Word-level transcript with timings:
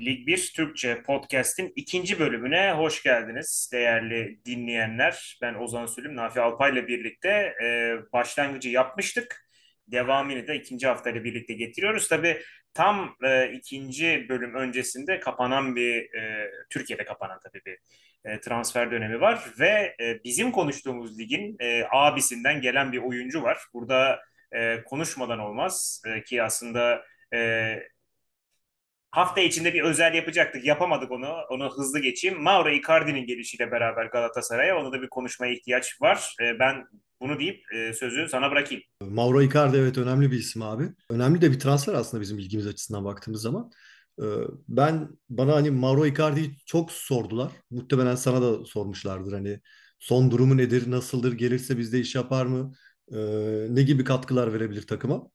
Lig 0.00 0.26
1 0.26 0.52
Türkçe 0.56 1.02
Podcast'in 1.02 1.72
ikinci 1.76 2.18
bölümüne 2.18 2.72
hoş 2.72 3.02
geldiniz 3.02 3.70
değerli 3.72 4.40
dinleyenler. 4.44 5.38
Ben 5.42 5.54
Ozan 5.54 5.86
Sülüm, 5.86 6.16
Nafi 6.16 6.40
Alpay 6.40 6.72
ile 6.72 6.88
birlikte 6.88 7.54
e, 7.62 7.96
başlangıcı 8.12 8.68
yapmıştık. 8.68 9.46
Devamını 9.88 10.46
da 10.46 10.54
ikinci 10.54 10.86
haftayla 10.86 11.24
birlikte 11.24 11.54
getiriyoruz. 11.54 12.08
Tabii 12.08 12.42
tam 12.74 13.16
e, 13.24 13.52
ikinci 13.52 14.26
bölüm 14.28 14.54
öncesinde 14.54 15.20
kapanan 15.20 15.76
bir, 15.76 16.14
e, 16.14 16.50
Türkiye'de 16.70 17.04
kapanan 17.04 17.38
tabii 17.42 17.60
bir 17.66 17.78
e, 18.24 18.40
transfer 18.40 18.90
dönemi 18.90 19.20
var. 19.20 19.44
Ve 19.60 19.96
e, 20.00 20.24
bizim 20.24 20.52
konuştuğumuz 20.52 21.18
ligin 21.18 21.56
e, 21.60 21.84
abisinden 21.90 22.60
gelen 22.60 22.92
bir 22.92 22.98
oyuncu 22.98 23.42
var. 23.42 23.58
Burada 23.74 24.20
e, 24.52 24.82
konuşmadan 24.84 25.38
olmaz 25.38 26.02
e, 26.06 26.24
ki 26.24 26.42
aslında... 26.42 27.04
E, 27.34 27.90
hafta 29.10 29.40
içinde 29.40 29.74
bir 29.74 29.82
özel 29.82 30.14
yapacaktık. 30.14 30.64
Yapamadık 30.64 31.10
onu. 31.10 31.28
Onu 31.50 31.70
hızlı 31.76 31.98
geçeyim. 31.98 32.42
Mauro 32.42 32.70
Icardi'nin 32.70 33.26
gelişiyle 33.26 33.70
beraber 33.70 34.06
Galatasaray'a 34.06 34.78
onu 34.78 34.92
da 34.92 35.02
bir 35.02 35.08
konuşmaya 35.08 35.52
ihtiyaç 35.52 36.02
var. 36.02 36.34
E, 36.42 36.58
ben 36.58 36.86
bunu 37.20 37.38
deyip 37.38 37.72
e, 37.74 37.92
sözü 37.92 38.28
sana 38.28 38.50
bırakayım. 38.50 38.82
Mauro 39.00 39.42
Icardi 39.42 39.76
evet 39.76 39.98
önemli 39.98 40.30
bir 40.30 40.38
isim 40.38 40.62
abi. 40.62 40.84
Önemli 41.10 41.40
de 41.40 41.50
bir 41.50 41.60
transfer 41.60 41.94
aslında 41.94 42.20
bizim 42.20 42.38
ilgimiz 42.38 42.66
açısından 42.66 43.04
baktığımız 43.04 43.42
zaman. 43.42 43.70
E, 44.22 44.24
ben 44.68 45.08
bana 45.28 45.54
hani 45.54 45.70
Mauro 45.70 46.06
Icardi'yi 46.06 46.56
çok 46.66 46.92
sordular. 46.92 47.52
Muhtemelen 47.70 48.14
sana 48.14 48.42
da 48.42 48.64
sormuşlardır 48.64 49.32
hani 49.32 49.60
son 49.98 50.30
durumu 50.30 50.56
nedir, 50.56 50.90
nasıldır, 50.90 51.32
gelirse 51.32 51.78
bizde 51.78 52.00
iş 52.00 52.14
yapar 52.14 52.46
mı, 52.46 52.72
e, 53.12 53.16
ne 53.70 53.82
gibi 53.82 54.04
katkılar 54.04 54.52
verebilir 54.52 54.86
takıma. 54.86 55.30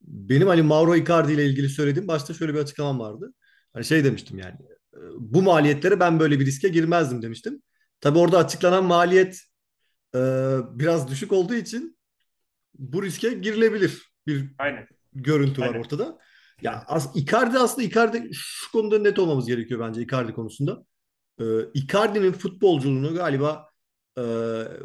Benim 0.00 0.48
hani 0.48 0.62
Mauro 0.62 0.96
Icardi 0.96 1.32
ile 1.32 1.46
ilgili 1.46 1.68
söylediğim 1.68 2.08
başta 2.08 2.34
şöyle 2.34 2.54
bir 2.54 2.58
açıklamam 2.58 2.98
vardı. 2.98 3.34
Hani 3.72 3.84
şey 3.84 4.04
demiştim 4.04 4.38
yani 4.38 4.56
e, 4.94 4.98
bu 5.18 5.42
maliyetlere 5.42 6.00
ben 6.00 6.20
böyle 6.20 6.40
bir 6.40 6.46
riske 6.46 6.68
girmezdim 6.68 7.22
demiştim. 7.22 7.62
Tabii 8.00 8.18
orada 8.18 8.38
açıklanan 8.38 8.84
maliyet 8.84 9.40
e, 10.14 10.18
biraz 10.72 11.10
düşük 11.10 11.32
olduğu 11.32 11.54
için 11.54 11.98
bu 12.78 13.02
riske 13.02 13.30
girilebilir 13.34 14.12
bir 14.26 14.50
Aynen. 14.58 14.88
görüntü 15.12 15.62
var 15.62 15.66
Aynen. 15.66 15.80
ortada. 15.80 16.18
Ya 16.62 16.84
as 16.86 17.16
Icardi 17.16 17.58
aslında 17.58 17.86
Icardi 17.86 18.28
şu 18.32 18.72
konuda 18.72 18.98
net 18.98 19.18
olmamız 19.18 19.46
gerekiyor 19.46 19.80
bence 19.80 20.02
Icardi 20.02 20.32
konusunda. 20.32 20.84
E, 21.40 21.44
Icardi'nin 21.74 22.32
futbolculuğunu 22.32 23.14
galiba 23.14 23.68
e, 24.18 24.22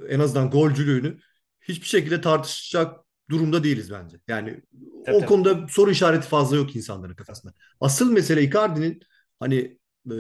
en 0.09 0.19
azından 0.19 0.49
golcülüğünü 0.49 1.17
hiçbir 1.61 1.87
şekilde 1.87 2.21
tartışacak 2.21 3.02
durumda 3.29 3.63
değiliz 3.63 3.91
bence. 3.91 4.19
Yani 4.27 4.61
Tabii 5.05 5.15
o 5.17 5.19
tabii. 5.19 5.25
konuda 5.25 5.67
soru 5.69 5.91
işareti 5.91 6.27
fazla 6.27 6.55
yok 6.55 6.75
insanların 6.75 7.15
kafasında. 7.15 7.53
Asıl 7.79 8.11
mesele 8.11 8.43
Icardi'nin 8.43 9.01
hani 9.39 9.77
e, 10.11 10.15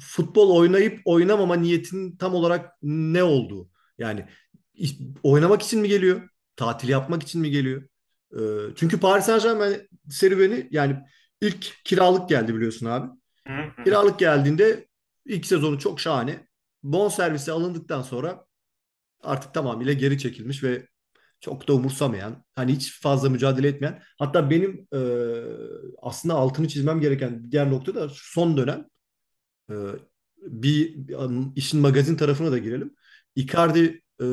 futbol 0.00 0.56
oynayıp 0.56 1.00
oynamama 1.04 1.56
niyetinin 1.56 2.16
tam 2.16 2.34
olarak 2.34 2.72
ne 2.82 3.22
olduğu. 3.22 3.70
Yani 3.98 4.26
oynamak 5.22 5.62
için 5.62 5.80
mi 5.80 5.88
geliyor? 5.88 6.28
Tatil 6.56 6.88
yapmak 6.88 7.22
için 7.22 7.40
mi 7.40 7.50
geliyor? 7.50 7.82
E, 8.32 8.40
çünkü 8.76 9.00
Paris 9.00 9.24
Saint-Germain 9.24 9.88
serüveni 10.10 10.68
yani 10.70 10.96
ilk 11.40 11.84
kiralık 11.84 12.28
geldi 12.28 12.54
biliyorsun 12.54 12.86
abi. 12.86 13.08
Kiralık 13.84 14.18
geldiğinde 14.18 14.86
ilk 15.24 15.46
sezonu 15.46 15.78
çok 15.78 16.00
şahane. 16.00 16.46
Bon 16.82 17.08
servisi 17.08 17.52
alındıktan 17.52 18.02
sonra 18.02 18.46
artık 19.22 19.54
tamamıyla 19.54 19.92
geri 19.92 20.18
çekilmiş 20.18 20.62
ve 20.62 20.88
çok 21.40 21.68
da 21.68 21.72
umursamayan, 21.74 22.44
hani 22.54 22.72
hiç 22.72 23.00
fazla 23.00 23.28
mücadele 23.30 23.68
etmeyen. 23.68 24.02
Hatta 24.18 24.50
benim 24.50 24.88
e, 24.94 24.98
aslında 26.02 26.34
altını 26.34 26.68
çizmem 26.68 27.00
gereken 27.00 27.50
diğer 27.50 27.70
nokta 27.70 27.94
da 27.94 28.08
son 28.12 28.56
dönem 28.56 28.86
e, 29.70 29.74
bir 30.38 30.96
işin 31.56 31.80
magazin 31.80 32.16
tarafına 32.16 32.52
da 32.52 32.58
girelim. 32.58 32.96
Icardi 33.36 34.02
e, 34.20 34.26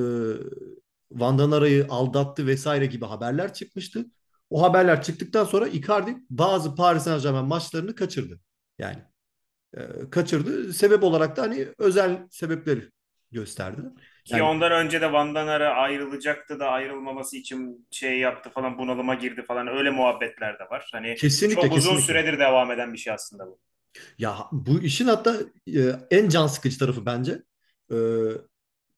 Van 1.12 1.40
Danara'yı 1.40 1.88
aldattı 1.90 2.48
vesaire 2.48 2.86
gibi 2.86 3.06
haberler 3.06 3.54
çıkmıştı. 3.54 4.06
O 4.50 4.64
haberler 4.64 5.04
çıktıktan 5.04 5.46
sonra 5.46 5.68
Icardi 5.68 6.18
bazı 6.30 6.76
Paris 6.76 7.04
Saint-Germain 7.04 7.46
maçlarını 7.46 7.96
kaçırdı. 7.96 8.40
Yani 8.80 9.04
e, 9.78 10.10
kaçırdı. 10.10 10.74
Sebep 10.74 11.04
olarak 11.04 11.38
da 11.38 11.42
hani 11.42 11.68
özel 11.78 12.28
sebepleri 12.32 12.90
gösterdi. 13.32 13.82
Ki 14.26 14.36
Yani 14.36 14.44
ondan 14.44 14.72
önce 14.72 15.02
de 15.02 15.12
Van 15.14 15.36
Danara 15.36 15.70
ayrılacaktı 15.76 16.60
da 16.60 16.70
ayrılmaması 16.70 17.38
için 17.38 17.88
şey 17.92 18.20
yaptı 18.20 18.50
falan 18.50 18.78
bunalıma 18.78 19.16
girdi 19.16 19.44
falan 19.48 19.68
öyle 19.68 19.90
muhabbetler 19.90 20.60
de 20.60 20.64
var. 20.70 20.90
Hani 20.92 21.16
kesinlikle 21.16 21.56
çok 21.56 21.74
uzun 21.74 21.98
kesinlikle. 21.98 22.02
süredir 22.02 22.40
devam 22.40 22.72
eden 22.72 22.94
bir 22.94 22.98
şey 22.98 23.14
aslında 23.14 23.48
bu. 23.48 23.60
Ya 24.18 24.48
bu 24.52 24.80
işin 24.82 25.06
hatta 25.08 25.36
e, 25.68 25.80
en 26.12 26.30
can 26.30 26.48
sıkıcı 26.48 26.80
tarafı 26.80 27.06
bence 27.06 27.44
e, 27.92 27.96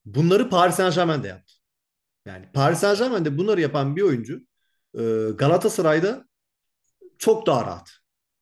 bunları 0.06 0.50
Paris 0.50 0.76
Saint-Germain 0.76 1.24
de 1.24 1.28
yaptı. 1.28 1.54
Yani 2.28 2.46
Paris 2.54 2.80
Saint-Germain'de 2.80 3.38
bunları 3.38 3.62
yapan 3.62 3.96
bir 3.96 4.02
oyuncu 4.02 4.42
e, 5.00 5.02
Galatasaray'da 5.38 6.26
çok 7.20 7.48
daha 7.48 7.66
rahat 7.66 7.92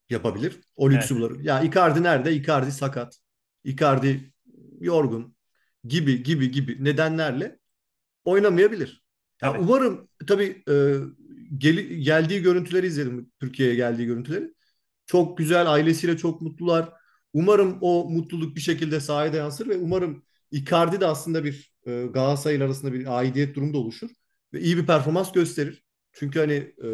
yapabilir. 0.09 0.61
O 0.75 0.91
lüksü 0.91 1.15
Evet. 1.15 1.21
bulur. 1.23 1.39
Ya 1.41 1.61
Icardi 1.61 2.03
nerede? 2.03 2.33
Icardi 2.33 2.71
sakat. 2.71 3.19
Icardi 3.63 4.33
yorgun 4.81 5.32
gibi 5.83 6.23
gibi 6.23 6.51
gibi 6.51 6.83
nedenlerle 6.83 7.59
oynamayabilir. 8.25 9.03
Ya 9.41 9.51
Tabii. 9.51 9.59
umarım 9.59 10.09
tabii 10.27 10.63
e, 10.69 10.73
geli- 11.57 12.01
geldiği 12.01 12.41
görüntüleri 12.41 12.87
izledim. 12.87 13.31
Türkiye'ye 13.39 13.75
geldiği 13.75 14.05
görüntüleri. 14.05 14.53
Çok 15.05 15.37
güzel, 15.37 15.71
ailesiyle 15.73 16.17
çok 16.17 16.41
mutlular. 16.41 16.89
Umarım 17.33 17.77
o 17.81 18.09
mutluluk 18.09 18.55
bir 18.55 18.61
şekilde 18.61 18.99
sahaya 18.99 19.33
da 19.33 19.37
yansır 19.37 19.69
ve 19.69 19.77
umarım 19.77 20.23
Icardi 20.51 21.01
de 21.01 21.07
aslında 21.07 21.43
bir 21.43 21.73
e, 21.87 22.05
Galatasaray 22.13 22.63
arasında 22.63 22.93
bir 22.93 23.17
aidiyet 23.19 23.55
durumu 23.55 23.73
da 23.73 23.77
oluşur 23.77 24.09
ve 24.53 24.61
iyi 24.61 24.77
bir 24.77 24.85
performans 24.85 25.31
gösterir. 25.31 25.83
Çünkü 26.13 26.39
hani 26.39 26.53
e, 26.83 26.89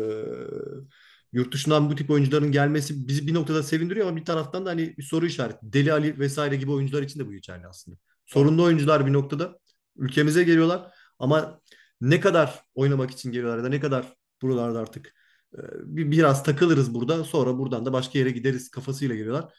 yurt 1.33 1.53
dışından 1.53 1.89
bu 1.91 1.95
tip 1.95 2.09
oyuncuların 2.09 2.51
gelmesi 2.51 3.07
bizi 3.07 3.27
bir 3.27 3.33
noktada 3.33 3.63
sevindiriyor 3.63 4.07
ama 4.07 4.17
bir 4.17 4.25
taraftan 4.25 4.65
da 4.65 4.69
hani 4.69 4.97
bir 4.97 5.03
soru 5.03 5.25
işareti. 5.25 5.59
Deli 5.63 5.93
Ali 5.93 6.19
vesaire 6.19 6.55
gibi 6.55 6.71
oyuncular 6.71 7.03
için 7.03 7.19
de 7.19 7.27
bu 7.27 7.31
geçerli 7.31 7.67
aslında. 7.67 7.97
Sorunlu 8.29 8.63
oyuncular 8.63 9.07
bir 9.07 9.13
noktada 9.13 9.59
ülkemize 9.97 10.43
geliyorlar 10.43 10.93
ama 11.19 11.61
ne 12.01 12.19
kadar 12.19 12.63
oynamak 12.75 13.11
için 13.11 13.31
geliyorlar 13.31 13.57
ya 13.57 13.63
da 13.63 13.69
ne 13.69 13.79
kadar 13.79 14.13
buralarda 14.41 14.79
artık 14.79 15.15
e, 15.53 15.59
bir, 15.83 16.11
biraz 16.11 16.43
takılırız 16.43 16.93
burada. 16.93 17.23
Sonra 17.23 17.57
buradan 17.57 17.85
da 17.85 17.93
başka 17.93 18.19
yere 18.19 18.31
gideriz 18.31 18.69
kafasıyla 18.71 19.15
geliyorlar. 19.15 19.53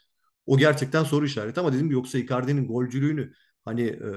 O 0.45 0.57
gerçekten 0.57 1.03
soru 1.03 1.25
işareti 1.25 1.59
ama 1.59 1.73
dedim 1.73 1.91
yoksa 1.91 2.17
Icardi'nin 2.17 2.67
golcülüğünü 2.67 3.33
hani 3.65 3.81
e, 3.87 4.09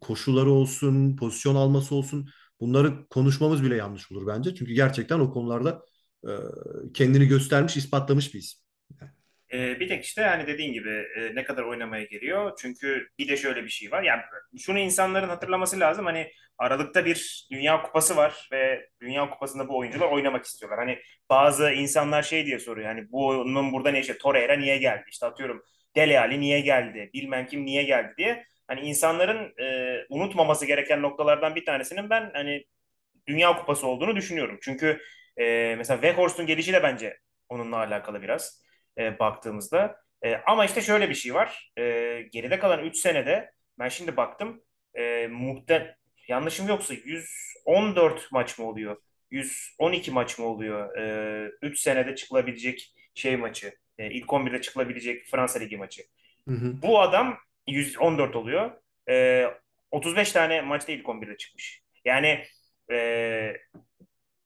koşuları 0.00 0.50
olsun, 0.50 1.16
pozisyon 1.16 1.54
alması 1.54 1.94
olsun 1.94 2.28
bunları 2.60 3.08
konuşmamız 3.10 3.62
bile 3.62 3.76
yanlış 3.76 4.12
olur 4.12 4.26
bence. 4.26 4.54
Çünkü 4.54 4.72
gerçekten 4.72 5.20
o 5.20 5.32
konularda 5.32 5.82
e, 6.24 6.30
kendini 6.94 7.26
göstermiş, 7.26 7.76
ispatlamış 7.76 8.34
bir 8.34 8.38
isim. 8.38 8.67
Ee, 9.52 9.80
bir 9.80 9.88
tek 9.88 10.04
işte 10.04 10.22
hani 10.22 10.46
dediğin 10.46 10.72
gibi 10.72 11.06
e, 11.16 11.34
ne 11.34 11.44
kadar 11.44 11.62
oynamaya 11.62 12.04
geliyor. 12.04 12.52
Çünkü 12.60 13.08
bir 13.18 13.28
de 13.28 13.36
şöyle 13.36 13.64
bir 13.64 13.68
şey 13.68 13.90
var. 13.90 14.02
Yani 14.02 14.22
şunu 14.58 14.78
insanların 14.78 15.28
hatırlaması 15.28 15.80
lazım. 15.80 16.06
Hani 16.06 16.32
Aralık'ta 16.58 17.04
bir 17.04 17.48
Dünya 17.52 17.82
Kupası 17.82 18.16
var 18.16 18.48
ve 18.52 18.88
Dünya 19.00 19.30
Kupası'nda 19.30 19.68
bu 19.68 19.78
oyuncular 19.78 20.06
oynamak 20.06 20.44
istiyorlar. 20.44 20.78
Hani 20.78 20.98
bazı 21.30 21.70
insanlar 21.70 22.22
şey 22.22 22.46
diye 22.46 22.58
soruyor. 22.58 22.88
Hani 22.88 23.12
bu 23.12 23.28
onun 23.28 23.72
burada 23.72 23.90
ne 23.90 24.00
işte 24.00 24.18
Torreira 24.18 24.56
niye 24.56 24.78
geldi? 24.78 25.04
İşte 25.10 25.26
atıyorum 25.26 25.62
Dele 25.96 26.20
Alli 26.20 26.40
niye 26.40 26.60
geldi? 26.60 27.10
Bilmem 27.14 27.46
kim 27.46 27.64
niye 27.66 27.82
geldi 27.82 28.14
diye. 28.18 28.44
Hani 28.68 28.80
insanların 28.80 29.54
e, 29.60 29.96
unutmaması 30.10 30.66
gereken 30.66 31.02
noktalardan 31.02 31.54
bir 31.54 31.64
tanesinin 31.64 32.10
ben 32.10 32.30
hani 32.34 32.64
Dünya 33.26 33.56
Kupası 33.56 33.86
olduğunu 33.86 34.16
düşünüyorum. 34.16 34.58
Çünkü 34.62 35.00
e, 35.36 35.74
mesela 35.78 35.96
Weghorst'un 35.96 36.46
gelişi 36.46 36.72
de 36.72 36.82
bence 36.82 37.18
onunla 37.48 37.76
alakalı 37.76 38.22
biraz 38.22 38.62
e, 38.98 39.18
baktığımızda. 39.18 40.00
E, 40.24 40.36
ama 40.36 40.64
işte 40.64 40.80
şöyle 40.80 41.10
bir 41.10 41.14
şey 41.14 41.34
var. 41.34 41.72
E, 41.78 41.82
geride 42.32 42.58
kalan 42.58 42.84
3 42.84 42.96
senede 42.96 43.52
ben 43.78 43.88
şimdi 43.88 44.16
baktım 44.16 44.62
e, 44.94 45.26
muhte 45.26 45.96
yanlışım 46.28 46.68
yoksa 46.68 46.94
114 46.94 48.32
maç 48.32 48.58
mı 48.58 48.66
oluyor? 48.66 48.96
112 49.30 50.10
maç 50.10 50.38
mı 50.38 50.46
oluyor? 50.46 50.96
E, 50.96 51.50
3 51.62 51.80
senede 51.80 52.14
çıkılabilecek 52.14 52.94
şey 53.14 53.36
maçı. 53.36 53.74
E, 53.98 54.10
ilk 54.10 54.26
11'de 54.26 54.60
çıkılabilecek 54.60 55.26
Fransa 55.26 55.58
Ligi 55.58 55.76
maçı. 55.76 56.02
Hı 56.48 56.54
hı. 56.54 56.82
Bu 56.82 57.00
adam 57.00 57.38
114 57.66 58.36
oluyor. 58.36 58.70
E, 59.08 59.46
35 59.90 60.32
tane 60.32 60.60
maçta 60.60 60.92
ilk 60.92 61.06
11'de 61.06 61.36
çıkmış. 61.36 61.82
Yani 62.04 62.44
e, 62.90 63.56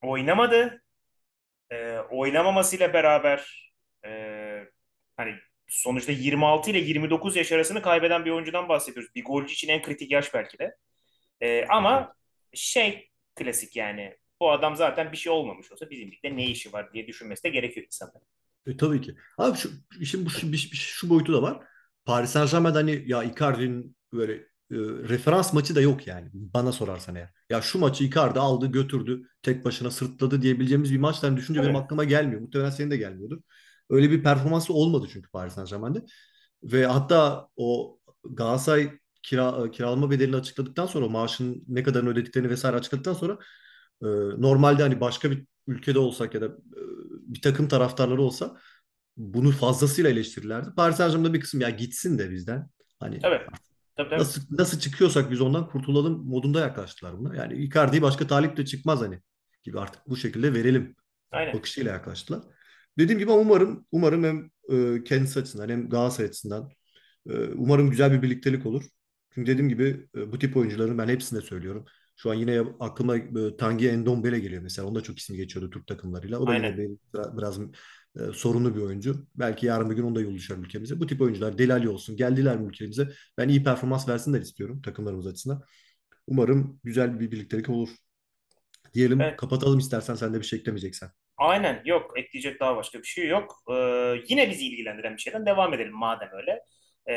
oynamadı. 0.03 0.83
E, 1.71 1.99
oynamamasıyla 1.99 2.93
beraber 2.93 3.72
e, 4.07 4.11
hani 5.17 5.35
sonuçta 5.69 6.13
26 6.13 6.71
ile 6.71 6.79
29 6.79 7.37
yaş 7.37 7.53
arasını 7.53 7.83
kaybeden 7.83 8.25
bir 8.25 8.31
oyuncudan 8.31 8.69
bahsediyoruz. 8.69 9.15
Bir 9.15 9.25
golcü 9.25 9.53
için 9.53 9.69
en 9.69 9.83
kritik 9.83 10.11
yaş 10.11 10.35
belki 10.35 10.59
de. 10.59 10.77
E, 11.41 11.67
ama 11.67 12.15
şey 12.55 13.11
klasik 13.35 13.77
yani 13.77 14.17
bu 14.41 14.51
adam 14.51 14.77
zaten 14.77 15.13
bir 15.13 15.17
şey 15.17 15.33
olmamış 15.33 15.73
olsa 15.73 15.91
bizim 15.91 16.11
ligde 16.11 16.37
ne 16.37 16.47
işi 16.47 16.73
var 16.73 16.93
diye 16.93 17.07
düşünmesi 17.07 17.43
de 17.43 17.49
gerekiyor 17.49 17.87
insanların. 17.87 18.27
E, 18.67 18.77
tabii 18.77 19.01
ki. 19.01 19.15
Abi 19.39 19.59
şu 19.59 19.71
işin 20.01 20.27
bu 20.27 20.31
şu, 20.31 20.57
şu, 20.57 20.77
şu 20.77 21.11
boyutu 21.11 21.33
da 21.33 21.43
var. 21.43 21.67
Paris 22.05 22.31
Saint-Germain'de 22.31 22.79
hani 22.79 23.03
ya 23.07 23.23
Icardi'nin 23.23 23.97
böyle 24.13 24.33
e, 24.73 24.77
referans 25.09 25.53
maçı 25.53 25.75
da 25.75 25.81
yok 25.81 26.07
yani 26.07 26.29
bana 26.33 26.73
sorarsan 26.73 27.15
eğer. 27.15 27.31
Ya 27.51 27.63
şu 27.63 27.79
maçı 27.79 28.05
Icardi 28.05 28.39
aldı 28.39 28.67
götürdü 28.67 29.23
tek 29.43 29.65
başına 29.65 29.91
sırtladı 29.91 30.43
diyebileceğimiz 30.43 30.93
bir 30.93 30.99
maçtan 30.99 31.37
düşünce 31.37 31.61
benim 31.63 31.73
Tabii. 31.73 31.85
aklıma 31.85 32.05
gelmiyor. 32.05 32.41
Muhtemelen 32.41 32.71
senin 32.71 32.91
de 32.91 32.97
gelmiyordur. 32.97 33.39
Öyle 33.93 34.11
bir 34.11 34.23
performansı 34.23 34.73
olmadı 34.73 35.07
çünkü 35.13 35.31
Paris 35.31 35.55
Saint-Germain'de. 35.55 36.05
Ve 36.63 36.87
hatta 36.87 37.49
o 37.57 37.99
Galatasaray 38.25 38.91
kira, 39.23 39.71
kiralama 39.71 40.11
bedelini 40.11 40.37
açıkladıktan 40.37 40.87
sonra 40.87 41.09
maaşın 41.09 41.65
ne 41.69 41.83
kadarını 41.83 42.11
ödediklerini 42.11 42.51
vesaire 42.51 42.77
açıkladıktan 42.77 43.15
sonra 43.15 43.39
e, 44.03 44.07
normalde 44.39 44.83
hani 44.83 45.01
başka 45.01 45.31
bir 45.31 45.47
ülkede 45.67 45.99
olsak 45.99 46.35
ya 46.35 46.41
da 46.41 46.47
e, 46.47 46.81
bir 47.27 47.41
takım 47.41 47.69
taraftarları 47.69 48.23
olsa 48.23 48.57
bunu 49.17 49.51
fazlasıyla 49.51 50.11
eleştirirlerdi. 50.11 50.69
Paris 50.77 50.97
Saint-Germain'de 50.97 51.35
bir 51.35 51.41
kısım 51.41 51.61
ya 51.61 51.71
gitsin 51.71 52.19
de 52.19 52.31
bizden. 52.31 52.69
Hani 53.01 53.21
Tabii. 53.21 53.41
Tabii 53.97 54.09
tabii. 54.09 54.21
nasıl 54.21 54.43
nasıl 54.51 54.79
çıkıyorsak 54.79 55.31
biz 55.31 55.41
ondan 55.41 55.69
kurtulalım 55.69 56.27
modunda 56.27 56.61
yaklaştılar 56.61 57.19
buna. 57.19 57.37
Yani 57.37 57.55
Icardi'yi 57.55 58.03
başka 58.03 58.27
talip 58.27 58.57
de 58.57 58.65
çıkmaz 58.65 59.01
hani 59.01 59.21
gibi 59.63 59.81
artık 59.81 60.09
bu 60.09 60.17
şekilde 60.17 60.55
verelim 60.55 60.97
Aynen. 61.31 61.55
bakışıyla 61.55 61.93
yaklaştılar. 61.93 62.43
Dediğim 62.99 63.19
gibi 63.19 63.31
umarım 63.31 63.87
umarım 63.93 64.25
hem 64.25 64.51
e, 64.71 65.05
kendisi 65.05 65.41
açısından 65.41 65.69
hem 65.69 65.89
Galatasaray 65.89 66.29
açısından 66.29 66.71
e, 67.31 67.33
umarım 67.55 67.91
güzel 67.91 68.13
bir 68.13 68.23
birliktelik 68.23 68.67
olur. 68.67 68.85
Çünkü 69.35 69.51
dediğim 69.51 69.69
gibi 69.69 70.09
e, 70.17 70.33
bu 70.33 70.39
tip 70.39 70.57
oyuncuların 70.57 70.99
ben 70.99 71.09
hepsine 71.09 71.41
söylüyorum. 71.41 71.85
Şu 72.17 72.31
an 72.31 72.35
yine 72.35 72.61
aklıma 72.81 73.17
e, 73.17 73.57
Tanguy 73.59 73.97
Ndombele 73.97 74.39
geliyor 74.39 74.63
mesela. 74.63 74.89
Onda 74.89 75.01
çok 75.03 75.19
ismi 75.19 75.37
geçiyordu 75.37 75.71
Türk 75.71 75.87
takımlarıyla. 75.87 76.39
O 76.39 76.47
da 76.47 76.55
yine 76.55 76.67
Aynen. 76.67 76.79
bir, 76.79 76.99
biraz 77.37 77.59
e, 77.61 78.21
sorunlu 78.33 78.77
bir 78.77 78.81
oyuncu. 78.81 79.27
Belki 79.35 79.67
yarın 79.67 79.91
bir 79.91 79.97
gün 79.97 80.03
onda 80.03 80.21
yol 80.21 80.35
düşer 80.35 80.57
ülkemize. 80.57 81.01
Bu 81.01 81.07
tip 81.07 81.21
oyuncular 81.21 81.59
Delali 81.59 81.89
olsun. 81.89 82.17
Geldiler 82.17 82.59
mi 82.59 82.69
ülkemize? 82.69 83.09
Ben 83.39 83.49
iyi 83.49 83.65
performans 83.65 84.09
versinler 84.09 84.41
istiyorum 84.41 84.83
takımlarımız 84.83 85.27
açısından. 85.27 85.63
Umarım 86.27 86.81
güzel 86.85 87.21
bir 87.21 87.31
birliktelik 87.31 87.69
olur. 87.69 87.89
Diyelim 88.95 89.21
Evet. 89.21 89.37
kapatalım 89.37 89.79
istersen 89.79 90.15
sen 90.15 90.35
de 90.35 90.39
bir 90.39 90.45
şey 90.45 90.59
eklemeyeceksen. 90.59 91.11
Aynen. 91.43 91.83
Yok. 91.85 92.19
Ekleyecek 92.19 92.61
daha 92.61 92.77
başka 92.77 92.99
bir 92.99 93.07
şey 93.07 93.27
yok. 93.27 93.63
Ee, 93.71 93.75
yine 94.29 94.51
bizi 94.51 94.67
ilgilendiren 94.67 95.17
bir 95.17 95.21
şeyden 95.23 95.47
devam 95.47 95.75
edelim 95.75 95.95
madem 95.95 96.29
öyle. 96.33 96.61
Ee, 97.07 97.15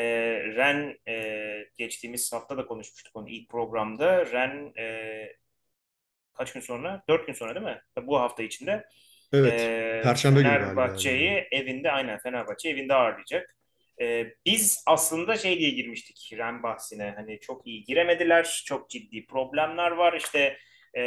Ren 0.56 0.96
e, 1.08 1.66
geçtiğimiz 1.76 2.32
hafta 2.32 2.56
da 2.56 2.66
konuşmuştuk 2.66 3.16
onu 3.16 3.28
ilk 3.28 3.50
programda. 3.50 4.26
Ren 4.32 4.72
e, 4.78 5.28
kaç 6.34 6.52
gün 6.52 6.60
sonra? 6.60 7.02
Dört 7.08 7.26
gün 7.26 7.32
sonra 7.34 7.54
değil 7.54 7.66
mi? 7.66 7.80
Bu 8.02 8.20
hafta 8.20 8.42
içinde 8.42 8.84
Evet. 9.32 9.60
e, 9.60 10.00
Perşembe 10.04 10.40
günü. 10.40 10.48
Fenerbahçe'yi 10.48 11.48
evinde 11.50 11.90
aynen 11.90 12.18
Fenerbahçe 12.18 12.68
evinde 12.68 12.94
ağırlayacak. 12.94 13.56
E, 14.00 14.26
biz 14.46 14.84
aslında 14.86 15.36
şey 15.36 15.58
diye 15.58 15.70
girmiştik 15.70 16.32
Ren 16.38 16.62
bahsine. 16.62 17.12
Hani 17.16 17.40
çok 17.40 17.66
iyi 17.66 17.84
giremediler. 17.84 18.62
Çok 18.66 18.90
ciddi 18.90 19.26
problemler 19.26 19.90
var. 19.90 20.12
İşte 20.12 20.58
e, 20.96 21.02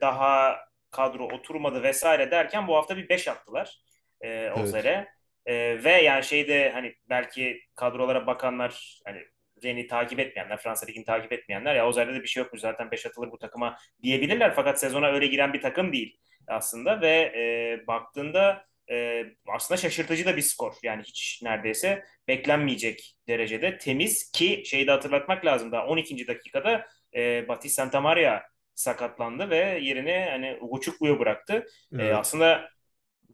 daha 0.00 0.56
kadro 0.92 1.24
oturmadı 1.24 1.82
vesaire 1.82 2.30
derken 2.30 2.68
bu 2.68 2.76
hafta 2.76 2.96
bir 2.96 3.08
5 3.08 3.28
attılar 3.28 3.78
e, 4.20 4.28
Evet. 4.28 4.58
Ozer'e. 4.58 5.08
E, 5.46 5.84
ve 5.84 5.92
yani 5.92 6.24
şeyde 6.24 6.70
hani 6.70 6.94
belki 7.08 7.60
kadrolara 7.74 8.26
bakanlar 8.26 9.00
hani 9.06 9.22
Ren'i 9.64 9.86
takip 9.86 10.20
etmeyenler, 10.20 10.56
Fransa 10.56 10.86
Ligi'ni 10.86 11.04
takip 11.04 11.32
etmeyenler 11.32 11.74
ya 11.74 11.88
Ozer'de 11.88 12.14
de 12.14 12.22
bir 12.22 12.28
şey 12.28 12.42
yokmuş 12.42 12.60
zaten 12.60 12.90
5 12.90 13.06
atılır 13.06 13.30
bu 13.30 13.38
takıma 13.38 13.76
diyebilirler. 14.02 14.54
Fakat 14.54 14.80
sezona 14.80 15.06
öyle 15.06 15.26
giren 15.26 15.52
bir 15.52 15.60
takım 15.60 15.92
değil 15.92 16.18
aslında 16.48 17.00
ve 17.00 17.32
e, 17.36 17.86
baktığında 17.86 18.64
e, 18.90 19.24
aslında 19.48 19.80
şaşırtıcı 19.80 20.26
da 20.26 20.36
bir 20.36 20.42
skor. 20.42 20.74
Yani 20.82 21.02
hiç 21.02 21.40
neredeyse 21.42 22.04
beklenmeyecek 22.28 23.16
derecede 23.28 23.78
temiz 23.78 24.30
ki 24.30 24.62
şeyi 24.66 24.86
de 24.86 24.90
hatırlatmak 24.90 25.44
lazım 25.44 25.72
da 25.72 25.86
12. 25.86 26.26
dakikada 26.26 26.86
e, 27.14 27.48
Batis 27.48 27.74
Santamaria 27.74 28.42
sakatlandı 28.74 29.50
ve 29.50 29.56
yerini 29.82 30.26
hani 30.30 30.58
Ugochukwu 30.60 31.18
bıraktı. 31.18 31.66
E, 31.98 32.04
Evet. 32.04 32.14
aslında 32.14 32.68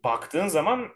baktığın 0.05 0.49
zaman 0.49 0.89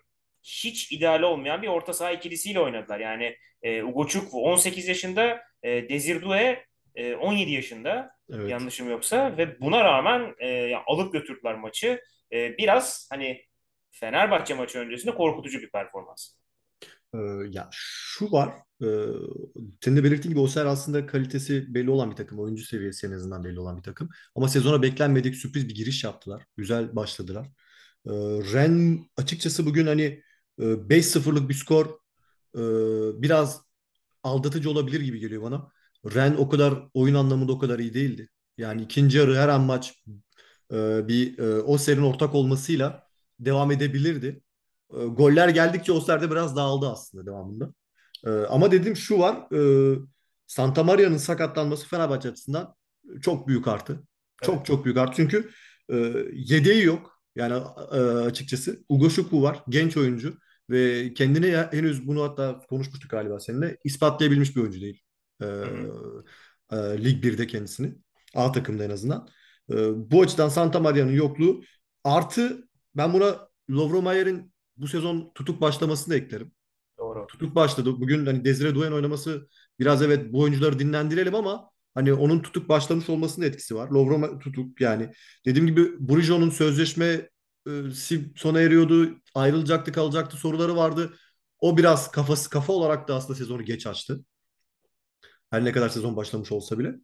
hiç 0.42 0.92
ideal 0.92 1.22
olmayan 1.22 1.62
bir 1.62 1.68
orta 1.68 1.92
saha 1.92 2.10
ikilisiyle 2.12 2.60
oynadılar. 2.60 3.00
Yani 3.00 3.36
e, 3.62 3.82
Ugochukwu 3.82 4.42
18 4.44 4.88
yaşında, 4.88 5.40
e, 5.62 5.88
Desirdoue 5.88 6.64
e, 6.94 7.14
17 7.14 7.52
yaşında 7.52 8.10
Evet. 8.30 8.50
yanlışım 8.50 8.90
yoksa 8.90 9.36
ve 9.38 9.60
buna 9.60 9.84
rağmen 9.84 10.34
e, 10.38 10.48
ya 10.48 10.82
alıp 10.86 11.12
götürdüler 11.12 11.54
maçı. 11.54 12.00
E, 12.32 12.58
biraz 12.58 13.08
hani 13.12 13.44
Fenerbahçe 13.90 14.54
maçı 14.54 14.78
öncesinde 14.78 15.14
korkutucu 15.14 15.60
bir 15.60 15.70
performans. 15.70 16.34
Ee, 17.14 17.18
ya 17.50 17.68
şu 17.72 18.32
var. 18.32 18.50
E, 18.82 18.86
senin 19.80 19.96
de 19.96 20.04
belirttiğin 20.04 20.32
gibi 20.32 20.40
Oser 20.40 20.66
aslında 20.66 21.06
kalitesi 21.06 21.74
belli 21.74 21.90
olan 21.90 22.10
bir 22.10 22.16
takım. 22.16 22.38
Oyuncu 22.38 22.64
seviyesi 22.64 23.06
en 23.06 23.12
azından 23.12 23.44
belli 23.44 23.60
olan 23.60 23.76
bir 23.76 23.82
takım. 23.82 24.08
Ama 24.34 24.48
sezona 24.48 24.82
beklenmedik 24.82 25.36
sürpriz 25.36 25.68
bir 25.68 25.74
giriş 25.74 26.04
yaptılar. 26.04 26.46
Güzel 26.56 26.96
başladılar. 26.96 27.46
Ee, 28.06 28.10
Ren 28.52 29.06
açıkçası 29.16 29.66
bugün 29.66 29.86
hani 29.86 30.22
e, 30.60 30.88
5-0'lık 30.88 31.48
bir 31.48 31.54
skor 31.54 31.86
e, 32.56 32.62
biraz 33.22 33.62
aldatıcı 34.22 34.70
olabilir 34.70 35.00
gibi 35.00 35.20
geliyor 35.20 35.42
bana. 35.42 35.68
Ren 36.14 36.34
o 36.38 36.48
kadar 36.48 36.74
oyun 36.94 37.14
anlamında 37.14 37.52
o 37.52 37.58
kadar 37.58 37.78
iyi 37.78 37.94
değildi. 37.94 38.28
Yani 38.58 38.82
ikinci 38.82 39.18
yarı 39.18 39.36
her 39.36 39.48
an 39.48 39.60
maç 39.62 40.04
e, 40.72 41.08
bir 41.08 41.38
e, 41.38 41.62
Oser'in 41.62 42.02
ortak 42.02 42.34
olmasıyla 42.34 43.08
devam 43.40 43.70
edebilirdi. 43.70 44.42
E, 44.92 45.04
goller 45.04 45.48
geldikçe 45.48 45.92
Oster 45.92 46.22
de 46.22 46.30
biraz 46.30 46.56
dağıldı 46.56 46.90
aslında 46.90 47.26
devamında. 47.26 47.74
E, 48.26 48.30
ama 48.30 48.72
dediğim 48.72 48.96
şu 48.96 49.18
var. 49.18 49.54
E, 49.94 49.98
Santa 50.46 50.82
Maria'nın 50.84 51.16
sakatlanması 51.16 51.88
Fenerbahçe 51.88 52.28
açısından 52.30 52.74
çok 53.22 53.48
büyük 53.48 53.68
artı. 53.68 53.92
Tabii. 54.42 54.46
Çok 54.46 54.66
çok 54.66 54.84
büyük 54.84 54.98
artı. 54.98 55.16
Çünkü 55.16 55.50
e, 55.88 55.96
yedeği 56.32 56.84
yok. 56.84 57.20
Yani 57.36 57.54
e, 57.92 57.96
açıkçası. 57.98 58.84
Ugo 58.88 59.10
Şukwu 59.10 59.42
var. 59.42 59.62
Genç 59.68 59.96
oyuncu. 59.96 60.38
Ve 60.70 61.14
kendini 61.14 61.46
ya- 61.46 61.72
henüz 61.72 62.06
bunu 62.06 62.22
hatta 62.22 62.60
konuşmuştuk 62.68 63.10
galiba 63.10 63.40
seninle. 63.40 63.76
ispatlayabilmiş 63.84 64.56
bir 64.56 64.60
oyuncu 64.60 64.80
değil. 64.80 65.02
E, 65.42 65.46
e, 66.72 66.76
Lig 67.04 67.22
birde 67.24 67.46
kendisini. 67.46 67.94
A 68.34 68.52
takımda 68.52 68.84
en 68.84 68.90
azından. 68.90 69.28
E, 69.70 69.74
bu 70.10 70.22
açıdan 70.22 70.48
Santa 70.48 70.80
Maria'nın 70.80 71.12
yokluğu 71.12 71.62
artı 72.04 72.68
ben 72.96 73.12
buna 73.12 73.48
Lovro 73.70 74.02
Mayer'in 74.02 74.52
bu 74.76 74.88
sezon 74.88 75.32
tutuk 75.34 75.60
başlamasını 75.60 76.14
da 76.14 76.18
eklerim. 76.18 76.52
Doğru. 77.14 77.26
Tutuk 77.26 77.54
başladı. 77.54 78.00
Bugün 78.00 78.26
hani 78.26 78.44
Desire 78.44 78.68
Doué'nin 78.68 78.92
oynaması 78.92 79.48
biraz 79.80 80.02
evet 80.02 80.32
bu 80.32 80.40
oyuncuları 80.40 80.78
dinlendirelim 80.78 81.34
ama 81.34 81.70
hani 81.94 82.12
onun 82.12 82.42
tutuk 82.42 82.68
başlamış 82.68 83.08
olmasının 83.08 83.46
etkisi 83.46 83.74
var. 83.74 83.90
Lovro 83.90 84.38
tutuk 84.38 84.80
yani. 84.80 85.10
Dediğim 85.46 85.66
gibi 85.66 86.08
Brujon'un 86.08 86.50
sözleşme 86.50 87.28
e, 87.68 87.70
sona 88.36 88.60
eriyordu. 88.60 89.10
Ayrılacaktı 89.34 89.92
kalacaktı 89.92 90.36
soruları 90.36 90.76
vardı. 90.76 91.14
O 91.60 91.76
biraz 91.76 92.10
kafası 92.10 92.50
kafa 92.50 92.72
olarak 92.72 93.08
da 93.08 93.14
aslında 93.14 93.38
sezonu 93.38 93.62
geç 93.64 93.86
açtı. 93.86 94.24
Her 95.50 95.64
ne 95.64 95.72
kadar 95.72 95.88
sezon 95.88 96.16
başlamış 96.16 96.52
olsa 96.52 96.78
bile. 96.78 96.94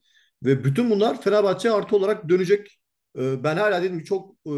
Ve 0.42 0.64
bütün 0.64 0.90
bunlar 0.90 1.22
Fenerbahçe'ye 1.22 1.74
artı 1.74 1.96
olarak 1.96 2.28
dönecek. 2.28 2.78
Ee, 3.18 3.44
Ben 3.44 3.56
hala 3.56 3.82
dedim 3.82 3.98
ki 3.98 4.04
çok 4.04 4.30
e, 4.46 4.52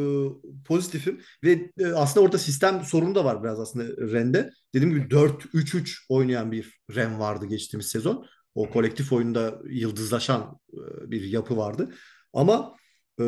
pozitifim 0.65 1.21
ve 1.45 1.71
e, 1.79 1.87
aslında 1.87 2.27
orada 2.27 2.39
sistem 2.39 2.83
sorunu 2.85 3.15
da 3.15 3.25
var 3.25 3.43
biraz 3.45 3.61
aslında 3.61 4.13
Ren'de. 4.13 4.51
Dediğim 4.75 4.95
gibi 4.95 5.11
4-3-3 5.11 6.07
oynayan 6.09 6.53
bir 6.53 6.81
Ren 6.95 7.21
vardı 7.21 7.47
geçtiğimiz 7.47 7.87
sezon. 7.89 8.27
O 8.55 8.71
kolektif 8.71 9.13
oyunda 9.13 9.59
yıldızlaşan 9.71 10.59
e, 10.73 11.11
bir 11.11 11.23
yapı 11.23 11.57
vardı. 11.57 11.95
Ama 12.33 12.77
e, 13.21 13.25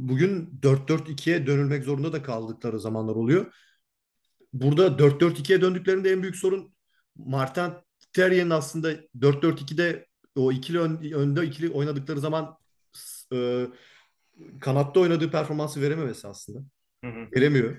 bugün 0.00 0.58
4-4-2'ye 0.62 1.46
dönülmek 1.46 1.84
zorunda 1.84 2.12
da 2.12 2.22
kaldıkları 2.22 2.80
zamanlar 2.80 3.14
oluyor. 3.14 3.46
Burada 4.52 4.98
4-4-2'ye 4.98 5.60
döndüklerinde 5.60 6.10
en 6.12 6.22
büyük 6.22 6.36
sorun 6.36 6.74
Martin 7.16 7.72
Terrier'in 8.12 8.50
aslında 8.50 8.92
4-4-2'de 9.20 10.06
o 10.36 10.52
ikili 10.52 10.78
ön- 10.80 11.12
önde 11.12 11.46
ikili 11.46 11.70
oynadıkları 11.70 12.20
zaman 12.20 12.56
e, 13.32 13.66
kanatta 14.60 15.00
oynadığı 15.00 15.30
performansı 15.30 15.82
verememesi 15.82 16.28
aslında. 16.28 16.58
Hı 17.04 17.10
hı. 17.10 17.28
Veremiyor. 17.36 17.76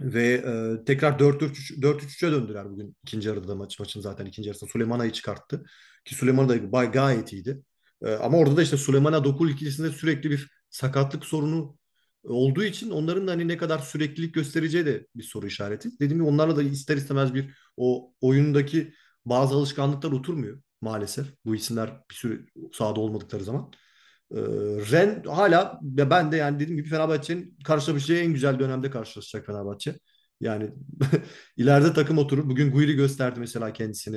Ve 0.00 0.32
e, 0.32 0.84
tekrar 0.84 1.18
4-3 1.18 1.82
4-3'e 1.82 2.32
döndüler 2.32 2.70
bugün 2.70 2.96
ikinci 3.02 3.28
yarıda 3.28 3.48
da 3.48 3.54
maç 3.54 3.78
maçın 3.80 4.00
zaten 4.00 4.26
ikinci 4.26 4.48
yarısında 4.48 4.70
Süleymana'yı 4.70 5.12
çıkarttı. 5.12 5.64
Ki 6.04 6.14
Süleyman 6.14 6.48
da 6.48 6.72
bay, 6.72 6.90
gayet 6.90 7.32
iyiydi. 7.32 7.62
E, 8.02 8.14
ama 8.14 8.38
orada 8.38 8.56
da 8.56 8.62
işte 8.62 8.76
Süleyman'a 8.76 9.24
Dokul 9.24 9.50
ikilisinde 9.50 9.90
sürekli 9.90 10.30
bir 10.30 10.50
sakatlık 10.70 11.24
sorunu 11.24 11.78
olduğu 12.24 12.64
için 12.64 12.90
onların 12.90 13.26
da 13.26 13.30
hani 13.32 13.48
ne 13.48 13.56
kadar 13.56 13.78
süreklilik 13.78 14.34
göstereceği 14.34 14.86
de 14.86 15.06
bir 15.16 15.22
soru 15.22 15.46
işareti. 15.46 15.90
Dediğim 16.00 16.22
gibi 16.22 16.28
onlarla 16.28 16.56
da 16.56 16.62
ister 16.62 16.96
istemez 16.96 17.34
bir 17.34 17.54
o 17.76 18.12
oyundaki 18.20 18.94
bazı 19.26 19.54
alışkanlıklar 19.54 20.12
oturmuyor 20.12 20.62
maalesef. 20.80 21.26
Bu 21.44 21.54
isimler 21.54 22.00
bir 22.10 22.14
süre 22.14 22.40
sahada 22.72 23.00
olmadıkları 23.00 23.44
zaman. 23.44 23.72
Ee, 24.32 24.40
Ren 24.90 25.22
hala 25.24 25.78
ben 25.82 26.32
de 26.32 26.36
yani 26.36 26.60
dediğim 26.60 26.76
gibi 26.76 26.88
Fenerbahçe'nin 26.88 27.58
karşılaşacağı 27.64 28.18
en 28.18 28.32
güzel 28.32 28.58
dönemde 28.58 28.90
karşılaşacak 28.90 29.46
Fenerbahçe. 29.46 29.94
Yani 30.40 30.70
ileride 31.56 31.92
takım 31.92 32.18
oturur. 32.18 32.48
Bugün 32.48 32.72
Guiri 32.72 32.94
gösterdi 32.94 33.40
mesela 33.40 33.72
kendisini. 33.72 34.16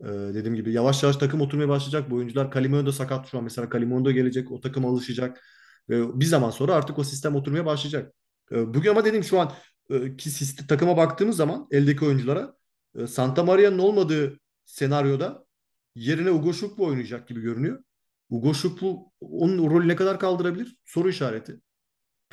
Ee, 0.00 0.06
dediğim 0.08 0.54
gibi 0.54 0.72
yavaş 0.72 1.02
yavaş 1.02 1.16
takım 1.16 1.40
oturmaya 1.40 1.68
başlayacak 1.68 2.10
bu 2.10 2.16
oyuncular. 2.16 2.50
Kalimero 2.50 2.86
da 2.86 2.92
sakat 2.92 3.28
şu 3.30 3.38
an. 3.38 3.44
Mesela 3.44 3.68
Kalimero 3.68 4.04
da 4.04 4.12
gelecek. 4.12 4.52
O 4.52 4.60
takıma 4.60 4.88
alışacak. 4.88 5.40
Ve 5.88 6.20
bir 6.20 6.24
zaman 6.24 6.50
sonra 6.50 6.74
artık 6.74 6.98
o 6.98 7.04
sistem 7.04 7.36
oturmaya 7.36 7.66
başlayacak. 7.66 8.14
Ee, 8.52 8.74
bugün 8.74 8.90
ama 8.90 9.04
dediğim 9.04 9.24
şu 9.24 9.40
an 9.40 9.52
e, 9.90 10.16
ki 10.16 10.30
sistem, 10.30 10.66
takıma 10.66 10.96
baktığımız 10.96 11.36
zaman 11.36 11.68
eldeki 11.70 12.04
oyunculara 12.04 12.54
e, 12.98 13.06
Santa 13.06 13.44
Maria'nın 13.44 13.78
olmadığı 13.78 14.40
senaryoda 14.64 15.46
yerine 15.94 16.30
Ugo 16.30 16.52
Şuklu 16.52 16.86
oynayacak 16.86 17.28
gibi 17.28 17.40
görünüyor. 17.40 17.84
Ugo 18.30 18.54
Şuklu 18.54 19.12
onun 19.20 19.70
rolü 19.70 19.88
ne 19.88 19.96
kadar 19.96 20.18
kaldırabilir? 20.20 20.76
Soru 20.84 21.08
işareti. 21.08 21.60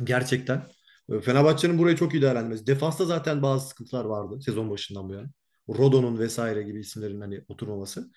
Gerçekten. 0.03 0.63
E, 1.11 1.21
Fenerbahçe'nin 1.21 1.77
burayı 1.79 1.95
çok 1.95 2.13
iyi 2.13 2.21
değerlendirmesi. 2.21 2.67
Defansta 2.67 3.05
zaten 3.05 3.41
bazı 3.41 3.67
sıkıntılar 3.69 4.05
vardı 4.05 4.41
sezon 4.41 4.69
başından 4.69 5.09
bu 5.09 5.13
yana. 5.13 5.27
Rodon'un 5.69 6.19
vesaire 6.19 6.63
gibi 6.63 6.79
isimlerin 6.79 7.21
hani 7.21 7.41
oturmaması. 7.47 8.11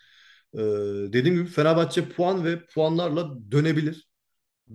Ee, 0.55 0.59
dediğim 1.13 1.37
gibi 1.37 1.47
Fenerbahçe 1.47 2.09
puan 2.09 2.45
ve 2.45 2.67
puanlarla 2.67 3.51
dönebilir. 3.51 4.09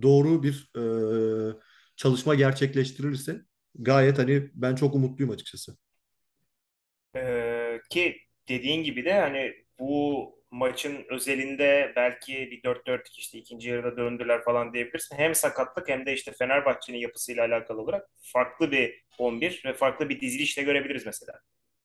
Doğru 0.02 0.42
bir 0.42 0.70
e, 0.78 1.54
çalışma 1.96 2.34
gerçekleştirirse 2.34 3.40
gayet 3.74 4.18
hani 4.18 4.50
ben 4.54 4.74
çok 4.74 4.94
umutluyum 4.94 5.32
açıkçası. 5.32 5.76
Ee, 7.16 7.80
ki 7.90 8.16
dediğin 8.48 8.84
gibi 8.84 9.04
de 9.04 9.12
hani 9.20 9.52
bu 9.78 10.41
maçın 10.52 11.04
özelinde 11.10 11.92
belki 11.96 12.32
bir 12.50 12.62
dört 12.62 12.86
4 12.86 13.08
işte 13.18 13.38
ikinci 13.38 13.68
yarıda 13.68 13.96
döndüler 13.96 14.44
falan 14.44 14.72
diyebilirsin. 14.74 15.16
Hem 15.16 15.34
sakatlık 15.34 15.88
hem 15.88 16.06
de 16.06 16.14
işte 16.14 16.32
Fenerbahçe'nin 16.32 16.98
yapısıyla 16.98 17.46
alakalı 17.46 17.80
olarak 17.82 18.10
farklı 18.20 18.70
bir 18.72 19.04
11 19.18 19.62
ve 19.66 19.74
farklı 19.74 20.08
bir 20.08 20.20
dizilişle 20.20 20.62
görebiliriz 20.62 21.06
mesela. 21.06 21.32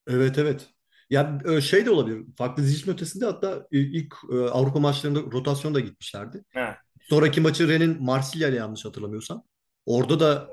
Evet 0.08 0.38
evet. 0.38 0.68
Ya 1.10 1.40
e, 1.50 1.62
şey 1.62 1.86
de 1.86 1.92
olabilir. 1.92 2.26
Farklı 2.38 2.64
dizilişin 2.64 2.92
ötesinde 2.92 3.26
hatta 3.26 3.68
ilk 3.72 4.16
e, 4.32 4.36
Avrupa 4.36 4.80
maçlarında 4.80 5.20
rotasyon 5.20 5.76
da 5.76 5.80
gitmişlerdi. 5.80 6.44
Ha, 6.54 6.78
Sonraki 7.02 7.42
maçı 7.42 7.70
Rennes'in 7.70 8.04
Marsilya 8.04 8.50
ile 8.50 8.56
yanlış 8.58 8.86
hatırlamıyorsam. 8.86 9.44
Orada 9.86 10.20
da 10.20 10.50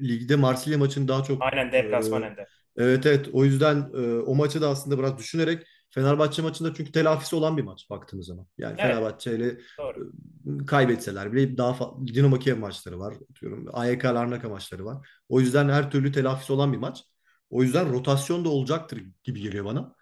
e, 0.00 0.08
ligde 0.08 0.36
Marsilya 0.36 0.78
maçını 0.78 1.08
daha 1.08 1.24
çok 1.24 1.42
aynen 1.42 1.72
e, 1.72 1.72
deplasman 1.72 2.36
de. 2.36 2.46
evet 2.76 3.06
evet 3.06 3.28
o 3.32 3.44
yüzden 3.44 3.90
e, 3.94 4.18
o 4.20 4.34
maçı 4.34 4.60
da 4.62 4.68
aslında 4.68 4.98
biraz 4.98 5.18
düşünerek 5.18 5.66
Fenerbahçe 5.90 6.42
maçında 6.42 6.74
çünkü 6.74 6.92
telafisi 6.92 7.36
olan 7.36 7.56
bir 7.56 7.62
maç 7.62 7.90
baktığımız 7.90 8.26
zaman. 8.26 8.46
Yani 8.58 8.76
Evet 8.78 8.80
Fenerbahçe 8.82 9.36
ile 9.36 9.58
doğru. 9.78 10.12
kaybetseler 10.66 11.32
bile 11.32 11.56
daha 11.58 11.70
fa- 11.72 12.14
Dinamo 12.14 12.38
Kiev 12.38 12.58
maçları 12.58 12.98
var 12.98 13.14
diyorum. 13.40 13.66
AYK 13.72 14.04
Larnaka 14.04 14.48
maçları 14.48 14.84
var. 14.84 15.08
O 15.28 15.40
yüzden 15.40 15.68
her 15.68 15.90
türlü 15.90 16.12
telafisi 16.12 16.52
olan 16.52 16.72
bir 16.72 16.78
maç. 16.78 17.02
O 17.50 17.62
yüzden 17.62 17.92
rotasyon 17.92 18.44
da 18.44 18.48
olacaktır 18.48 19.02
gibi 19.24 19.40
geliyor 19.40 19.64
bana. 19.64 19.94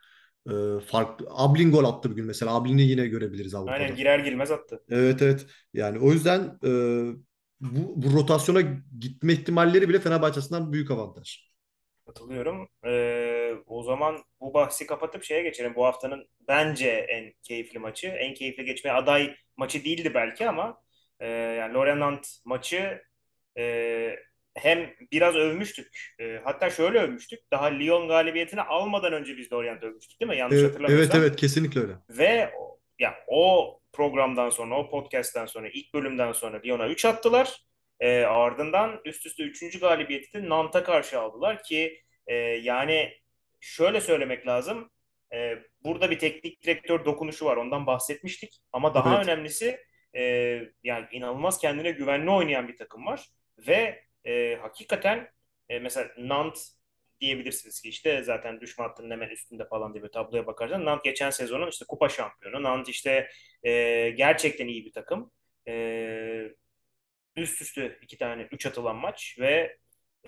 E, 0.51 0.81
farklı 0.81 1.27
Ablin 1.31 1.73
gol 1.73 1.85
attı 1.85 2.11
bugün 2.11 2.27
mesela. 2.27 2.55
Ablin'i 2.55 2.83
yine 2.83 3.07
görebiliriz 3.07 3.55
Aynen 3.55 3.87
Avrupa'da. 3.87 3.97
girer 3.97 4.19
girmez 4.19 4.51
attı. 4.51 4.83
Evet 4.91 5.23
evet. 5.23 5.47
Yani 5.75 5.99
o 5.99 6.13
yüzden 6.13 6.59
e, 6.65 6.71
bu, 7.61 8.03
bu 8.03 8.13
rotasyona 8.13 8.61
gitme 8.99 9.33
ihtimalleri 9.33 9.89
bile 9.89 10.01
Fenerbahçe 10.01 10.39
açısından 10.39 10.73
büyük 10.73 10.91
avantaj. 10.91 11.48
Katılıyorum. 12.09 12.69
Ee, 12.85 13.55
o 13.67 13.83
zaman 13.83 14.25
bu 14.41 14.55
bahsi 14.55 14.87
kapatıp 14.87 15.25
şeye 15.25 15.43
geçelim. 15.43 15.75
Bu 15.75 15.85
haftanın 15.85 16.29
bence 16.49 16.89
en 16.91 17.33
keyifli 17.43 17.79
maçı. 17.79 18.07
En 18.09 18.35
keyifli 18.35 18.65
geçmeye 18.65 18.93
aday 18.93 19.35
maçı 19.57 19.85
değildi 19.85 20.15
belki 20.15 20.49
ama 20.49 20.83
e, 21.21 21.27
yani 21.29 21.75
Lorient 21.75 22.29
maçı 22.45 23.03
e, 23.59 24.17
hem 24.55 24.91
biraz 25.13 25.37
övmüştük. 25.37 26.15
E, 26.21 26.41
hatta 26.45 26.71
şöyle 26.71 26.99
övmüştük. 26.99 27.41
Daha 27.53 27.67
Lyon 27.67 28.09
galibiyetini 28.09 28.63
almadan 28.63 29.13
önce 29.13 29.37
biz 29.37 29.53
Lorient 29.53 29.83
övmüştük 29.83 30.21
değil 30.21 30.31
mi? 30.31 30.37
Yanlış 30.39 30.59
evet 30.59 30.71
hatırlamıyorsam. 30.71 31.21
evet 31.21 31.37
kesinlikle 31.37 31.81
öyle. 31.81 31.93
Ve 32.11 32.51
o- 32.59 32.79
ya 32.99 33.15
o 33.29 33.75
programdan 33.93 34.51
sonra, 34.51 34.79
o 34.79 34.91
podcast'ten 34.91 35.47
sonra, 35.47 35.69
ilk 35.69 35.95
bölümden 35.95 36.33
sonra 36.33 36.61
Lyon'a 36.65 36.89
3 36.89 37.05
attılar. 37.05 37.68
Ee, 38.01 38.23
ardından 38.23 39.01
üst 39.05 39.27
üste 39.27 39.43
üçüncü 39.43 39.81
galibiyeti 39.81 40.33
de 40.33 40.49
Nant'a 40.49 40.85
karşı 40.85 41.21
aldılar 41.21 41.63
ki 41.63 42.03
e, 42.27 42.35
yani 42.37 43.13
şöyle 43.61 44.01
söylemek 44.01 44.47
lazım. 44.47 44.91
E, 45.35 45.59
burada 45.85 46.11
bir 46.11 46.19
teknik 46.19 46.63
direktör 46.63 47.05
dokunuşu 47.05 47.45
var. 47.45 47.57
Ondan 47.57 47.87
bahsetmiştik. 47.87 48.61
Ama 48.73 48.95
daha 48.95 49.17
Evet. 49.17 49.29
önemlisi 49.29 49.81
e, 50.17 50.23
yani 50.83 51.07
inanılmaz 51.13 51.59
kendine 51.59 51.91
güvenli 51.91 52.31
oynayan 52.31 52.69
bir 52.69 52.77
takım 52.77 53.07
var. 53.07 53.29
Ve 53.59 54.05
e, 54.25 54.57
hakikaten 54.57 55.29
e, 55.69 55.79
mesela 55.79 56.09
Nant 56.19 56.59
diyebilirsiniz 57.21 57.81
ki 57.83 57.89
işte 57.89 58.23
zaten 58.25 58.61
düşme 58.61 58.85
hattının 58.85 59.11
hemen 59.11 59.29
üstünde 59.29 59.69
falan 59.69 59.95
diye 59.95 60.05
bir 60.05 60.09
tabloya 60.09 60.47
bakarsan 60.47 60.85
Nant 60.85 61.05
geçen 61.05 61.31
sezonun 61.31 61.71
işte 61.71 61.85
kupa 61.89 62.09
şampiyonu. 62.09 62.63
Nant 62.63 62.89
işte 62.89 63.29
e, 63.63 64.11
gerçekten 64.11 64.67
iyi 64.69 64.85
bir 64.85 64.93
takım. 64.93 65.31
E, 65.69 65.73
üst 67.39 67.63
üste 67.63 67.99
iki 68.03 68.19
tane 68.19 68.49
üç 68.53 68.67
atılan 68.67 68.97
maç 68.97 69.37
ve 69.41 69.77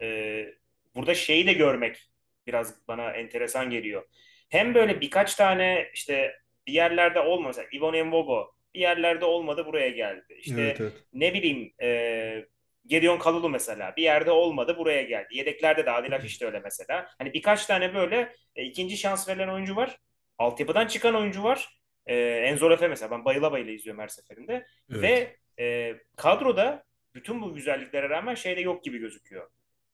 e, 0.01 0.47
burada 0.95 1.15
şeyi 1.15 1.47
de 1.47 1.53
görmek 1.53 2.11
biraz 2.47 2.89
bana 2.89 3.13
enteresan 3.13 3.71
geliyor. 3.71 4.03
Hem 4.49 4.75
böyle 4.75 5.01
birkaç 5.01 5.35
tane 5.35 5.91
işte 5.95 6.37
bir 6.67 6.73
yerlerde 6.73 7.21
olmasa 7.21 7.63
Ivan 7.75 7.95
Embogo 7.95 8.55
bir 8.75 8.81
yerlerde 8.81 9.25
olmadı 9.25 9.67
buraya 9.67 9.91
geldi. 9.91 10.25
Evet 10.31 10.41
İşte 10.47 10.77
evet. 10.81 10.93
ne 11.13 11.35
bileyim 11.35 11.73
e, 11.83 12.45
Gedeon 12.87 13.19
Kalulu 13.19 13.49
mesela 13.49 13.97
bir 13.97 14.03
yerde 14.03 14.31
olmadı 14.31 14.77
buraya 14.79 15.03
geldi. 15.03 15.29
Yedeklerde 15.37 15.87
de 15.87 15.91
Adil 15.91 16.15
Afiş 16.15 16.41
de 16.41 16.47
öyle 16.47 16.61
mesela. 16.61 17.09
Hani 17.19 17.35
birkaç 17.35 17.67
tane 17.67 17.95
böyle 17.95 18.33
e, 18.57 18.65
ikinci 18.65 18.97
şans 18.97 19.29
verilen 19.29 19.49
oyuncu 19.49 19.77
var. 19.77 19.97
Altyapıdan 20.39 20.87
çıkan 20.87 21.15
oyuncu 21.15 21.43
var. 21.43 21.81
E, 22.07 22.17
Enzo 22.17 22.71
Lefe 22.71 22.89
mesela 22.89 23.11
ben 23.11 23.25
bayıla 23.25 23.53
bayıla 23.53 23.71
izliyorum 23.71 24.03
her 24.03 24.09
seferinde. 24.09 24.67
Evet. 24.91 25.03
Ve 25.03 25.37
e, 25.65 25.95
kadroda 26.17 26.85
bütün 27.15 27.43
bu 27.43 27.55
güzelliklere 27.55 28.09
rağmen 28.09 28.35
şey 28.35 28.57
de 28.57 28.61
yok 28.61 28.85
gibi 28.85 28.99
gözüküyor. 28.99 29.51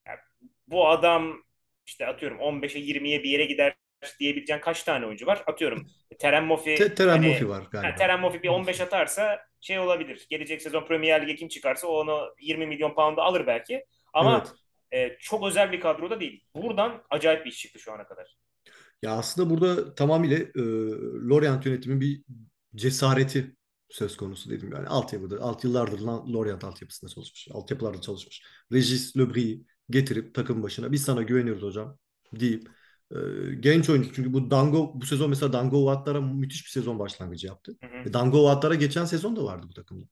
Yani 0.06 0.18
bu 0.66 0.88
adam 0.88 1.42
işte 1.86 2.06
atıyorum 2.06 2.38
15'e 2.38 2.80
20'ye 2.80 3.22
bir 3.22 3.30
yere 3.30 3.44
gider 3.44 3.74
diyebileceğin 4.20 4.60
kaç 4.60 4.82
tane 4.82 5.06
oyuncu 5.06 5.26
var? 5.26 5.42
Atıyorum 5.46 5.86
Terem 6.18 6.42
Te 6.42 6.46
Moffi 6.46 6.94
Teren 6.94 7.22
Moffi 7.22 7.34
hani 7.34 7.48
var 7.48 7.62
ha, 7.62 7.68
galiba. 7.72 7.94
Terem 7.94 8.20
Moffi 8.20 8.42
bir 8.42 8.48
15 8.48 8.80
atarsa 8.80 9.40
şey 9.60 9.78
olabilir. 9.78 10.26
Gelecek 10.30 10.62
sezon 10.62 10.86
Premier 10.86 11.22
Lig'e 11.22 11.34
kim 11.34 11.48
çıkarsa 11.48 11.86
o 11.86 12.00
onu 12.00 12.34
20 12.40 12.66
milyon 12.66 12.94
pound'a 12.94 13.22
alır 13.22 13.46
belki. 13.46 13.84
Ama 14.12 14.44
Evet. 14.92 15.12
e, 15.12 15.18
çok 15.18 15.46
özel 15.46 15.72
bir 15.72 15.80
kadroda 15.80 16.20
değil. 16.20 16.44
Buradan 16.54 17.02
acayip 17.10 17.44
bir 17.44 17.50
iş 17.50 17.58
çıktı 17.58 17.78
şu 17.78 17.92
ana 17.92 18.06
kadar. 18.06 18.36
Ya 19.02 19.10
aslında 19.10 19.50
burada 19.50 19.94
tamamıyla 19.94 20.36
e, 20.36 20.62
Lorient 21.28 21.66
yönetimin 21.66 22.00
bir 22.00 22.22
cesareti 22.74 23.56
söz 23.88 24.16
konusu 24.16 24.50
dedim 24.50 24.72
yani. 24.72 24.88
Altyapıda, 24.88 25.40
alt 25.40 25.64
yıllardır 25.64 26.00
Lorient 26.00 26.64
altyapısında 26.64 27.10
çalışmış. 27.10 27.48
Altyapılarda 27.52 28.00
çalışmış. 28.00 28.42
Regis 28.72 29.16
Lebris'i 29.16 29.64
getirip 29.90 30.34
takım 30.34 30.62
başına 30.62 30.92
biz 30.92 31.02
sana 31.02 31.22
güveniyoruz 31.22 31.62
hocam 31.62 31.98
deyip 32.32 32.68
e, 33.10 33.16
genç 33.60 33.90
oyuncu 33.90 34.12
çünkü 34.12 34.32
bu 34.32 34.50
Dango 34.50 34.92
bu 35.00 35.06
sezon 35.06 35.30
mesela 35.30 35.52
Dango 35.52 35.76
Ouattara 35.76 36.20
müthiş 36.20 36.64
bir 36.64 36.70
sezon 36.70 36.98
başlangıcı 36.98 37.46
yaptı. 37.46 37.76
Hı 37.82 37.86
hı. 37.86 38.08
E, 38.08 38.12
Dango 38.12 38.38
Ouattara 38.38 38.74
geçen 38.74 39.04
sezon 39.04 39.36
da 39.36 39.44
vardı 39.44 39.66
bu 39.68 39.74
takımda. 39.74 40.06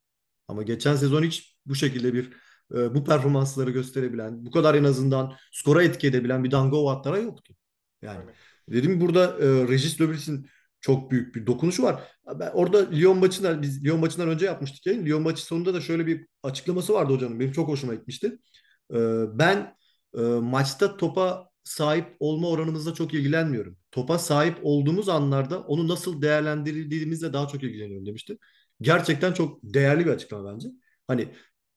Ama 0.49 0.62
geçen 0.62 0.97
sezon 0.97 1.23
hiç 1.23 1.57
bu 1.66 1.75
şekilde 1.75 2.14
bir 2.14 2.33
e, 2.75 2.95
bu 2.95 3.04
performansları 3.04 3.71
gösterebilen, 3.71 4.47
bu 4.47 4.50
kadar 4.50 4.75
en 4.75 4.85
azından 4.85 5.35
skora 5.52 5.83
etki 5.83 6.07
edebilen 6.07 6.45
bir 6.45 6.50
Dango 6.50 6.76
Ouattara 6.76 7.19
yoktu. 7.19 7.54
Yani 8.02 8.19
Aynen. 8.19 8.35
dedim 8.69 9.00
burada 9.00 9.38
e, 9.38 9.69
Regis 9.69 10.00
Lebris'in 10.00 10.47
çok 10.85 11.11
büyük 11.11 11.35
bir 11.35 11.47
dokunuşu 11.47 11.83
var. 11.83 12.03
Ben 12.41 12.50
orada 12.55 12.91
Lyon 12.91 13.19
maçından 13.19 13.62
biz 13.62 13.85
Lyon 13.85 14.00
maçından 14.00 14.29
önce 14.29 14.47
yapmıştık 14.47 14.87
yayın. 14.87 15.07
Lyon 15.07 15.23
maçı 15.23 15.45
sonunda 15.45 15.75
da 15.75 15.81
şöyle 15.81 16.07
bir 16.07 16.26
açıklaması 16.43 16.95
vardı 16.95 17.12
hocanın. 17.12 17.41
Benim 17.41 17.53
çok 17.53 17.69
hoşuma 17.69 17.95
gitmişti. 17.95 18.38
E, 18.95 18.99
ben 19.38 19.76
e, 20.19 20.21
maçta 20.23 20.97
topa 20.97 21.49
sahip 21.64 22.17
olma 22.21 22.49
oranımızla 22.49 22.95
çok 22.95 23.14
ilgilenmiyorum. 23.14 23.76
Topa 23.91 24.19
sahip 24.19 24.59
olduğumuz 24.62 25.09
anlarda 25.09 25.61
onu 25.61 25.88
nasıl 25.88 26.23
değerlendirildiğimizle 26.23 27.33
daha 27.33 27.49
çok 27.49 27.62
ilgileniyorum 27.62 28.07
demişti. 28.07 28.38
Gerçekten 28.81 29.33
çok 29.33 29.59
değerli 29.62 30.07
bir 30.07 30.11
açıklama 30.11 30.53
bence. 30.55 30.69
Hani 31.07 31.29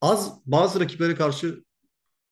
az 0.02 0.42
bazı 0.46 0.80
rakiplere 0.80 1.16
karşı 1.16 1.64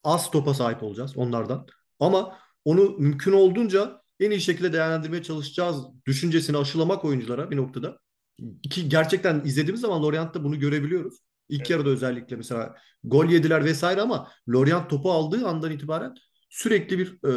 az 0.04 0.30
topa 0.30 0.54
sahip 0.54 0.82
olacağız 0.82 1.16
onlardan. 1.16 1.66
Ama 2.00 2.38
onu 2.64 2.96
mümkün 2.98 3.32
olduğunca 3.32 4.05
en 4.20 4.30
iyi 4.30 4.40
şekilde 4.40 4.72
değerlendirmeye 4.72 5.22
çalışacağız 5.22 5.76
düşüncesini 6.06 6.56
aşılamak 6.56 7.04
oyunculara 7.04 7.50
bir 7.50 7.56
noktada. 7.56 7.98
Ki 8.70 8.88
gerçekten 8.88 9.42
izlediğimiz 9.44 9.80
zaman 9.80 10.02
Lorient'te 10.02 10.44
bunu 10.44 10.58
görebiliyoruz. 10.58 11.14
İlk 11.48 11.60
Evet. 11.60 11.70
yarıda 11.70 11.90
özellikle 11.90 12.36
mesela 12.36 12.74
gol 13.04 13.26
yediler 13.26 13.64
vesaire 13.64 14.00
ama 14.00 14.28
Lorient 14.48 14.90
topu 14.90 15.12
aldığı 15.12 15.46
andan 15.48 15.72
itibaren 15.72 16.14
sürekli 16.50 16.98
bir 16.98 17.18
e, 17.24 17.32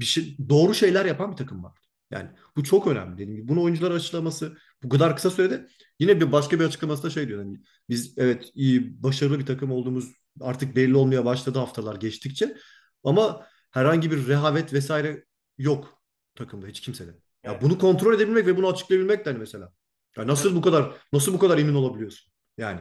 bir 0.00 0.04
şey 0.04 0.36
doğru 0.48 0.74
şeyler 0.74 1.04
yapan 1.04 1.32
bir 1.32 1.36
takım 1.36 1.64
var. 1.64 1.78
Yani 2.10 2.30
bu 2.56 2.64
çok 2.64 2.86
önemli 2.86 3.12
dediğim 3.14 3.36
gibi. 3.36 3.48
Bunu 3.48 3.62
oyunculara 3.62 3.94
açıklaması 3.94 4.56
bu 4.82 4.88
kadar 4.88 5.16
kısa 5.16 5.30
sürede 5.30 5.68
yine 6.00 6.20
bir 6.20 6.32
başka 6.32 6.60
bir 6.60 6.64
açıklamasında 6.64 7.10
şey 7.10 7.28
diyor. 7.28 7.38
Hani 7.44 7.60
biz 7.88 8.14
evet 8.18 8.50
iyi 8.54 9.02
başarılı 9.02 9.38
bir 9.38 9.46
takım 9.46 9.72
olduğumuz 9.72 10.12
artık 10.40 10.76
belli 10.76 10.96
olmaya 10.96 11.24
başladı 11.24 11.58
haftalar 11.58 11.96
geçtikçe. 11.96 12.56
Ama 13.04 13.46
herhangi 13.70 14.10
bir 14.10 14.26
rehavet 14.28 14.72
vesaire 14.72 15.24
yok 15.58 16.02
takımda 16.34 16.66
hiç 16.66 16.80
kimsede. 16.80 17.10
Ya 17.10 17.52
Evet. 17.52 17.62
bunu 17.62 17.78
kontrol 17.78 18.14
edebilmek 18.14 18.46
ve 18.46 18.56
bunu 18.56 18.68
açıklayabilmek 18.68 19.24
de 19.26 19.30
hani 19.30 19.38
mesela. 19.38 19.72
Ya 20.16 20.26
nasıl 20.26 20.48
Evet. 20.48 20.56
bu 20.58 20.62
kadar 20.62 20.92
nasıl 21.12 21.34
bu 21.34 21.38
kadar 21.38 21.58
emin 21.58 21.74
olabiliyorsun? 21.74 22.32
Yani. 22.58 22.80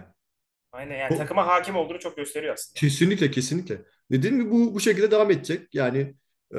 Aynen 0.72 0.96
yani 0.96 1.12
Bu- 1.14 1.18
takıma 1.18 1.48
hakim 1.48 1.76
olduğunu 1.76 2.00
çok 2.00 2.18
gösteriyor 2.18 2.54
aslında. 2.54 2.80
Kesinlikle 2.80 3.32
kesinlikle. 3.32 3.86
Dediğim 4.12 4.40
gibi 4.40 4.52
bu 4.52 4.74
bu 4.76 4.80
şekilde 4.80 5.12
devam 5.12 5.32
edecek. 5.32 5.74
Yani 5.76 6.16
e, 6.54 6.58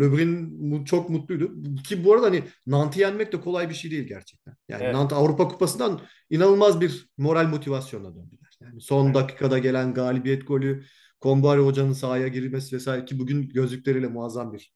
Löbrin 0.00 0.84
çok 0.84 1.10
mutluydu. 1.10 1.52
Ki 1.82 2.04
bu 2.04 2.12
arada 2.14 2.26
hani 2.26 2.44
Nant'ı 2.66 3.00
yenmek 3.00 3.32
de 3.32 3.40
kolay 3.40 3.68
bir 3.70 3.74
şey 3.74 3.90
değil 3.90 4.04
gerçekten. 4.08 4.54
Yani 4.68 4.82
Evet. 4.84 4.94
Nant 4.94 5.12
Avrupa 5.12 5.48
Kupası'ndan 5.48 6.00
inanılmaz 6.30 6.80
bir 6.80 7.08
moral 7.18 7.46
motivasyonla 7.48 8.08
döndüler. 8.16 8.58
Yani 8.60 8.80
son 8.80 9.00
Aynen. 9.00 9.14
dakikada 9.14 9.58
gelen 9.58 9.94
galibiyet 9.94 10.46
golü, 10.48 10.84
Kombari 11.20 11.60
Hoca'nın 11.60 11.92
sahaya 11.92 12.28
girmesi 12.28 12.76
vesaire 12.76 13.04
ki 13.04 13.18
bugün 13.18 13.48
gözlükleriyle 13.48 14.06
muazzam 14.06 14.52
bir 14.52 14.72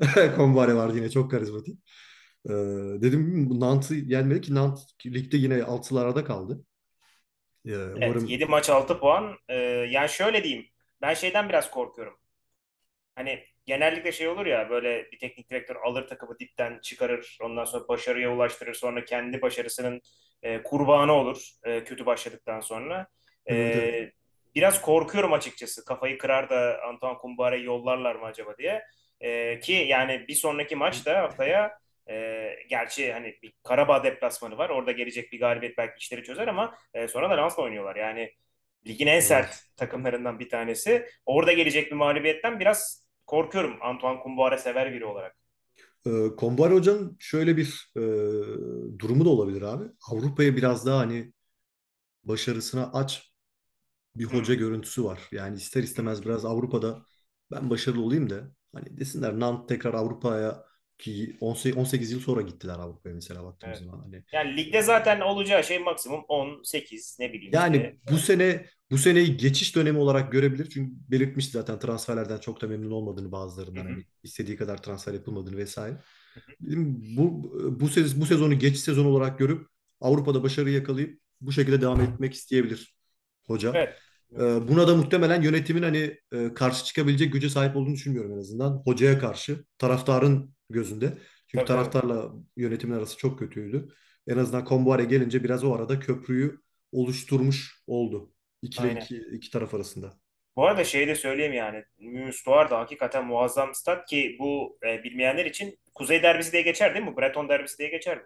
Kombari 0.36 0.76
vardı 0.76 0.96
yine 0.96 1.10
çok 1.10 1.30
karizmatik. 1.30 1.78
E, 2.46 2.52
dedim 3.02 3.48
Nant'ı 3.60 3.94
yenmedi 3.94 4.40
ki 4.40 4.54
Nant 4.54 4.78
ligde 5.06 5.36
yine 5.36 5.62
altılarda 5.64 6.24
kaldı. 6.24 6.64
E, 7.66 7.72
Evet, 7.96 7.96
umarım 7.96 8.26
7 8.26 8.46
maç 8.46 8.70
6 8.70 8.98
puan. 9.00 9.36
Ee, 9.48 9.54
yani 9.90 10.08
şöyle 10.08 10.44
diyeyim. 10.44 10.66
Ben 11.02 11.14
şeyden 11.14 11.48
biraz 11.48 11.70
korkuyorum. 11.70 12.16
Hani 13.14 13.44
genellikle 13.66 14.12
şey 14.12 14.28
olur 14.28 14.46
ya 14.46 14.70
böyle 14.70 15.12
bir 15.12 15.18
teknik 15.18 15.50
direktör 15.50 15.76
alır 15.76 16.08
takımı 16.08 16.38
dipten 16.38 16.80
çıkarır. 16.82 17.38
Ondan 17.42 17.64
sonra 17.64 17.88
başarıya 17.88 18.34
ulaştırır. 18.34 18.74
Sonra 18.74 19.04
kendi 19.04 19.42
başarısının 19.42 20.00
e, 20.42 20.62
kurbanı 20.62 21.12
olur. 21.12 21.50
e, 21.64 21.84
kötü 21.84 22.06
başladıktan 22.06 22.60
sonra. 22.60 23.06
evet. 23.46 23.76
E, 23.76 24.12
biraz 24.54 24.82
korkuyorum 24.82 25.32
açıkçası. 25.32 25.84
Kafayı 25.84 26.18
kırar 26.18 26.50
da 26.50 26.80
Antoine 26.88 27.18
Kumbare'yi 27.18 27.64
yollarlar 27.64 28.14
mı 28.14 28.26
acaba 28.26 28.56
diye. 28.58 28.82
E, 29.20 29.60
ki 29.60 29.72
yani 29.72 30.24
bir 30.28 30.34
sonraki 30.34 30.76
maçta 30.76 31.22
haftaya 31.22 31.78
e, 32.10 32.56
gerçi 32.70 33.12
hani 33.12 33.38
bir 33.42 33.52
Karabağ 33.62 34.04
deplasmanı 34.04 34.58
var. 34.58 34.70
Orada 34.70 34.92
gelecek 34.92 35.32
bir 35.32 35.40
galibiyet 35.40 35.78
belki 35.78 35.98
işleri 35.98 36.22
çözer 36.22 36.48
ama 36.48 36.74
e, 36.94 37.08
sonra 37.08 37.30
da 37.30 37.34
Lens'la 37.34 37.62
oynuyorlar. 37.62 37.96
Yani 37.96 38.32
ligin 38.86 39.06
en 39.06 39.20
sert 39.20 39.54
Evet. 39.54 39.66
takımlarından 39.76 40.38
bir 40.38 40.48
tanesi. 40.48 41.06
Orada 41.26 41.52
gelecek 41.52 41.90
bir 41.90 41.96
mağlubiyetten 41.96 42.60
biraz 42.60 43.06
korkuyorum 43.26 43.78
Antoine 43.82 44.18
Kombouaré 44.20 44.58
sever 44.58 44.92
biri 44.92 45.04
olarak. 45.04 45.36
E, 46.06 46.36
Kombari 46.36 46.74
Hoca'nın 46.74 47.16
şöyle 47.18 47.56
bir 47.56 47.92
e, 47.96 48.00
durumu 48.98 49.24
da 49.24 49.28
olabilir 49.28 49.62
abi. 49.62 49.84
Avrupa'ya 50.10 50.56
biraz 50.56 50.86
daha 50.86 50.98
hani 50.98 51.32
başarısına 52.24 52.90
aç 52.94 53.32
bir 54.16 54.24
hoca 54.24 54.54
Hmm, 54.54 54.54
görüntüsü 54.54 55.04
var. 55.04 55.28
Yani 55.32 55.56
ister 55.58 55.82
istemez 55.82 56.24
biraz 56.26 56.44
Avrupa'da 56.44 57.06
ben 57.52 57.70
başarılı 57.70 58.02
olayım 58.02 58.30
da 58.30 58.52
hani 58.74 58.98
desinler 58.98 59.40
Nantes 59.40 59.68
tekrar 59.76 59.94
Avrupa'ya 59.94 60.64
ki 60.98 61.36
18, 61.40 61.76
18 61.78 62.12
yıl 62.12 62.20
sonra 62.20 62.42
gittiler 62.42 62.78
Avrupa'ya 62.78 63.14
mesela 63.14 63.44
baktığımız 63.44 63.78
evet. 63.78 63.84
zaman. 63.84 63.98
Hani 64.00 64.24
Yani 64.32 64.56
ligde 64.56 64.82
zaten 64.82 65.20
olacağı 65.20 65.64
şey 65.64 65.78
maksimum 65.78 66.24
10, 66.28 66.62
8 66.62 67.16
ne 67.20 67.32
bileyim 67.32 67.52
Yani 67.52 67.76
işte. 67.76 67.96
bu 68.10 68.18
sene 68.18 68.66
bu 68.90 68.98
seneyi 68.98 69.36
geçiş 69.36 69.76
dönemi 69.76 69.98
olarak 69.98 70.32
görebilir. 70.32 70.70
Çünkü 70.70 70.92
belirtmişti 71.10 71.52
zaten 71.52 71.78
transferlerden 71.78 72.38
çok 72.38 72.60
da 72.62 72.66
memnun 72.68 72.90
olmadığını 72.90 73.32
bazılarından 73.32 73.84
hani 73.84 74.04
istediği 74.22 74.56
kadar 74.56 74.82
transfer 74.82 75.14
yapılmadığını 75.14 75.56
vesaire. 75.56 75.96
hı 76.36 76.70
bu 77.16 77.52
bu 77.80 77.88
sez- 77.88 78.20
bu 78.20 78.26
sezonu 78.26 78.58
geçiş 78.58 78.80
sezonu 78.80 79.08
olarak 79.08 79.38
görüp 79.38 79.68
Avrupa'da 80.00 80.42
başarı 80.42 80.70
yakalayıp 80.70 81.20
bu 81.40 81.52
şekilde 81.52 81.80
devam 81.80 82.00
etmek 82.00 82.34
isteyebilir 82.34 82.96
hoca. 83.46 83.70
Evet. 83.72 84.02
Ee, 84.34 84.68
buna 84.68 84.88
da 84.88 84.96
muhtemelen 84.96 85.42
yönetimin 85.42 85.82
hani 85.82 86.18
e, 86.32 86.54
karşı 86.54 86.84
çıkabilecek 86.84 87.32
güce 87.32 87.48
sahip 87.48 87.76
olduğunu 87.76 87.94
düşünmüyorum 87.94 88.32
en 88.32 88.38
azından. 88.38 88.82
Hocaya 88.84 89.18
karşı, 89.18 89.64
taraftarın 89.78 90.54
gözünde. 90.70 91.18
Çünkü 91.48 91.64
Tabii 91.64 91.76
taraftarla 91.76 92.32
yönetimin 92.56 92.96
arası 92.96 93.16
çok 93.16 93.38
kötüydü. 93.38 93.88
En 94.26 94.36
azından 94.36 94.64
Komboare 94.64 95.04
gelince 95.04 95.44
biraz 95.44 95.64
o 95.64 95.74
arada 95.74 96.00
köprüyü 96.00 96.60
oluşturmuş 96.92 97.82
oldu. 97.86 98.32
İki, 98.62 98.82
Aynen. 98.82 99.00
iki, 99.00 99.16
iki 99.16 99.50
taraf 99.50 99.74
arasında. 99.74 100.12
Bu 100.56 100.66
arada 100.66 100.84
şey 100.84 101.08
de 101.08 101.14
söyleyeyim 101.14 101.52
yani. 101.52 101.84
Müstoğar 101.98 102.70
da 102.70 102.78
hakikaten 102.78 103.26
muazzam 103.26 103.74
stat 103.74 104.08
ki 104.08 104.36
bu 104.38 104.78
e, 104.86 105.04
bilmeyenler 105.04 105.46
için 105.46 105.78
Kuzey 105.94 106.22
derbisi 106.22 106.52
diye 106.52 106.62
geçer 106.62 106.94
değil 106.94 107.06
mi? 107.06 107.16
Breton 107.16 107.48
derbisi 107.48 107.78
diye 107.78 107.88
geçer 107.88 108.16
mi? 108.16 108.24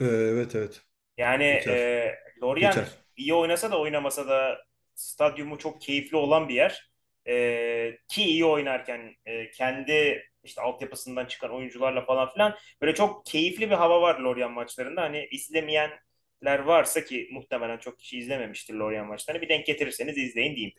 Ee, 0.00 0.04
evet 0.04 0.54
evet. 0.54 0.80
Yani 1.18 1.44
Geçer. 1.44 1.74
e, 1.74 2.14
Lorient 2.42 2.74
Geçer. 2.74 2.88
iyi 3.16 3.34
oynasa 3.34 3.70
da 3.70 3.80
oynamasa 3.80 4.28
da 4.28 4.58
stadyumu 4.94 5.58
çok 5.58 5.80
keyifli 5.80 6.16
olan 6.16 6.48
bir 6.48 6.54
yer. 6.54 6.90
E, 7.28 7.98
ki 8.08 8.24
iyi 8.24 8.44
oynarken 8.44 9.14
e, 9.26 9.50
kendi 9.50 10.22
işte 10.44 10.62
altyapısından 10.62 11.26
çıkan 11.26 11.50
oyuncularla 11.50 12.04
falan 12.04 12.32
filan 12.32 12.54
böyle 12.82 12.94
çok 12.94 13.26
keyifli 13.26 13.70
bir 13.70 13.74
hava 13.74 14.00
var 14.00 14.20
Lorient 14.20 14.54
maçlarında. 14.54 15.02
Hani 15.02 15.28
izlemeyenler 15.30 16.58
varsa 16.64 17.04
ki 17.04 17.28
muhtemelen 17.32 17.78
çok 17.78 17.98
kişi 17.98 18.18
izlememiştir 18.18 18.74
Lorient 18.74 19.08
maçlarını. 19.08 19.42
Bir 19.42 19.48
denk 19.48 19.66
getirirseniz 19.66 20.18
izleyin 20.18 20.56
diyeyim. 20.56 20.74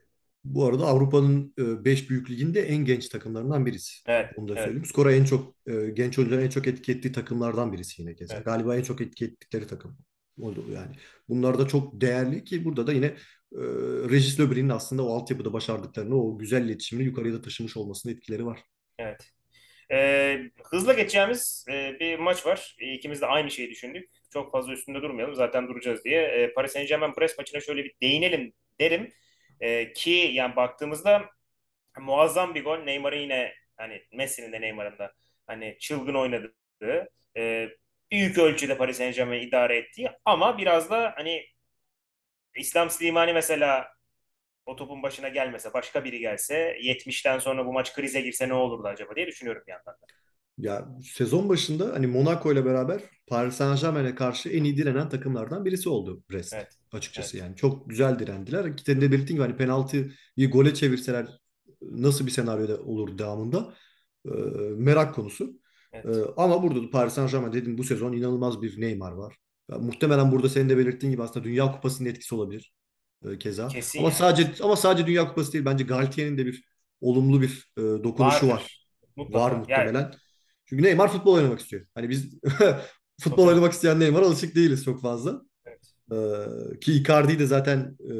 Bu 0.45 0.65
arada 0.65 0.85
Avrupa'nın 0.85 1.53
5 1.57 2.09
büyük 2.09 2.29
liginde 2.29 2.61
en 2.61 2.85
genç 2.85 3.09
takımlarından 3.09 3.65
birisi. 3.65 4.03
Evet, 4.07 4.29
Onu 4.37 4.47
da 4.47 4.53
evet, 4.53 4.63
söyleyeyim. 4.63 4.85
Skora 4.85 5.13
en 5.13 5.23
çok 5.25 5.55
e, 5.67 5.89
genç 5.93 6.19
oyuncuların 6.19 6.45
en 6.45 6.49
çok 6.49 6.67
etki 6.67 6.91
ettiği 6.91 7.11
takımlardan 7.11 7.73
birisi 7.73 8.01
yine 8.01 8.15
keza. 8.15 8.35
evet. 8.35 8.45
Galiba 8.45 8.77
en 8.77 8.81
çok 8.81 9.01
etki 9.01 9.25
ettikleri 9.25 9.67
takım. 9.67 9.97
Oldu 10.41 10.65
yani. 10.73 10.95
Bunlar 11.29 11.59
da 11.59 11.67
çok 11.67 12.01
değerli 12.01 12.43
ki 12.43 12.65
burada 12.65 12.87
da 12.87 12.93
yine 12.93 13.13
e, 13.55 13.61
Regis 14.09 14.39
Löbrin'in 14.39 14.69
aslında 14.69 15.03
o 15.05 15.15
altyapıda 15.15 15.53
başardıklarını, 15.53 16.21
o 16.23 16.37
güzel 16.37 16.65
iletişimini 16.65 17.05
yukarıya 17.05 17.33
da 17.33 17.41
taşımış 17.41 17.77
olmasının 17.77 18.13
etkileri 18.13 18.45
var. 18.45 18.59
evet. 18.99 19.31
Ee, 19.91 20.39
hızla 20.63 20.93
geçeceğimiz 20.93 21.65
e, 21.71 21.99
bir 21.99 22.19
maç 22.19 22.45
var. 22.45 22.75
E, 22.79 22.93
İkimiz 22.93 23.21
de 23.21 23.25
aynı 23.25 23.51
şeyi 23.51 23.69
düşündük. 23.69 24.09
Çok 24.33 24.51
fazla 24.51 24.73
üstünde 24.73 25.01
durmayalım. 25.01 25.35
Zaten 25.35 25.67
duracağız 25.67 26.05
diye. 26.05 26.21
E, 26.23 26.53
Paris 26.53 26.71
Saint-Germain 26.73 27.13
Brest 27.17 27.37
maçına 27.37 27.61
şöyle 27.61 27.83
bir 27.83 27.93
değinelim 28.01 28.53
derim. 28.79 29.11
E, 29.59 29.93
ki 29.93 30.29
yani 30.33 30.55
baktığımızda 30.55 31.25
muazzam 31.99 32.55
bir 32.55 32.63
gol. 32.63 32.77
Neymar'ın 32.77 33.17
yine 33.19 33.53
hani 33.77 34.01
Messi'nin 34.13 34.51
de 34.51 34.61
Neymar'ın 34.61 34.97
da 34.99 35.13
hani 35.47 35.77
çılgın 35.79 36.15
oynadığı 36.15 37.09
e, 37.37 37.69
büyük 38.11 38.37
ölçüde 38.37 38.77
Paris 38.77 38.97
Saint-Germain 38.97 39.47
idare 39.47 39.77
ettiği 39.77 40.09
ama 40.25 40.57
biraz 40.57 40.89
da 40.89 41.13
hani 41.17 41.45
İslam 42.57 42.89
Slimani 42.89 43.33
mesela 43.33 43.87
o 44.65 44.75
topun 44.75 45.03
başına 45.03 45.29
gelmese 45.29 45.73
başka 45.73 46.03
biri 46.03 46.19
gelse 46.19 46.77
70'ten 46.81 47.39
sonra 47.39 47.65
bu 47.65 47.73
maç 47.73 47.93
krize 47.95 48.21
girse 48.21 48.49
ne 48.49 48.53
olurdu 48.53 48.87
acaba 48.87 49.15
diye 49.15 49.27
düşünüyorum 49.27 49.63
bir 49.67 49.71
yandan. 49.71 49.93
da. 49.93 50.07
Ya 50.57 50.87
sezon 51.03 51.49
başında 51.49 51.93
hani 51.93 52.07
Monaco 52.07 52.51
ile 52.53 52.65
beraber 52.65 53.01
Paris 53.27 53.55
Saint-Germain'e 53.55 54.15
karşı 54.15 54.49
en 54.49 54.63
iyi 54.63 54.77
direnen 54.77 55.09
takımlardan 55.09 55.65
birisi 55.65 55.89
oldu 55.89 56.23
Brest 56.31 56.53
Evet. 56.53 56.77
açıkçası 56.91 57.37
Evet. 57.37 57.47
yani. 57.47 57.55
Çok 57.55 57.89
güzel 57.89 58.19
direndiler. 58.19 58.65
İkide 58.65 59.01
de 59.01 59.11
belirttiğim 59.11 59.41
gibi 59.41 59.47
hani 59.49 59.57
penaltıyı 59.57 60.11
gole 60.51 60.73
çevirseler 60.73 61.27
nasıl 61.81 62.25
bir 62.25 62.31
senaryoda 62.31 62.81
olur 62.81 63.17
devamında 63.17 63.73
e, 64.25 64.29
merak 64.77 65.15
konusu. 65.15 65.43
E, 66.03 66.07
Evet. 66.07 66.17
ama 66.37 66.63
burada 66.63 66.83
da 66.83 66.89
Paris 66.89 67.13
Saint-Germain 67.13 67.53
dedim 67.53 67.77
bu 67.77 67.83
sezon 67.83 68.13
inanılmaz 68.13 68.61
bir 68.61 68.81
Neymar 68.81 69.11
var. 69.11 69.35
Ya, 69.71 69.77
muhtemelen 69.77 70.31
burada 70.31 70.49
senin 70.49 70.69
de 70.69 70.77
belirttiğin 70.77 71.11
gibi 71.11 71.23
aslında 71.23 71.43
Dünya 71.45 71.71
Kupası'nın 71.71 72.09
etkisi 72.09 72.35
olabilir 72.35 72.73
e, 73.25 73.37
keza. 73.37 73.67
Kesin 73.67 73.99
Ama 73.99 74.07
ya 74.07 74.13
sadece 74.15 74.63
ama 74.63 74.75
sadece 74.75 75.07
Dünya 75.07 75.27
Kupası 75.27 75.53
değil 75.53 75.65
bence 75.65 75.83
Galtier'in 75.83 76.37
de 76.37 76.45
bir 76.45 76.63
olumlu 77.01 77.41
bir 77.41 77.71
e, 77.77 77.81
dokunuşu 77.81 78.47
var. 78.47 78.85
Vardır. 79.17 79.33
Var 79.33 79.51
Mutlaka. 79.51 79.51
Yani 79.51 79.59
muhtemelen. 79.59 80.13
Çünkü 80.65 80.83
Neymar 80.83 81.11
futbol 81.11 81.33
oynamak 81.33 81.59
istiyor. 81.59 81.85
Hani 81.95 82.09
biz 82.09 82.39
futbol 83.21 83.35
tabii. 83.35 83.49
oynamak 83.49 83.73
isteyen 83.73 83.99
Neymar 83.99 84.21
alışık 84.21 84.55
değiliz 84.55 84.85
çok 84.85 85.01
fazla. 85.01 85.41
Evet. 85.65 85.91
Ee, 86.11 86.79
ki 86.79 86.93
Icardi 86.93 87.39
de 87.39 87.45
zaten 87.45 87.97
e, 87.99 88.13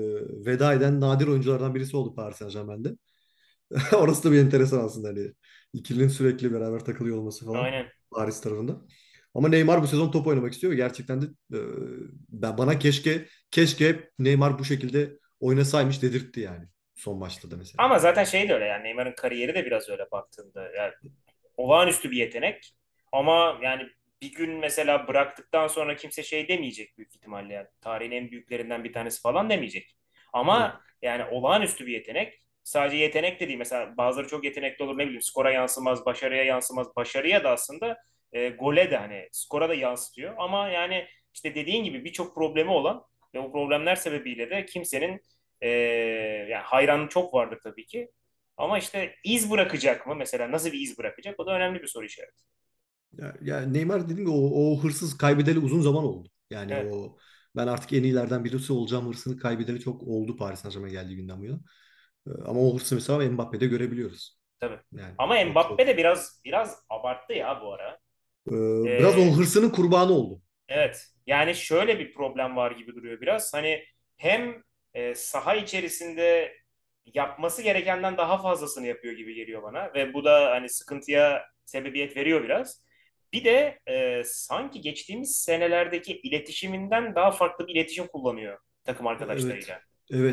veda 0.46 0.74
eden 0.74 1.02
nadir 1.02 1.28
oyunculardan 1.28 1.76
birisi 1.76 1.98
oldu 1.98 2.16
Paris 2.16 2.38
Saint-Germain'de. 2.38 2.96
Orası 3.96 4.24
da 4.24 4.32
bir 4.32 4.40
enteresan 4.40 4.86
aslında 4.86 5.08
hani 5.08 5.32
ikilinin 5.74 6.08
sürekli 6.08 6.54
beraber 6.54 6.86
takılıyor 6.86 7.18
olması 7.18 7.46
falan 7.46 7.64
Aynen. 7.64 7.86
Paris 8.12 8.42
tarafında. 8.42 8.82
Ama 9.36 9.50
Neymar 9.50 9.82
bu 9.82 9.88
sezon 9.88 10.12
top 10.12 10.28
oynamak 10.28 10.54
istiyor. 10.54 10.74
Gerçekten 10.74 11.22
de 11.22 11.26
e, 11.54 11.60
ben 12.30 12.58
bana 12.58 12.80
keşke 12.80 13.26
keşke 13.52 14.10
Neymar 14.20 14.60
bu 14.60 14.66
şekilde 14.66 15.10
oynasaymış 15.40 16.02
dedirtti 16.02 16.40
yani 16.40 16.66
son 16.96 17.18
maçta 17.18 17.52
da 17.52 17.58
mesela. 17.58 17.86
Ama 17.86 18.00
zaten 18.00 18.24
şey 18.24 18.50
de 18.50 18.54
öyle 18.54 18.66
yani 18.66 18.84
Neymar'ın 18.84 19.16
kariyeri 19.16 19.56
de 19.56 19.66
biraz 19.66 19.90
öyle 19.90 20.12
baktığında. 20.12 20.72
Yani 20.72 20.94
olağanüstü 21.58 22.12
bir 22.12 22.18
yetenek. 22.18 22.74
Ama 23.12 23.60
yani 23.64 23.84
bir 24.22 24.34
gün 24.34 24.52
mesela 24.52 25.08
bıraktıktan 25.08 25.68
sonra 25.68 25.96
kimse 25.96 26.24
şey 26.24 26.48
demeyecek 26.48 26.98
büyük 26.98 27.16
ihtimalle 27.16 27.54
yani. 27.54 27.68
Tarihin 27.82 28.12
en 28.12 28.32
büyüklerinden 28.32 28.84
bir 28.84 28.94
tanesi 28.94 29.22
falan 29.22 29.50
demeyecek. 29.50 29.84
Evet. 29.84 29.96
Ama 30.34 30.82
yani 31.02 31.24
olağanüstü 31.24 31.86
bir 31.88 31.94
yetenek. 31.94 32.42
Sadece 32.64 32.98
yetenek 32.98 33.40
de 33.40 33.48
değil. 33.48 33.60
Mesela 33.60 33.98
bazıları 33.98 34.28
çok 34.28 34.44
yetenekli 34.44 34.84
olur 34.84 34.98
ne 34.98 35.04
bileyim 35.04 35.22
skora 35.22 35.52
yansımaz, 35.52 36.06
başarıya 36.06 36.44
yansımaz. 36.44 36.88
Başarıya 36.96 37.44
da 37.44 37.50
aslında 37.50 37.98
e, 38.36 38.50
gole 38.50 38.92
de 38.92 38.98
hani 38.98 39.30
skora 39.34 39.70
da 39.70 39.76
yansıtıyor. 39.76 40.36
Ama 40.40 40.70
yani 40.70 41.08
işte 41.36 41.56
dediğin 41.56 41.86
gibi 41.86 42.06
birçok 42.06 42.36
problemi 42.36 42.72
olan 42.72 43.04
ve 43.36 43.40
o 43.40 43.54
problemler 43.54 43.96
sebebiyle 43.98 44.52
de 44.52 44.66
kimsenin 44.68 45.22
e, 45.62 45.70
yani 46.50 46.64
hayranı 46.64 47.10
çok 47.10 47.34
vardır 47.34 47.60
tabii 47.64 47.88
ki. 47.88 48.12
Ama 48.58 48.80
işte 48.80 49.16
iz 49.24 49.52
bırakacak 49.52 50.08
mı? 50.08 50.16
Mesela 50.16 50.52
nasıl 50.52 50.72
bir 50.72 50.80
iz 50.82 50.98
bırakacak? 51.00 51.40
O 51.40 51.48
da 51.48 51.52
önemli 51.56 51.82
bir 51.84 51.88
soru 51.88 52.06
işareti. 52.06 52.44
Ya, 53.18 53.36
ya 53.42 53.62
Neymar 53.62 54.04
dediğim 54.04 54.20
gibi 54.20 54.30
o, 54.30 54.74
o 54.74 54.84
hırsız 54.84 55.18
kaybedeli 55.18 55.60
uzun 55.60 55.82
zaman 55.82 56.04
oldu. 56.04 56.30
Yani 56.50 56.74
Evet, 56.74 56.94
o 56.94 57.18
ben 57.56 57.68
artık 57.68 57.94
en 57.94 58.04
iyilerden 58.04 58.46
birisi 58.46 58.74
olacağım 58.74 59.08
hırsını 59.10 59.38
kaybedeli 59.38 59.80
çok 59.80 60.04
oldu 60.04 60.36
Paris 60.38 60.60
Saint-Germain'e 60.60 60.92
geldiği 60.94 61.16
günden 61.16 61.40
bu 61.42 61.46
yana. 61.46 61.60
Ee, 62.28 62.32
Ama 62.46 62.60
o 62.62 62.76
hırsı 62.76 62.96
mesela 62.96 63.32
Mbappe'de 63.32 63.68
görebiliyoruz. 63.68 64.40
tabii. 64.60 64.80
Yani 64.92 65.16
Ama 65.18 65.46
çok 65.46 65.62
çok. 65.62 65.72
Mbappe 65.74 65.88
de 65.88 65.98
biraz 65.98 66.42
biraz 66.46 66.84
abarttı 66.90 67.34
ya 67.34 67.62
bu 67.62 67.74
ara. 67.74 68.00
Ee, 68.52 68.98
biraz 69.00 69.18
o 69.18 69.22
Ee, 69.22 69.32
hırsının 69.32 69.70
kurbanı 69.70 70.12
oldu. 70.14 70.42
Evet. 70.68 71.06
Yani 71.28 71.56
şöyle 71.56 72.00
bir 72.00 72.14
problem 72.14 72.56
var 72.56 72.72
gibi 72.72 72.96
duruyor 72.96 73.22
biraz. 73.22 73.54
Hani 73.54 73.84
hem 74.18 74.64
e, 74.94 75.16
saha 75.16 75.56
içerisinde 75.56 76.54
yapması 77.06 77.62
gerekenden 77.62 78.18
daha 78.18 78.38
fazlasını 78.42 78.88
yapıyor 78.88 79.14
gibi 79.14 79.34
geliyor 79.36 79.64
bana 79.64 79.94
ve 79.94 80.14
bu 80.14 80.24
da 80.26 80.52
hani 80.52 80.70
sıkıntıya 80.70 81.44
sebebiyet 81.66 82.18
veriyor 82.18 82.44
biraz. 82.44 82.86
Bir 83.34 83.44
de 83.46 83.80
e, 83.88 84.22
sanki 84.26 84.82
geçtiğimiz 84.82 85.36
senelerdeki 85.36 86.18
iletişiminden 86.22 87.16
daha 87.16 87.32
farklı 87.32 87.68
bir 87.68 87.74
iletişim 87.76 88.08
kullanıyor 88.08 88.58
takım 88.84 89.08
Evet. 89.22 89.22
arkadaşlarıyla. 89.22 89.82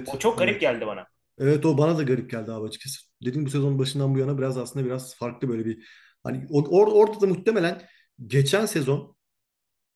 O 0.06 0.18
Evet. 0.18 0.18
çok 0.18 0.38
garip 0.38 0.52
Evet. 0.52 0.60
geldi 0.60 0.86
bana. 0.86 1.06
Evet 1.38 1.66
o 1.66 1.78
bana 1.78 1.98
da 1.98 2.02
garip 2.02 2.30
geldi 2.30 2.52
abi 2.52 2.66
açıkçası. 2.68 2.98
Dediğim 3.24 3.46
bu 3.46 3.50
sezon 3.50 3.78
başından 3.78 4.14
bu 4.14 4.18
yana 4.18 4.38
biraz 4.38 4.58
aslında 4.58 4.86
biraz 4.86 5.16
farklı 5.16 5.48
böyle 5.48 5.64
bir 5.64 5.88
hani 6.22 6.36
or- 6.38 6.68
or- 6.68 6.92
orada 6.92 7.20
da 7.20 7.26
muhtemelen 7.26 7.82
geçen 8.26 8.66
sezon 8.66 9.16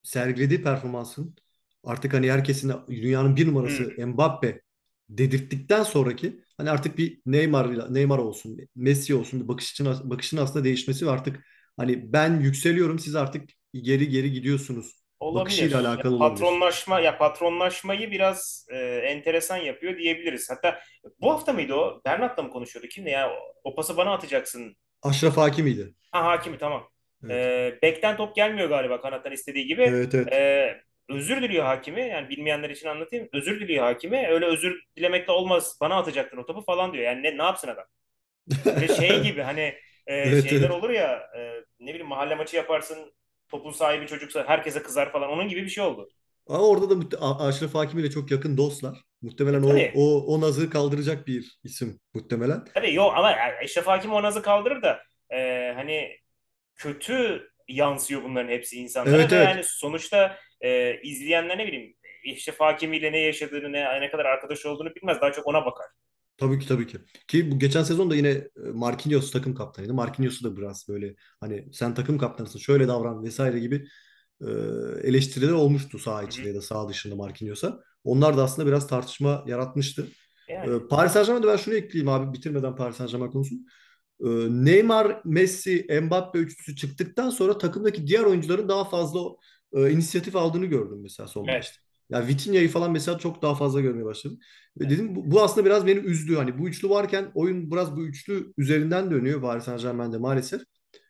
sergilediği 0.03 0.63
performansın 0.63 1.35
artık 1.83 2.13
hani 2.13 2.31
herkesin 2.31 2.73
dünyanın 2.89 3.35
bir 3.35 3.47
numarası 3.47 3.83
Hmm, 3.83 4.07
Mbappe 4.07 4.61
dedirttikten 5.09 5.83
sonraki 5.83 6.43
hani 6.57 6.71
artık 6.71 6.97
bir 6.97 7.21
Neymar 7.25 7.93
Neymar 7.93 8.17
olsun, 8.19 8.59
Messi 8.75 9.15
olsun 9.15 9.41
bir 9.43 9.47
bakışın 9.47 10.09
bakışın 10.09 10.37
aslında 10.37 10.65
değişmesi 10.65 11.05
ve 11.07 11.09
artık 11.11 11.45
hani 11.77 12.13
ben 12.13 12.39
yükseliyorum 12.39 12.99
siz 12.99 13.15
artık 13.15 13.49
geri 13.73 14.09
geri 14.09 14.31
gidiyorsunuz 14.31 15.03
bakışıyla 15.31 15.79
olabilir. 15.79 15.93
Ya 15.97 16.03
alakalı 16.03 16.15
olabilir. 16.15 16.57
patronlaşma 16.57 16.99
ya 16.99 17.17
patronlaşmayı 17.17 18.11
biraz 18.11 18.65
e, 18.71 18.77
enteresan 19.03 19.57
yapıyor 19.57 19.97
diyebiliriz. 19.97 20.49
Hatta 20.49 20.79
bu 21.21 21.31
hafta 21.31 21.53
mıydı 21.53 21.73
o? 21.73 22.01
Bernat'la 22.05 22.43
mı 22.43 22.49
konuşuyordu? 22.49 22.87
Kimdi 22.87 23.09
ya? 23.09 23.29
O, 23.31 23.35
o 23.63 23.75
pası 23.75 23.97
bana 23.97 24.13
atacaksın 24.13 24.75
Aşraf 25.01 25.37
Hakimi'ydi. 25.37 25.95
Ha 26.11 26.25
Hakimi 26.25 26.57
tamam. 26.57 26.89
Evet. 27.23 27.41
Ee, 27.41 27.79
bekten 27.81 28.17
top 28.17 28.35
gelmiyor 28.35 28.69
galiba 28.69 29.01
kanattan 29.01 29.31
istediği 29.33 29.65
gibi. 29.67 29.83
Evet 29.83 30.15
evet. 30.15 30.33
Ee, 30.33 30.81
özür 31.09 31.41
diliyor 31.41 31.65
Hakimi. 31.65 32.01
Yani 32.01 32.29
bilmeyenler 32.29 32.69
için 32.69 32.87
anlatayım. 32.87 33.29
Özür 33.33 33.59
diliyor 33.59 33.83
Hakimi. 33.85 34.27
Öyle 34.27 34.45
özür 34.45 34.81
dilemekle 34.97 35.31
olmaz. 35.33 35.77
Bana 35.81 35.95
atacaktın 35.95 36.37
o 36.37 36.45
topu 36.45 36.61
falan 36.65 36.93
diyor. 36.93 37.03
Yani 37.05 37.23
ne, 37.23 37.37
ne 37.37 37.43
yapsın 37.43 37.67
adam? 37.67 37.85
Böyle 38.75 38.87
şey 38.87 39.21
gibi 39.23 39.41
hani 39.41 39.75
e, 40.07 40.13
Evet 40.23 40.41
şeyler 40.41 40.69
evet. 40.69 40.71
olur 40.71 40.89
ya 40.89 41.29
e, 41.37 41.39
ne 41.79 41.89
bileyim 41.89 42.07
mahalle 42.07 42.35
maçı 42.35 42.55
yaparsın 42.57 43.13
topun 43.49 43.71
sahibi 43.71 44.07
çocuksa 44.07 44.45
herkese 44.47 44.83
kızar 44.83 45.11
falan. 45.11 45.29
Onun 45.29 45.49
gibi 45.49 45.63
bir 45.63 45.69
şey 45.69 45.83
oldu. 45.83 46.11
Ama 46.47 46.67
orada 46.67 46.89
da 46.89 46.93
muhte- 46.93 47.17
A- 47.17 47.47
Aşraf 47.47 47.75
Hakimi 47.75 48.01
ile 48.01 48.09
çok 48.11 48.31
yakın 48.31 48.57
dostlar. 48.57 49.03
E, 49.53 49.59
Muhtemelen 49.61 49.63
o 49.63 49.67
tabii. 49.67 49.93
o 49.93 50.25
o 50.35 50.41
nazı 50.41 50.69
kaldıracak 50.69 51.27
bir 51.27 51.59
isim 51.63 51.99
muhtemelen. 52.13 52.65
Tabii 52.73 52.93
yok 52.93 53.13
ama 53.17 53.31
yani 53.31 53.53
Eşref 53.61 53.87
Hakimi 53.87 54.13
o 54.13 54.23
nazı 54.23 54.41
kaldırır 54.41 54.81
da 54.81 55.03
e, 55.33 55.71
hani 55.75 56.17
kötü 56.77 57.49
yansıyor 57.67 58.23
bunların 58.23 58.49
hepsi 58.49 58.75
insanlara 58.75 59.15
Evet 59.15 59.31
ve 59.31 59.35
evet. 59.35 59.47
yani 59.47 59.61
sonuçta 59.65 60.37
e, 60.61 61.01
izleyenler 61.01 61.57
ne 61.57 61.67
bileyim 61.67 61.95
Eşref 62.25 62.59
Hakimi 62.59 62.97
ile 62.97 63.11
ne 63.11 63.19
yaşadığını 63.19 63.71
ne, 63.71 64.01
ne 64.01 64.11
kadar 64.11 64.25
arkadaş 64.25 64.65
olduğunu 64.65 64.95
bilmez. 64.95 65.21
Daha 65.21 65.31
çok 65.31 65.47
ona 65.47 65.65
bakar. 65.65 65.85
Tabii 66.37 66.59
ki 66.59 66.67
tabii 66.67 66.87
ki. 66.87 66.97
Ki 67.27 67.51
bu 67.51 67.59
geçen 67.59 67.83
sezon 67.83 68.11
da 68.11 68.15
yine 68.15 68.29
e, 68.29 68.49
Marquinhos 68.73 69.31
takım 69.31 69.55
kaptanıydı. 69.55 69.93
Marquinhos'u 69.93 70.43
da 70.43 70.57
biraz 70.57 70.87
böyle 70.89 71.15
hani 71.39 71.73
sen 71.73 71.93
takım 71.95 72.17
kaptanısın 72.17 72.59
şöyle 72.59 72.87
davran 72.87 73.23
vesaire 73.23 73.59
gibi 73.59 73.87
e, 74.41 74.45
eleştiriler 75.03 75.51
olmuştu 75.51 75.99
saha 75.99 76.23
içinde 76.23 76.47
ya 76.47 76.55
da 76.55 76.61
saha 76.61 76.89
dışında 76.89 77.15
Marquinhos'a. 77.15 77.79
Onlar 78.03 78.37
da 78.37 78.43
aslında 78.43 78.67
biraz 78.67 78.87
tartışma 78.87 79.43
yaratmıştı. 79.47 80.07
E, 80.47 80.53
Yani 80.53 80.87
Paris 80.87 81.11
Saint-Germain'de 81.11 81.47
ben 81.47 81.57
şunu 81.57 81.75
ekleyeyim 81.75 82.09
abi 82.09 82.33
bitirmeden 82.33 82.75
Paris 82.75 82.95
Saint-Germain 82.97 83.31
konusunu. 83.31 83.59
E, 84.21 84.27
Neymar, 84.49 85.21
Messi, 85.25 85.87
Mbappe 86.03 86.39
üçlüsü 86.39 86.75
çıktıktan 86.75 87.29
sonra 87.29 87.57
takımdaki 87.57 88.07
diğer 88.07 88.23
oyuncuların 88.23 88.69
daha 88.69 88.85
fazla 88.89 89.19
e, 89.73 89.91
inisiyatif 89.91 90.35
aldığını 90.35 90.65
gördüm 90.65 90.99
mesela 91.01 91.27
son 91.27 91.49
maçta. 91.49 91.79
evet. 91.79 91.79
Ya 92.09 92.27
Vitinha'yı 92.27 92.69
falan 92.69 92.91
mesela 92.91 93.17
çok 93.17 93.41
daha 93.41 93.55
fazla 93.55 93.81
görmeye 93.81 94.05
başladım. 94.05 94.39
Ve 94.79 94.89
dedim 94.89 95.15
bu, 95.15 95.31
bu 95.31 95.41
aslında 95.43 95.65
biraz 95.65 95.87
beni 95.87 95.99
üzdü. 95.99 96.35
Hani 96.35 96.59
bu 96.59 96.67
üçlü 96.69 96.89
varken 96.89 97.31
oyun 97.35 97.71
biraz 97.71 97.95
bu 97.97 98.05
üçlü 98.05 98.53
üzerinden 98.57 99.11
dönüyor 99.11 99.41
Paris 99.41 99.63
Saint-Germain'de 99.63 100.17
maalesef. 100.17 100.61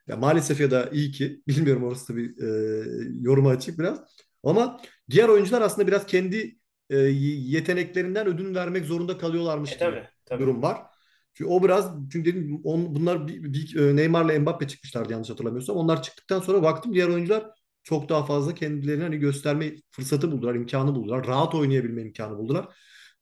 Ya 0.08 0.16
maalesef 0.18 0.60
ya 0.62 0.72
da 0.72 0.90
iyi 0.92 1.12
ki 1.12 1.42
bilmiyorum 1.48 1.84
orası 1.84 2.14
da 2.14 2.18
bir 2.18 2.38
e, 2.44 3.12
yoruma 3.22 3.50
açık 3.50 3.80
biraz. 3.80 4.00
Ama 4.44 4.82
diğer 5.10 5.30
oyuncular 5.30 5.62
aslında 5.62 5.88
biraz 5.88 6.06
kendi 6.06 6.58
e, 6.90 6.98
yeteneklerinden 6.98 8.28
ödün 8.28 8.56
vermek 8.56 8.86
zorunda 8.86 9.18
E 9.18 9.18
kalıyorlarmış 9.18 9.78
gibi 9.78 9.80
tabii 9.80 10.08
tabii. 10.26 10.40
durum 10.40 10.62
var. 10.62 10.78
Çünkü 11.38 11.52
o 11.52 11.64
biraz 11.64 11.92
çünkü 12.12 12.32
dedim 12.32 12.62
on, 12.64 12.96
bunlar 12.96 13.30
e, 13.80 13.96
Neymar'la 13.96 14.40
Mbappe 14.40 14.68
çıkmışlardı 14.68 15.12
yanlış 15.12 15.30
hatırlamıyorsam. 15.30 15.76
Onlar 15.76 16.04
çıktıktan 16.04 16.40
sonra 16.40 16.64
baktım 16.64 16.94
diğer 16.94 17.08
oyuncular 17.08 17.46
çok 17.84 18.10
daha 18.10 18.26
fazla 18.26 18.54
kendilerini 18.54 19.04
hani 19.04 19.18
gösterme 19.18 19.72
fırsatı 19.92 20.32
buldular, 20.32 20.56
imkanı 20.56 20.96
buldular. 20.96 21.28
Rahat 21.28 21.56
oynayabilme 21.56 22.02
imkanı 22.02 22.38
buldular. 22.38 22.66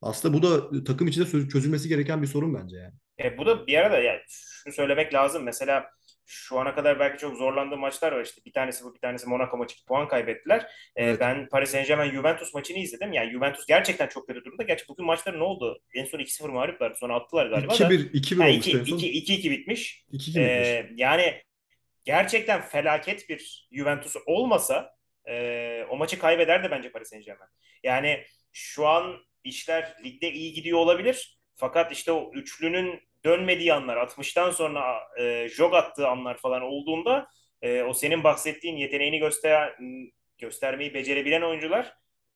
Aslında 0.01 0.37
bu 0.37 0.43
da 0.43 0.83
takım 0.83 1.07
içinde 1.07 1.25
çö- 1.25 1.49
çözülmesi 1.49 1.89
gereken 1.89 2.21
bir 2.21 2.27
sorun 2.27 2.55
bence 2.55 2.77
yani. 2.77 2.93
E, 3.23 3.37
bu 3.37 3.45
da 3.45 3.67
bir 3.67 3.77
arada 3.77 3.99
yani 3.99 4.19
şunu 4.27 4.73
söylemek 4.73 5.13
lazım. 5.13 5.43
Mesela 5.43 5.85
şu 6.25 6.59
ana 6.59 6.75
kadar 6.75 6.99
belki 6.99 7.17
çok 7.17 7.37
zorlandığı 7.37 7.77
maçlar 7.77 8.11
var 8.11 8.25
işte. 8.25 8.41
Bir 8.45 8.53
tanesi 8.53 8.83
bu, 8.83 8.93
bir 8.95 8.99
tanesi 8.99 9.29
Monaco 9.29 9.57
maçı 9.57 9.85
puan 9.85 10.07
kaybettiler. 10.07 10.61
E, 10.61 10.67
Evet. 11.05 11.19
ben 11.19 11.49
Paris 11.49 11.69
Saint-Germain 11.69 12.11
Juventus 12.11 12.53
maçını 12.53 12.77
izledim. 12.77 13.13
Yani 13.13 13.31
Juventus 13.31 13.65
gerçekten 13.65 14.07
çok 14.07 14.27
kötü 14.27 14.45
durumda. 14.45 14.63
Gerçi 14.63 14.87
bugün 14.87 15.05
maçları 15.05 15.39
ne 15.39 15.43
oldu? 15.43 15.81
En 15.93 16.05
son 16.05 16.19
2-0 16.19 16.47
mağluplardı. 16.51 16.97
Sonra 16.97 17.15
attılar 17.15 17.45
galiba 17.47 17.71
da. 17.73 17.75
2-1 17.75 18.11
2-1 18.11 18.37
Ha, 18.43 18.49
olmuştu 18.49 18.69
2 18.69 18.79
en 18.79 18.83
son. 18.83 18.97
2 18.97 19.09
2 19.33 19.51
bitmiş. 19.51 20.03
2-2 20.11 20.39
E, 20.39 20.81
mi 20.81 20.83
bitmiş? 20.83 20.99
yani 21.01 21.41
gerçekten 22.05 22.61
felaket 22.61 23.29
bir 23.29 23.67
Juventus 23.71 24.15
olmasa 24.25 24.95
e, 25.29 25.83
o 25.89 25.97
maçı 25.97 26.19
kaybederdi 26.19 26.67
bence 26.71 26.91
Paris 26.91 27.09
Saint-Germain. 27.09 27.49
Yani 27.83 28.23
şu 28.53 28.87
an 28.87 29.17
işler 29.43 29.93
ligde 30.03 30.31
iyi 30.31 30.53
gidiyor 30.53 30.79
olabilir. 30.79 31.39
Fakat 31.55 31.91
işte 31.91 32.11
o 32.11 32.31
üçlünün 32.33 32.99
dönmediği 33.25 33.73
anlar, 33.73 33.97
60'tan 33.97 34.51
sonra 34.51 34.83
e, 35.19 35.49
jog 35.49 35.73
attığı 35.73 36.07
anlar 36.07 36.37
falan 36.37 36.61
olduğunda 36.61 37.27
e, 37.61 37.83
o 37.83 37.93
senin 37.93 38.23
bahsettiğin 38.23 38.77
yeteneğini 38.77 39.19
göster 39.19 39.77
göstermeyi 40.37 40.93
becerebilen 40.93 41.41
oyuncular 41.41 41.93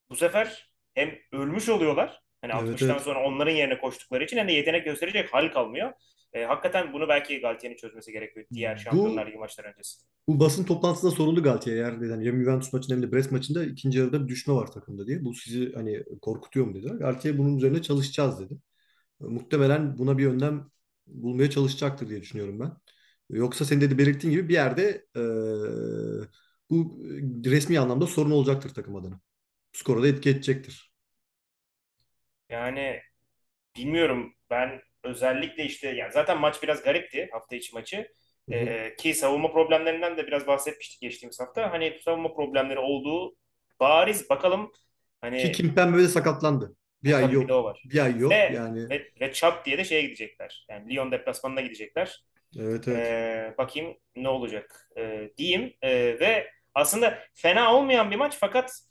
bu 0.10 0.16
sefer 0.16 0.72
hem 0.94 1.12
ölmüş 1.32 1.70
oluyorlar. 1.70 2.22
Hani 2.42 2.54
Evet 2.62 2.82
60'tan 2.82 2.92
evet. 2.92 3.02
sonra 3.02 3.24
onların 3.24 3.52
yerine 3.52 3.78
koştukları 3.78 4.24
için 4.24 4.38
hem 4.38 4.48
de 4.48 4.54
yetenek 4.54 4.86
gösterecek 4.86 5.34
hal 5.34 5.52
kalmıyor. 5.52 5.92
E, 6.34 6.44
hakikaten 6.44 6.94
bunu 6.94 7.08
belki 7.08 7.40
Galtier'in 7.40 7.76
çözmesi 7.76 8.12
gerekiyor 8.12 8.46
diğer 8.54 8.76
Şampiyonlar 8.76 9.28
Ligi 9.28 9.38
maçları 9.38 9.68
öncesi. 9.68 10.00
Bu 10.28 10.40
basın 10.40 10.64
toplantısında 10.64 11.12
soruldu 11.12 11.44
Galtier 11.44 11.76
eğer 11.76 11.92
yani 11.92 12.28
hem 12.28 12.44
Juventus 12.44 12.74
maçında 12.74 12.96
hem 12.96 13.04
de 13.04 13.12
Brest 13.12 13.32
maçında 13.32 13.64
ikinci 13.64 14.00
yarıda 14.00 14.24
bir 14.24 14.28
düşme 14.28 14.54
var 14.54 14.72
takımda 14.72 15.08
diye. 15.08 15.26
Bu 15.26 15.34
sizi 15.34 15.74
hani 15.74 16.04
korkutuyor 16.22 16.66
mu 16.66 16.76
dediler. 16.76 16.96
Galtier 16.96 17.38
bunun 17.38 17.58
üzerine 17.58 17.82
çalışacağız 17.82 18.40
dedi. 18.40 18.54
Muhtemelen 19.20 19.98
buna 19.98 20.18
bir 20.18 20.28
önlem 20.28 20.70
bulmaya 21.10 21.50
çalışacaktır 21.50 22.10
diye 22.10 22.22
düşünüyorum 22.22 22.60
ben. 22.60 22.72
Yoksa 23.30 23.66
senin 23.66 23.82
de 23.82 23.98
belirttiğin 23.98 24.34
gibi 24.34 24.50
bir 24.50 24.54
yerde 24.54 25.06
e, 25.16 25.22
bu 26.70 27.00
resmi 27.46 27.80
anlamda 27.80 28.08
sorun 28.08 28.32
olacaktır 28.32 28.74
takım 28.74 28.96
adına. 28.96 29.20
Skora 29.74 30.04
da 30.04 30.08
etki 30.08 30.30
edecektir. 30.30 30.92
Yani 32.50 33.00
bilmiyorum 33.78 34.34
ben 34.50 34.82
özellikle 35.04 35.66
işte 35.66 35.90
yani 35.90 36.12
zaten 36.12 36.40
maç 36.40 36.64
biraz 36.64 36.84
garipti 36.84 37.30
hafta 37.32 37.56
içi 37.56 37.74
maçı. 37.76 38.08
Hı 38.50 38.56
hı. 38.56 38.56
Ee, 38.56 38.96
ki 38.96 39.14
savunma 39.14 39.52
problemlerinden 39.52 40.18
de 40.18 40.28
biraz 40.28 40.48
bahsetmiştik 40.48 41.02
geçtiğimiz 41.02 41.40
hafta. 41.40 41.72
Hani 41.72 42.00
savunma 42.06 42.34
problemleri 42.34 42.80
olduğu 42.80 43.36
bariz 43.80 44.30
bakalım 44.30 44.72
Ki 45.38 45.52
hani 45.52 45.52
Kimpembe 45.52 45.98
de 45.98 46.08
sakatlandı. 46.08 46.76
Bir 47.04 47.14
ay 47.14 47.32
yok. 47.32 47.50
var. 47.50 47.82
Bir 47.86 48.00
ay 48.00 48.20
yok 48.20 48.32
Ve 48.32 48.52
yani. 48.54 48.90
ve, 48.90 49.12
ve 49.22 49.34
çat 49.34 49.66
diye 49.66 49.78
de 49.78 49.84
şeye 49.84 50.02
gidecekler. 50.02 50.66
Yani 50.70 50.94
Lyon 50.94 51.12
deplasmanına 51.12 51.62
gidecekler. 51.62 52.24
Evet 52.60 52.88
evet. 52.88 52.98
Ee, 52.98 53.54
bakayım 53.58 53.98
ne 54.16 54.30
olacak 54.30 54.90
ee, 54.98 55.32
diyeyim. 55.38 55.74
Ee, 55.82 56.20
ve 56.20 56.52
aslında 56.76 57.20
fena 57.34 57.76
olmayan 57.76 58.12
bir 58.12 58.16
maç 58.16 58.38
fakat 58.40 58.82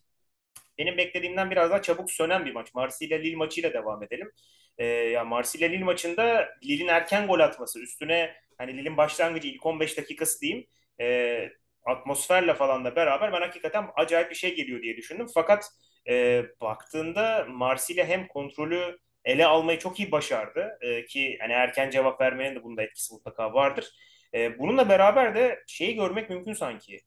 benim 0.78 0.96
beklediğimden 0.96 1.50
biraz 1.50 1.70
daha 1.70 1.82
çabuk 1.82 2.10
sönen 2.10 2.46
bir 2.46 2.54
maç. 2.54 2.74
Marsilya 2.74 3.18
Lille 3.18 3.36
maçıyla 3.36 3.72
devam 3.72 4.02
edelim. 4.02 4.32
Ee, 4.78 4.84
ya 4.86 5.24
Marsilya 5.24 5.68
Lille 5.68 5.84
maçında 5.84 6.48
Lille'in 6.64 6.88
erken 6.88 7.26
gol 7.26 7.40
atması 7.40 7.80
üstüne 7.80 8.34
hani 8.58 8.76
Lille'in 8.76 8.96
başlangıcı 8.96 9.48
ilk 9.48 9.66
15 9.66 9.98
dakikası 9.98 10.40
diyeyim. 10.40 10.66
E, 11.00 11.48
atmosferle 11.84 12.54
falan 12.54 12.84
da 12.84 12.96
beraber 12.96 13.32
ben 13.32 13.40
hakikaten 13.40 13.86
acayip 13.96 14.30
bir 14.30 14.34
şey 14.36 14.54
geliyor 14.54 14.82
diye 14.82 14.96
düşündüm. 14.96 15.26
Fakat 15.34 15.70
e, 16.08 16.44
baktığında 16.60 17.46
Marsilya 17.50 18.06
hem 18.06 18.28
kontrolü 18.28 18.98
ele 19.24 19.46
almayı 19.46 19.78
çok 19.78 20.00
iyi 20.00 20.12
başardı. 20.12 20.78
E, 20.80 21.04
ki 21.04 21.38
hani 21.40 21.52
erken 21.52 21.90
cevap 21.90 22.20
vermenin 22.20 22.56
de 22.56 22.62
bunda 22.64 22.82
etkisi 22.82 23.14
mutlaka 23.14 23.54
vardır. 23.54 23.92
E, 24.34 24.58
bununla 24.58 24.88
beraber 24.88 25.34
de 25.34 25.64
şeyi 25.66 25.94
görmek 25.94 26.30
mümkün 26.30 26.52
sanki. 26.52 27.00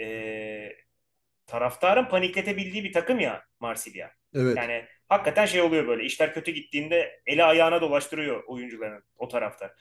E, 0.00 0.72
taraftarın 1.46 2.04
panikletebildiği 2.04 2.84
bir 2.84 2.92
takım 2.92 3.20
ya 3.20 3.44
Marsilya. 3.60 4.10
Evet. 4.34 4.56
Yani 4.56 4.84
hakikaten 5.08 5.46
şey 5.46 5.60
oluyor 5.60 5.88
böyle 5.88 6.04
işler 6.04 6.34
kötü 6.34 6.50
gittiğinde 6.50 7.20
eli 7.26 7.44
ayağına 7.44 7.80
dolaştırıyor 7.80 8.44
oyuncuların 8.44 9.04
o 9.16 9.28
tarafta. 9.28 9.74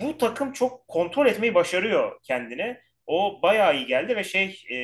Bu 0.00 0.18
takım 0.18 0.52
çok 0.52 0.88
kontrol 0.88 1.26
etmeyi 1.26 1.54
başarıyor 1.54 2.18
kendine. 2.22 2.82
O 3.06 3.42
bayağı 3.42 3.76
iyi 3.76 3.86
geldi 3.86 4.16
ve 4.16 4.24
şey 4.24 4.64
e, 4.70 4.76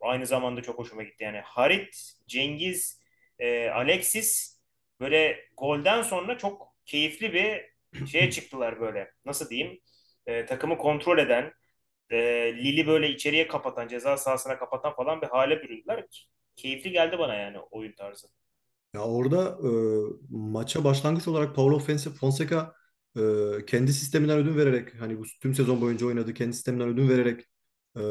aynı 0.00 0.26
zamanda 0.26 0.62
çok 0.62 0.78
hoşuma 0.78 1.02
gitti. 1.02 1.24
Yani 1.24 1.38
Harit, 1.38 2.12
Cengiz, 2.26 3.00
e, 3.38 3.68
Alexis 3.70 4.60
böyle 5.00 5.44
golden 5.56 6.02
sonra 6.02 6.38
çok 6.38 6.74
keyifli 6.86 7.32
bir 7.34 7.70
şeye 8.06 8.30
çıktılar 8.30 8.80
böyle. 8.80 9.12
Nasıl 9.24 9.50
diyeyim? 9.50 9.80
E, 10.26 10.46
takımı 10.46 10.78
kontrol 10.78 11.18
eden, 11.18 11.52
e, 12.10 12.16
Lili 12.56 12.86
böyle 12.86 13.10
içeriye 13.10 13.48
kapatan, 13.48 13.88
ceza 13.88 14.16
sahasına 14.16 14.58
kapatan 14.58 14.94
falan 14.96 15.22
bir 15.22 15.26
hale 15.26 15.62
büründüler. 15.62 16.28
Keyifli 16.56 16.90
geldi 16.92 17.18
bana 17.18 17.34
yani 17.34 17.58
oyun 17.58 17.92
tarzı. 17.92 18.28
Ya 18.94 19.00
orada 19.04 19.58
e, 19.62 19.70
maça 20.30 20.84
başlangıç 20.84 21.28
olarak 21.28 21.56
Paulo 21.56 21.78
Fonseca 22.20 22.74
e, 23.16 23.20
kendi 23.66 23.92
sisteminden 23.92 24.38
ödün 24.38 24.56
vererek 24.56 25.00
hani 25.00 25.18
bu 25.18 25.22
tüm 25.42 25.54
sezon 25.54 25.80
boyunca 25.80 26.06
oynadığı 26.06 26.34
kendi 26.34 26.52
sisteminden 26.52 26.88
ödün 26.88 27.08
vererek 27.08 27.44
e, 27.96 28.02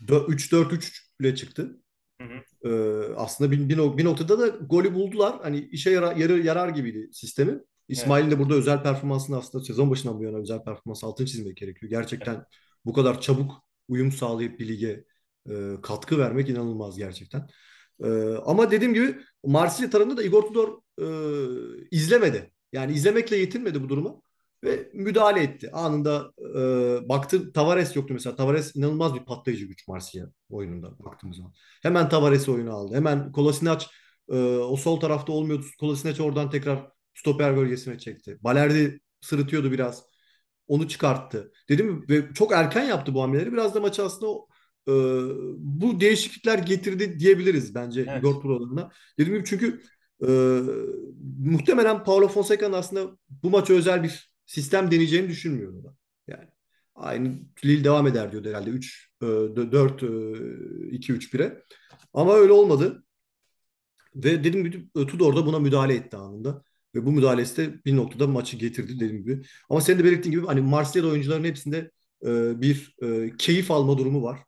3-4-3 0.00 1.00
ile 1.20 1.34
çıktı. 1.34 1.80
Hı 2.20 2.28
hı. 2.28 2.68
E, 2.68 3.14
aslında 3.16 3.50
bir, 3.50 3.68
bir, 3.68 3.78
bir 3.98 4.04
noktada 4.04 4.38
da 4.38 4.48
golü 4.48 4.94
buldular. 4.94 5.38
Hani 5.42 5.58
işe 5.58 5.90
yarar, 5.90 6.16
yarar, 6.16 6.36
yarar 6.36 6.68
gibiydi 6.68 7.08
sistemi. 7.12 7.50
Evet. 7.50 7.64
İsmail'in 7.88 8.30
de 8.30 8.38
burada 8.38 8.54
özel 8.54 8.82
performansını 8.82 9.36
aslında 9.38 9.64
sezon 9.64 9.90
başından 9.90 10.18
bu 10.18 10.24
yana 10.24 10.38
özel 10.38 10.64
performans 10.64 11.04
altını 11.04 11.26
çizmek 11.26 11.56
gerekiyor. 11.56 11.90
Gerçekten 11.90 12.44
bu 12.84 12.92
kadar 12.92 13.20
çabuk 13.20 13.52
uyum 13.88 14.12
sağlayıp 14.12 14.60
bir 14.60 14.68
lige 14.68 15.04
e, 15.50 15.52
katkı 15.82 16.18
vermek 16.18 16.48
inanılmaz 16.48 16.98
gerçekten. 16.98 17.48
E, 18.04 18.08
ama 18.44 18.70
dediğim 18.70 18.94
gibi 18.94 19.18
Marsilya 19.44 19.90
tarafında 19.90 20.16
da 20.16 20.22
Igor 20.22 20.42
Tudor 20.42 20.78
e, 21.00 21.06
izlemedi. 21.90 22.52
Yani 22.72 22.92
izlemekle 22.92 23.36
yetinmedi 23.36 23.82
bu 23.82 23.88
durumu 23.88 24.22
ve 24.64 24.90
müdahale 24.94 25.42
etti. 25.42 25.70
Anında 25.72 26.32
e, 26.56 27.08
baktı 27.08 27.52
Tavares 27.52 27.96
yoktu 27.96 28.14
mesela. 28.14 28.36
Tavares 28.36 28.76
inanılmaz 28.76 29.14
bir 29.14 29.24
patlayıcı 29.24 29.66
güç 29.66 29.88
Marsilya 29.88 30.26
oyununda 30.50 30.98
baktığımız 31.04 31.36
zaman. 31.36 31.52
Hemen 31.82 32.08
Tavares'i 32.08 32.50
oyuna 32.50 32.72
aldı. 32.72 32.94
Hemen 32.94 33.32
Kolasinac 33.32 33.86
e, 34.28 34.36
o 34.56 34.76
sol 34.76 35.00
tarafta 35.00 35.32
olmuyordu. 35.32 35.64
Kolasinac 35.80 36.22
oradan 36.22 36.50
tekrar 36.50 36.90
stoper 37.14 37.56
bölgesine 37.56 37.98
çekti. 37.98 38.38
Balerdi 38.40 39.00
sırıtıyordu 39.20 39.72
biraz. 39.72 40.02
Onu 40.68 40.88
çıkarttı. 40.88 41.52
Dedim 41.68 42.04
ve 42.08 42.34
çok 42.34 42.52
erken 42.52 42.84
yaptı 42.84 43.14
bu 43.14 43.22
hamleleri. 43.22 43.52
Biraz 43.52 43.74
da 43.74 43.80
maçı 43.80 44.04
aslında 44.04 44.32
e, 44.88 44.92
bu 45.58 46.00
değişiklikler 46.00 46.58
getirdi 46.58 47.18
diyebiliriz 47.18 47.74
bence 47.74 48.06
Evet. 48.08 48.18
Igor. 48.18 48.90
Dediğim 49.18 49.38
gibi 49.38 49.48
çünkü 49.48 49.80
e, 50.22 50.60
muhtemelen 51.38 52.04
Paulo 52.04 52.28
Fonseca'nın 52.28 52.72
aslında 52.72 53.16
bu 53.42 53.50
maça 53.50 53.74
özel 53.74 54.02
bir 54.02 54.35
sistem 54.46 54.90
deneyeceğini 54.90 55.28
düşünmüyorum 55.28 55.84
da. 55.84 55.96
Yani 56.28 56.48
aynı 56.94 57.34
Lille 57.64 57.84
devam 57.84 58.06
eder 58.06 58.32
diyordu 58.32 58.48
herhalde 58.48 58.70
3 58.70 59.10
e, 59.22 59.26
4 59.26 60.02
e, 60.02 60.06
2 60.90 61.12
3 61.12 61.34
1'e. 61.34 61.62
Ama 62.14 62.34
öyle 62.34 62.52
olmadı. 62.52 63.04
Ve 64.14 64.44
dediğim 64.44 64.70
gibi 64.70 64.88
Tudor 64.92 65.36
da 65.36 65.46
buna 65.46 65.58
müdahale 65.58 65.94
etti 65.94 66.16
anında. 66.16 66.62
Ve 66.94 67.06
bu 67.06 67.12
müdahalesi 67.12 67.56
de 67.56 67.84
bir 67.84 67.96
noktada 67.96 68.26
maçı 68.26 68.56
getirdi 68.56 69.00
dediğim 69.00 69.22
gibi. 69.22 69.42
Ama 69.70 69.80
senin 69.80 69.98
de 69.98 70.04
belirttiğin 70.04 70.36
gibi 70.36 70.46
hani 70.46 70.60
Marsilya'da 70.60 71.08
oyuncuların 71.12 71.44
hepsinde 71.44 71.90
e, 72.26 72.60
bir 72.60 72.96
e, 73.02 73.36
keyif 73.36 73.70
alma 73.70 73.98
durumu 73.98 74.22
var. 74.22 74.40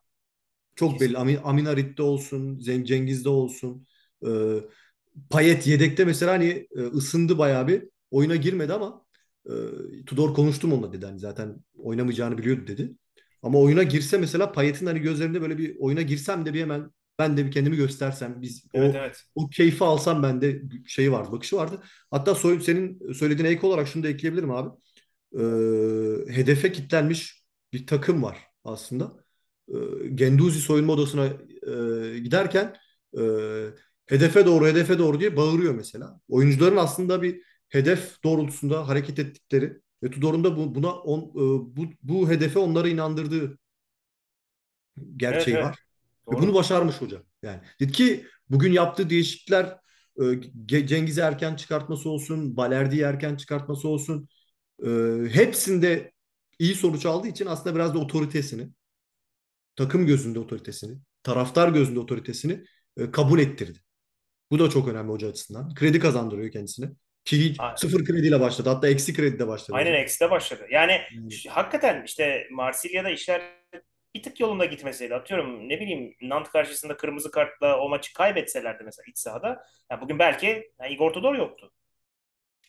Çok 0.76 1.00
belli. 1.00 1.18
Amin, 1.18 1.38
Amin 1.44 1.64
Harit'te 1.64 2.02
olsun, 2.02 2.58
Cengiz'de 2.60 3.28
olsun. 3.28 3.86
E, 4.26 4.30
Payet 5.30 5.66
yedekte 5.66 6.04
mesela 6.04 6.32
hani 6.32 6.68
e, 6.76 6.80
ısındı 6.80 7.38
bayağı 7.38 7.68
bir. 7.68 7.84
Oyuna 8.10 8.36
girmedi 8.36 8.72
ama 8.72 9.04
e, 9.07 9.07
Tudor 10.06 10.34
konuştum 10.34 10.72
onunla 10.72 10.92
dedi. 10.92 11.06
Hani 11.06 11.18
zaten 11.18 11.56
oynamayacağını 11.78 12.38
biliyordu 12.38 12.66
dedi. 12.66 12.92
Ama 13.42 13.58
oyuna 13.58 13.82
girse 13.82 14.18
mesela 14.18 14.52
Payet'in 14.52 14.86
hani 14.86 15.00
gözlerinde 15.00 15.40
böyle 15.42 15.58
bir 15.58 15.76
oyuna 15.80 16.02
girsem 16.02 16.46
de 16.46 16.54
bir 16.54 16.60
hemen 16.60 16.90
ben 17.18 17.36
de 17.36 17.46
bir 17.46 17.50
kendimi 17.52 17.76
göstersem 17.76 18.42
biz 18.42 18.64
Evet 18.74 18.94
o 18.94 18.94
evet. 18.94 19.24
o 19.34 19.48
keyfi 19.48 19.84
alsam 19.84 20.22
ben 20.22 20.40
de 20.40 20.62
şeyi 20.86 21.12
vardı, 21.12 21.32
bakışı 21.32 21.56
vardı. 21.56 21.82
Hatta 22.10 22.34
soy, 22.34 22.60
senin 22.60 23.12
söylediğin 23.12 23.48
ek 23.48 23.66
olarak 23.66 23.88
şunu 23.88 24.02
da 24.02 24.08
ekleyebilirim 24.08 24.50
abi. 24.50 24.70
Ee, 25.38 26.32
hedefe 26.34 26.72
kilitlenmiş 26.72 27.44
bir 27.72 27.86
takım 27.86 28.22
var 28.22 28.38
aslında. 28.64 29.12
Ee, 29.68 29.74
Genduzi 30.14 30.60
soyunma 30.60 30.92
odasına 30.92 31.26
e, 31.26 32.18
giderken 32.18 32.76
e, 33.18 33.22
hedefe 34.06 34.46
doğru 34.46 34.66
hedefe 34.66 34.98
doğru 34.98 35.20
diye 35.20 35.36
bağırıyor 35.36 35.74
mesela. 35.74 36.20
Oyuncuların 36.28 36.76
aslında 36.76 37.22
bir 37.22 37.42
hedef 37.68 38.24
doğrultusunda 38.24 38.88
hareket 38.88 39.18
ettikleri 39.18 39.80
ve 40.02 40.10
Tudor'un 40.10 40.44
da 40.44 40.56
bu, 40.56 40.74
buna 40.74 40.92
on, 40.92 41.20
e, 41.20 41.76
bu, 41.76 41.86
bu 42.02 42.30
hedefe 42.30 42.58
onları 42.58 42.88
inandırdığı 42.88 43.58
Evet 44.98 45.12
gerçeği 45.16 45.56
evet. 45.56 45.66
var. 45.66 45.78
Ve 46.32 46.36
bunu 46.42 46.54
başarmış 46.54 47.00
hoca. 47.00 47.22
Yani 47.42 47.60
dedi 47.80 47.92
ki 47.92 48.26
bugün 48.50 48.72
yaptığı 48.72 49.10
değişiklikler 49.10 49.78
e, 50.70 50.86
Cengiz'i 50.86 51.20
erken 51.20 51.56
çıkartması 51.56 52.10
olsun, 52.10 52.56
Balerdi'yi 52.56 53.02
erken 53.02 53.36
çıkartması 53.36 53.88
olsun. 53.88 54.28
e, 54.86 54.88
hepsinde 55.32 56.12
iyi 56.58 56.74
sonuç 56.74 57.06
aldığı 57.06 57.28
için 57.28 57.46
aslında 57.46 57.74
biraz 57.74 57.94
da 57.94 57.98
otoritesini, 57.98 58.70
takım 59.76 60.06
gözünde 60.06 60.38
otoritesini, 60.38 60.98
taraftar 61.22 61.68
gözünde 61.68 62.00
otoritesini 62.00 62.64
e, 62.96 63.10
kabul 63.10 63.38
ettirdi. 63.38 63.78
Bu 64.50 64.58
da 64.58 64.70
çok 64.70 64.88
önemli 64.88 65.12
hoca 65.12 65.28
açısından. 65.28 65.74
Kredi 65.74 65.98
kazandırıyor 65.98 66.52
kendisine. 66.52 66.90
Ki 67.28 67.50
hiç 67.50 67.60
A- 67.60 67.76
sıfır 67.76 68.04
krediyle 68.04 68.40
başladı. 68.40 68.68
Hatta 68.68 68.88
eksi 68.88 69.14
krediyle 69.14 69.46
başladı 69.48 69.76
Aynen 69.76 69.90
hoca. 69.90 70.02
X'de 70.02 70.30
başladı. 70.30 70.66
Yani 70.70 71.00
Yani, 71.14 71.32
ş- 71.32 71.50
hakikaten 71.50 72.02
işte 72.04 72.46
Marsilya'da 72.50 73.10
işler 73.10 73.42
bir 74.14 74.22
tık 74.22 74.40
yolunda 74.40 74.64
gitmeseydi 74.64 75.14
atıyorum 75.14 75.68
ne 75.68 75.80
bileyim 75.80 76.14
Nant 76.22 76.48
karşısında 76.48 76.96
kırmızı 76.96 77.30
kartla 77.30 77.80
o 77.80 77.88
maçı 77.88 78.12
kaybetselerdi 78.12 78.84
mesela 78.84 79.04
iç 79.08 79.18
sahada. 79.18 79.62
Ya 79.90 80.00
bugün 80.00 80.18
belki 80.18 80.72
ya 80.80 80.86
Igor 80.88 81.12
Tudor 81.12 81.34
yoktu. 81.34 81.72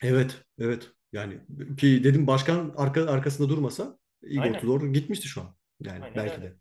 evet, 0.01 0.37
evet. 0.59 0.91
Yani 1.13 1.37
ki 1.77 2.03
dedim 2.03 2.27
başkan 2.27 2.73
arka, 2.77 3.05
arkasında 3.11 3.49
durmasa 3.49 3.97
Igor 4.21 4.43
Aynen. 4.43 4.59
Tudor 4.59 4.93
gitmişti 4.93 5.27
şu 5.27 5.41
an. 5.41 5.55
Yani 5.81 5.99
Aynen 6.03 6.15
belki 6.15 6.33
öyle. 6.33 6.41
de. 6.41 6.55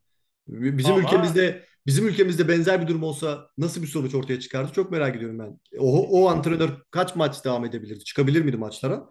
Bizim 0.48 0.92
Ama 0.92 1.02
ülkemizde 1.02 1.64
bizim 1.86 2.08
ülkemizde 2.08 2.48
benzer 2.48 2.82
bir 2.82 2.86
durum 2.86 3.02
olsa 3.02 3.50
nasıl 3.58 3.82
bir 3.82 3.86
sonuç 3.86 4.14
ortaya 4.14 4.40
çıkardı 4.40 4.72
çok 4.72 4.90
merak 4.90 5.16
ediyorum 5.16 5.38
ben. 5.38 5.60
O, 5.78 6.22
o 6.22 6.28
antrenör 6.28 6.70
kaç 6.90 7.16
maç 7.16 7.44
devam 7.44 7.64
edebilirdi? 7.64 8.04
Çıkabilir 8.04 8.42
miydi 8.42 8.56
maçlara? 8.56 9.06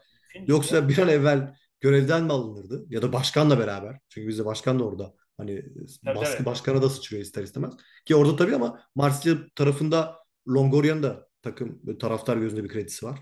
Yoksa 0.48 0.90
bir 0.90 0.98
an 0.98 1.08
evvel 1.08 1.56
görevden 1.82 2.24
mi 2.24 2.32
alınırdı? 2.34 2.86
Ya 2.90 3.02
da 3.02 3.14
başkanla 3.14 3.60
beraber. 3.60 4.00
Çünkü 4.10 4.28
bizde 4.28 4.46
başkan 4.46 4.80
da 4.80 4.84
orada. 4.84 5.14
Hani 5.38 5.66
Tabii 6.06 6.16
baskı 6.18 6.38
tabii. 6.38 6.46
başkana 6.46 6.82
da 6.82 6.90
sıçrıyor 6.90 7.24
ister 7.24 7.44
istemez. 7.44 7.74
Ki 8.06 8.16
orada 8.16 8.36
tabii 8.36 8.56
ama 8.56 8.82
Marsilya 8.96 9.38
tarafında 9.56 10.16
Longoria'nın 10.48 11.04
da 11.04 11.28
takım 11.42 11.82
taraftar 12.00 12.38
gözünde 12.38 12.64
bir 12.64 12.70
kredisi 12.70 13.06
var. 13.06 13.20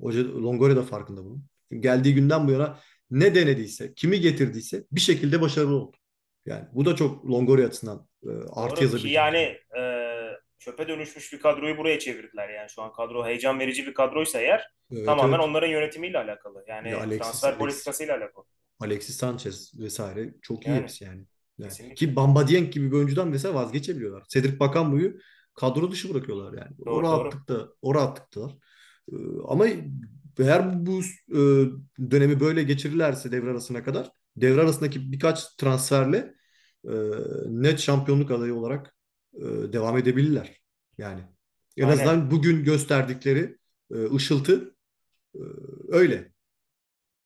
Hoca 0.00 0.34
Longoria 0.34 0.76
da 0.76 0.82
farkında 0.82 1.24
bunun. 1.24 1.46
Çünkü 1.68 1.82
geldiği 1.82 2.14
günden 2.14 2.48
bu 2.48 2.52
yana 2.52 2.78
ne 3.10 3.34
denediyse, 3.34 3.94
kimi 3.94 4.20
getirdiyse 4.20 4.84
bir 4.92 5.00
şekilde 5.00 5.40
başarılı 5.40 5.76
oldu. 5.76 5.96
Yani 6.46 6.64
bu 6.72 6.84
da 6.84 6.96
çok 6.96 7.30
Longoria 7.30 7.66
açısından 7.66 8.08
e, 8.22 8.30
artı 8.52 8.92
Doğru 8.92 9.04
bir 9.04 9.10
yani 9.10 9.58
e, 9.78 10.14
çöpe 10.58 10.88
dönüşmüş 10.88 11.32
bir 11.32 11.40
kadroyu 11.40 11.76
buraya 11.76 11.98
çevirdiler 11.98 12.48
yani 12.48 12.70
şu 12.70 12.82
an 12.82 12.92
kadro 12.92 13.26
heyecan 13.26 13.60
verici 13.60 13.86
bir 13.86 13.94
kadroysa 13.94 14.40
eğer 14.40 14.74
Evet 14.92 15.06
tamamen 15.06 15.38
evet. 15.38 15.48
onların 15.48 15.68
yönetimiyle 15.68 16.18
alakalı. 16.18 16.64
Ya 16.68 16.76
Yani 16.76 16.96
Alexis, 16.96 17.18
transfer 17.18 17.58
politikasıyla 17.58 18.16
alakalı. 18.16 18.44
Alexis 18.80 19.16
Sanchez 19.16 19.80
vesaire 19.80 20.34
çok 20.42 20.66
iyi 20.66 20.68
Yani 20.68 20.82
hepsi 20.82 21.04
yani. 21.04 21.24
Yani 21.58 21.94
ki. 21.94 22.16
Bamba 22.16 22.48
Dieng 22.48 22.72
gibi 22.72 22.90
bir 22.90 22.96
oyuncudan 22.96 23.28
mesela 23.28 23.54
vazgeçebiliyorlar. 23.54 24.24
Cedric 24.28 24.60
Bakambu'yu 24.60 25.18
kadro 25.54 25.90
dışı 25.90 26.14
bırakıyorlar 26.14 26.58
yani. 26.58 26.72
O 26.82 26.86
Doğru 26.86 26.94
doğru. 26.94 27.02
rahatlıkta, 27.02 27.68
o 27.82 27.94
rahatlıktalar. 27.94 28.52
Ee, 29.12 29.16
ama 29.48 29.66
eğer 30.38 30.86
bu 30.86 31.00
e, 31.30 31.40
dönemi 32.10 32.40
böyle 32.40 32.62
geçirirlerse 32.62 33.32
devre 33.32 33.50
arasına 33.50 33.84
kadar 33.84 34.10
devre 34.36 34.60
arasındaki 34.60 35.12
birkaç 35.12 35.54
transferle 35.56 36.34
e, 36.84 36.92
net 37.46 37.80
şampiyonluk 37.80 38.30
adayı 38.30 38.54
olarak 38.54 38.96
e, 39.34 39.42
devam 39.72 39.98
edebilirler. 39.98 40.60
Yani 40.98 41.20
en 41.76 41.82
Aynen. 41.84 41.92
azından 41.92 42.30
bugün 42.30 42.64
gösterdikleri 42.64 43.56
e, 43.94 44.14
ışıltı 44.14 44.76
e, 45.34 45.40
öyle. 45.88 46.32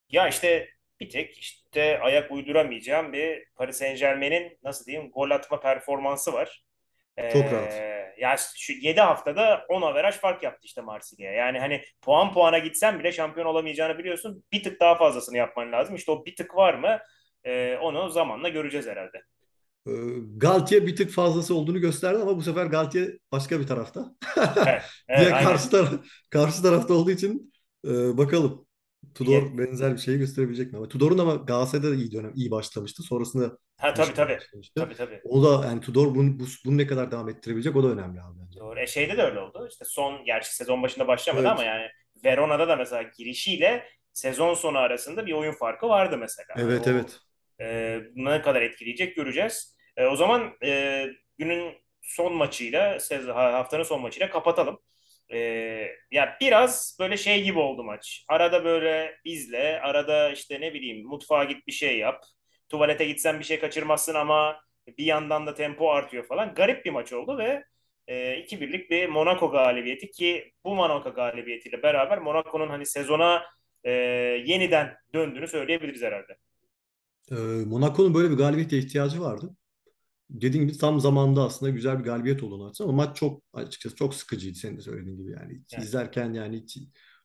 Ya 0.08 0.28
işte 0.28 0.68
bir 1.00 1.10
tek 1.10 1.38
işte 1.38 2.00
ayak 2.00 2.32
uyduramayacağım 2.32 3.12
bir 3.12 3.44
Paris 3.54 3.76
Saint-Germain'in 3.76 4.58
nasıl 4.62 4.84
diyeyim 4.86 5.10
gol 5.10 5.30
atma 5.30 5.60
performansı 5.60 6.32
var. 6.32 6.64
Ee, 7.16 7.30
Çok 7.30 7.44
rahat. 7.44 7.72
Ya 8.18 8.37
şu 8.57 8.72
7 8.72 9.00
haftada 9.00 9.66
10 9.68 9.83
averaj 9.83 10.14
fark 10.14 10.42
yaptı 10.42 10.61
işte 10.64 10.81
Marsilya. 10.81 11.33
Yani 11.33 11.59
hani 11.59 11.83
puan 12.02 12.33
puana 12.33 12.59
gitsen 12.59 12.98
bile 12.98 13.12
şampiyon 13.12 13.46
olamayacağını 13.46 13.98
biliyorsun. 13.98 14.44
Bir 14.52 14.62
tık 14.62 14.81
daha 14.81 14.94
fazlasını 14.94 15.37
yapman 15.37 15.72
lazım. 15.72 15.94
İşte 15.94 16.12
o 16.12 16.24
bir 16.24 16.37
tık 16.37 16.57
var 16.57 16.74
mı? 16.74 16.98
Ee, 17.44 17.76
onu 17.83 18.11
zamanla 18.11 18.48
göreceğiz 18.48 18.87
herhalde. 18.87 19.22
Ee, 19.87 19.92
Galtier 20.37 20.87
bir 20.87 20.96
tık 20.96 21.11
fazlası 21.11 21.54
olduğunu 21.54 21.81
gösterdi 21.81 22.18
ama 22.22 22.37
bu 22.37 22.42
sefer 22.42 22.66
Galtier 22.66 23.18
başka 23.33 23.61
bir 23.61 23.66
tarafta. 23.66 24.14
Evet, 24.66 24.83
evet 25.09 25.20
Diye 25.20 25.31
karşı 25.31 25.70
taraf 25.70 25.92
karşı 26.31 26.62
tarafta 26.62 26.94
olduğu 26.94 27.11
için 27.11 27.52
e, 27.85 28.18
bakalım. 28.18 28.68
Tudor 29.14 29.59
benzer 29.59 29.92
bir 29.92 29.98
şeyi 29.98 30.18
gösterebilecek 30.18 30.72
mi? 30.72 30.76
Ama 30.78 30.88
Tudor'un 30.88 31.18
ama 31.18 31.35
Galatasaray'da 31.35 31.90
da 31.90 31.94
iyi 31.94 32.12
dönem, 32.12 32.33
iyi 32.35 32.50
başlamıştı. 32.50 33.02
Sonrasında 33.02 33.59
Ha 33.78 33.94
tabii 33.94 34.14
tabii. 34.14 34.36
başlamıştı. 34.36 34.80
Tabii 34.80 34.94
tabii. 34.94 35.20
O 35.24 35.42
da 35.42 35.66
yani 35.66 35.80
Tudor 35.80 36.14
bunu, 36.14 36.38
bu- 36.38 36.46
bunu 36.64 36.78
ne 36.78 36.86
kadar 36.86 37.10
devam 37.10 37.28
ettirebilecek 37.28 37.76
o 37.76 37.82
da 37.82 37.88
önemli 37.88 38.20
abi 38.20 38.38
bence. 38.46 38.60
Doğru. 38.60 38.80
E 38.80 38.86
şeyde 38.86 39.16
de 39.16 39.22
öyle 39.22 39.40
oldu. 39.40 39.68
İşte 39.70 39.84
son 39.84 40.24
gerçi 40.24 40.54
sezon 40.54 40.82
başında 40.82 41.08
başlamadı 41.08 41.48
ama 41.48 41.64
Evet. 41.64 41.72
yani 41.72 41.88
Verona'da 42.24 42.68
da 42.68 42.76
mesela 42.76 43.02
girişiyle 43.18 43.88
sezon 44.12 44.54
sonu 44.54 44.78
arasında 44.78 45.26
bir 45.26 45.32
oyun 45.32 45.52
farkı 45.52 45.88
vardı 45.88 46.18
mesela. 46.18 46.54
Evet 46.56 46.86
o 46.86 46.90
evet. 46.90 47.20
e, 47.60 48.00
ne 48.14 48.42
kadar 48.42 48.62
etkileyecek 48.62 49.16
göreceğiz. 49.16 49.76
E, 49.96 50.06
o 50.06 50.16
zaman 50.16 50.52
e, 50.64 51.06
günün 51.38 51.74
son 52.02 52.34
maçıyla 52.34 52.98
haftanın 53.34 53.82
son 53.82 54.00
maçıyla 54.02 54.30
kapatalım. 54.30 54.78
E, 55.32 55.38
ya 56.10 56.36
biraz 56.40 56.96
böyle 57.00 57.16
şey 57.16 57.42
gibi 57.44 57.58
oldu 57.58 57.84
maç. 57.84 58.24
Arada 58.28 58.64
böyle 58.64 59.16
izle, 59.24 59.80
arada 59.80 60.30
işte 60.30 60.60
ne 60.60 60.74
bileyim 60.74 61.06
mutfağa 61.06 61.44
git 61.44 61.66
bir 61.66 61.72
şey 61.72 61.98
yap. 61.98 62.24
Tuvalete 62.68 63.04
gitsen 63.04 63.38
bir 63.38 63.44
şey 63.44 63.61
kaçırmazsın 63.61 64.14
ama 64.14 64.61
bir 64.98 65.04
yandan 65.04 65.46
da 65.46 65.54
tempo 65.54 65.90
artıyor 65.90 66.24
falan. 66.26 66.54
Garip 66.54 66.85
bir 66.85 66.90
maç 66.90 67.12
oldu 67.12 67.38
ve 67.38 67.64
e, 68.07 68.37
2-1'lik 68.38 68.90
bir 68.90 69.09
Monaco 69.09 69.50
galibiyeti 69.50 70.11
ki 70.11 70.52
bu 70.64 70.74
Monaco 70.74 71.14
galibiyetiyle 71.14 71.83
beraber 71.83 72.18
Monaco'nun 72.18 72.68
hani 72.68 72.87
sezona 72.87 73.42
e, 73.85 73.90
yeniden 74.46 74.96
döndüğünü 75.14 75.48
söyleyebiliriz 75.48 76.02
herhalde. 76.02 76.37
Ee, 77.31 77.35
Monaco'nun 77.66 78.14
böyle 78.14 78.31
bir 78.31 78.37
galibiyete 78.37 78.78
ihtiyacı 78.78 79.20
vardı. 79.20 79.57
Dediğim 80.31 80.68
gibi 80.68 80.78
tam 80.78 81.00
zamanında 81.00 81.42
aslında 81.44 81.70
güzel 81.72 81.98
bir 81.98 82.04
galibiyet 82.04 82.42
olduğunu 82.42 82.66
açısından 82.68 82.90
ama 82.90 83.07
maç 83.07 83.16
çok 83.16 83.42
açıkçası 83.52 83.96
çok 83.96 84.14
sıkıcıydı 84.14 84.59
senin 84.59 84.76
de 84.76 84.81
söylediğin 84.83 85.16
gibi 85.18 85.33
yani. 85.33 85.62
Hiç 85.64 85.72
Yani, 85.72 85.85
izlerken 85.85 86.33
yani 86.33 86.57
hiç 86.62 86.78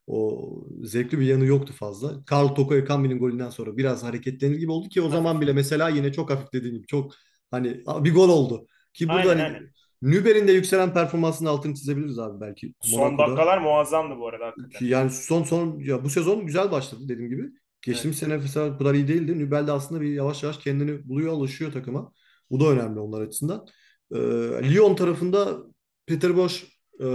o 0.08 0.52
zevkli 0.84 1.20
bir 1.20 1.26
yanı 1.26 1.46
yoktu 1.46 1.74
fazla. 1.74 2.24
Carl 2.32 2.48
Toko 2.56 2.76
Ekambi'nin 2.76 3.20
golünden 3.20 3.50
sonra 3.50 3.78
biraz 3.78 4.04
hareketlenir 4.04 4.56
gibi 4.58 4.72
oldu 4.72 4.90
ki 4.90 5.02
o 5.02 5.10
zaman 5.10 5.42
bile 5.42 5.54
mesela 5.54 5.90
yine 5.90 6.14
çok 6.14 6.30
hafif 6.32 6.54
dediğim 6.54 6.76
gibi 6.76 6.88
çok 6.88 7.14
hani 7.52 7.84
bir 8.02 8.14
gol 8.14 8.30
oldu. 8.30 8.68
Ki 8.94 9.12
burada 9.12 9.30
Aynen 9.30 9.30
hani 9.30 9.46
aynen. 9.46 9.74
Nübel'in 10.02 10.48
de 10.48 10.52
yükselen 10.52 10.94
performansının 10.94 11.50
altını 11.50 11.76
çizebiliriz 11.76 12.20
abi 12.20 12.42
belki 12.42 12.74
Son 12.82 13.18
Monaco'da. 13.18 13.18
dakikalar 13.18 13.58
muazzamdı 13.58 14.18
bu 14.20 14.28
arada 14.28 14.46
hakikaten. 14.46 14.80
Ki 14.80 14.86
Yani 14.86 15.12
son 15.12 15.44
son 15.44 15.80
ya 15.80 16.04
bu 16.04 16.10
sezon 16.10 16.46
güzel 16.46 16.72
başladı 16.72 17.02
dediğim 17.10 17.30
gibi. 17.30 17.50
Geçtiğimiz 17.82 18.18
Evet. 18.18 18.30
sene 18.30 18.38
mesela 18.38 18.74
bu 18.74 18.78
kadar 18.78 18.94
iyi 18.94 19.08
değildi. 19.08 19.40
Nübel 19.40 19.68
de 19.68 19.72
aslında 19.72 20.02
bir 20.02 20.14
yavaş 20.14 20.44
yavaş 20.44 20.58
kendini 20.58 21.08
buluyor, 21.10 21.34
alışıyor 21.34 21.72
takıma. 21.72 22.14
Bu 22.52 22.60
da 22.60 22.66
önemli 22.70 23.00
onlar 23.00 23.22
açısından. 23.22 23.68
Ee, 24.12 24.18
Lyon 24.74 24.96
tarafında 24.96 25.58
Peter 26.06 26.38
Bosz 26.38 26.64
e, 27.02 27.06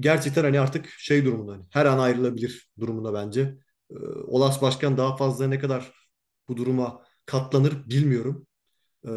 gerçekten 0.00 0.44
hani 0.44 0.60
artık 0.60 0.88
şey 0.88 1.24
durumunda 1.24 1.52
hani 1.52 1.64
her 1.70 1.86
an 1.86 1.98
ayrılabilir 1.98 2.70
durumunda 2.80 3.14
bence. 3.14 3.58
Ee, 3.90 3.94
Olas 4.26 4.62
Başkan 4.62 4.96
daha 4.96 5.16
fazla 5.16 5.46
ne 5.46 5.58
kadar 5.58 5.92
bu 6.48 6.56
duruma 6.56 7.02
katlanır 7.26 7.88
bilmiyorum. 7.88 8.46
Ee, 9.06 9.10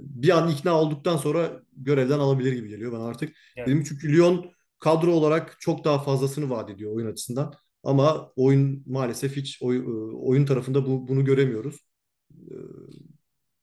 bir 0.00 0.38
an 0.38 0.50
ikna 0.50 0.80
olduktan 0.80 1.16
sonra 1.16 1.62
görevden 1.76 2.18
alabilir 2.18 2.52
gibi 2.52 2.68
geliyor 2.68 2.92
bana 2.92 3.06
artık. 3.06 3.36
Evet. 3.56 3.68
Benim 3.68 3.84
çünkü 3.84 4.12
Lyon 4.12 4.50
kadro 4.78 5.12
olarak 5.12 5.56
çok 5.60 5.84
daha 5.84 5.98
fazlasını 6.02 6.50
vaat 6.50 6.70
ediyor 6.70 6.96
oyun 6.96 7.12
açısından. 7.12 7.54
Ama 7.84 8.32
oyun 8.36 8.82
maalesef 8.86 9.36
hiç 9.36 9.62
oy- 9.62 9.76
e, 9.76 10.16
oyun 10.16 10.46
tarafında 10.46 10.86
bu, 10.86 11.08
bunu 11.08 11.24
göremiyoruz. 11.24 11.76
Ee, 12.32 12.54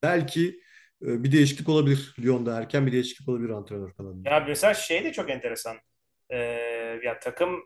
belki 0.04 0.62
e, 1.02 1.24
bir 1.24 1.32
değişiklik 1.32 1.70
olabilir 1.70 2.16
Lyon'da 2.20 2.58
erken 2.58 2.88
bir 2.88 2.92
değişiklik 2.92 3.30
olabilir 3.30 3.50
antrenör 3.50 3.94
kanadında. 3.94 4.30
Ya 4.30 4.46
mesela 4.48 4.74
şey 4.74 5.04
de 5.04 5.14
çok 5.14 5.30
enteresan. 5.30 5.78
Ee, 6.30 6.38
ya 7.04 7.20
takım 7.20 7.64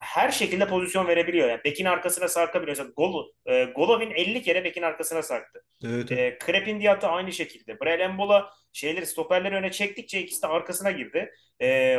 her 0.00 0.30
şekilde 0.30 0.68
pozisyon 0.68 1.06
verebiliyor. 1.06 1.48
Yani 1.48 1.60
bekin 1.64 1.84
arkasına 1.84 2.28
sarkabiliyor. 2.28 2.76
Mesela 2.76 2.92
Gol, 2.96 3.28
e, 3.46 3.64
Golovin 3.64 4.10
50 4.10 4.42
kere 4.42 4.64
bekin 4.64 4.82
arkasına 4.82 5.22
sarktı. 5.22 5.64
Evet. 5.84 6.12
E, 6.12 6.38
Krepin 6.38 6.80
Diatta 6.80 7.08
aynı 7.08 7.32
şekilde. 7.32 7.80
Brel 7.80 8.10
Mbola 8.10 8.50
şeyleri 8.72 9.06
stoperleri 9.06 9.54
öne 9.54 9.70
çektikçe 9.70 10.20
ikisi 10.22 10.42
de 10.42 10.46
arkasına 10.46 10.90
girdi. 10.90 11.32
E, 11.62 11.98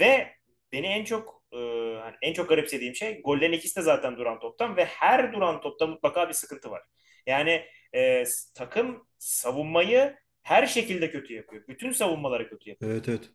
ve 0.00 0.28
beni 0.72 0.86
en 0.86 1.04
çok 1.04 1.42
e, 1.52 1.56
hani 2.02 2.14
en 2.22 2.32
çok 2.32 2.48
garipsediğim 2.48 2.94
şey 2.94 3.22
gollerin 3.22 3.52
ikisi 3.52 3.76
de 3.76 3.82
zaten 3.82 4.16
duran 4.16 4.40
toptan 4.40 4.76
ve 4.76 4.84
her 4.84 5.32
duran 5.32 5.60
topta 5.60 5.86
mutlaka 5.86 6.28
bir 6.28 6.34
sıkıntı 6.34 6.70
var. 6.70 6.82
Yani 7.26 7.66
e, 7.94 8.24
takım 8.54 9.06
savunmayı 9.18 10.16
her 10.42 10.66
şekilde 10.66 11.10
kötü 11.10 11.34
yapıyor. 11.34 11.62
Bütün 11.68 11.92
savunmaları 11.92 12.48
kötü 12.48 12.70
yapıyor. 12.70 12.92
Evet, 12.92 13.08
evet. 13.08 13.30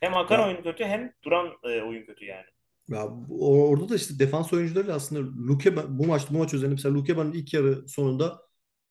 Hem 0.00 0.14
akan 0.14 0.38
Ya 0.38 0.46
oyun 0.46 0.62
kötü 0.62 0.84
hem 0.84 1.12
duran 1.24 1.46
e, 1.64 1.82
oyun 1.82 2.06
kötü 2.06 2.24
yani. 2.24 2.44
Ya 2.88 3.08
orada 3.40 3.88
da 3.88 3.96
işte 3.96 4.18
defans 4.18 4.52
oyuncuları 4.52 4.94
aslında 4.94 5.30
Luke 5.48 5.76
bu 5.76 6.06
maç 6.06 6.22
bu 6.30 6.38
maç 6.38 6.54
üzerinde 6.54 6.74
mesela 6.74 6.94
Lukeba'nın 6.94 7.32
ilk 7.32 7.54
yarı 7.54 7.88
sonunda 7.88 8.40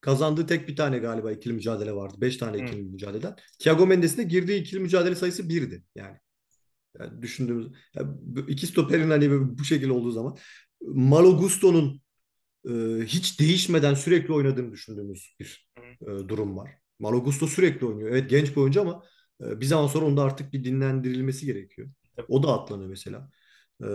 kazandığı 0.01 0.47
tek 0.47 0.67
bir 0.67 0.75
tane 0.75 0.97
galiba 0.97 1.31
ikili 1.31 1.53
mücadele 1.53 1.95
vardı. 1.95 2.15
Beş 2.21 2.37
tane 2.37 2.57
ikili 2.57 2.81
mücadeleden. 2.81 3.35
Thiago 3.59 3.87
Mendes'in 3.87 4.17
de 4.17 4.23
girdiği 4.23 4.61
ikili 4.61 4.79
mücadele 4.79 5.15
sayısı 5.15 5.49
birdi 5.49 5.83
yani. 5.95 6.17
Yani 6.99 7.21
düşündüğümüz 7.21 7.67
yani 7.95 8.11
iki 8.47 8.67
stoperin 8.67 9.09
hani 9.09 9.57
bu 9.57 9.63
şekilde 9.63 9.91
olduğu 9.91 10.11
zaman 10.11 10.37
Malo 10.81 11.37
Gusto'nun 11.37 12.01
e, 12.69 12.73
hiç 13.05 13.39
değişmeden 13.39 13.93
sürekli 13.93 14.33
oynadığını 14.33 14.71
düşündüğümüz 14.71 15.35
bir 15.39 15.69
e, 16.01 16.29
durum 16.29 16.57
var. 16.57 16.71
Malo 16.99 17.23
Gusto 17.23 17.47
sürekli 17.47 17.85
oynuyor. 17.85 18.09
Evet 18.09 18.29
genç 18.29 18.51
bir 18.51 18.57
oyuncu 18.57 18.81
ama 18.81 19.03
e, 19.41 19.61
bir 19.61 19.65
zaman 19.65 19.87
sonra 19.87 20.05
onda 20.05 20.23
artık 20.23 20.53
bir 20.53 20.63
dinlendirilmesi 20.63 21.45
gerekiyor. 21.45 21.89
O 22.29 22.43
da 22.43 22.53
atlanıyor 22.53 22.89
mesela. 22.89 23.29
E, 23.83 23.85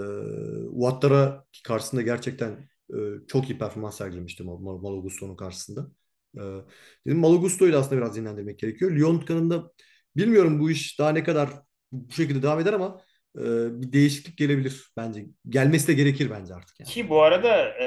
Ouattara 0.73 1.45
karşısında 1.65 2.03
gerçekten 2.03 2.69
e, 2.91 2.97
çok 3.29 3.51
iyi 3.51 3.59
performans 3.59 3.99
sergilemişti 3.99 4.43
Mal 4.43 5.37
karşısında. 5.37 5.87
E, 6.37 6.41
dedim 7.07 7.19
Malo 7.19 7.41
Gusto'yu 7.41 7.73
da 7.73 7.79
aslında 7.79 7.97
biraz 7.97 8.17
dinlendirmek 8.17 8.59
gerekiyor. 8.59 8.91
Lyon 8.97 9.21
kanında 9.21 9.73
bilmiyorum 10.17 10.61
bu 10.61 10.71
iş 10.71 10.99
daha 10.99 11.11
ne 11.13 11.25
kadar 11.25 11.51
bu 11.93 12.13
şekilde 12.13 12.43
devam 12.43 12.61
eder 12.61 12.73
ama 12.73 13.01
e, 13.39 13.43
bir 13.83 13.93
değişiklik 13.93 14.39
gelebilir 14.39 14.93
bence. 14.97 15.27
Gelmesi 15.49 15.89
de 15.89 15.93
gerekir 15.93 16.31
bence 16.31 16.55
artık 16.55 16.81
yani. 16.81 16.91
Ki 16.91 17.09
bu 17.09 17.23
arada 17.23 17.75
e, 17.79 17.85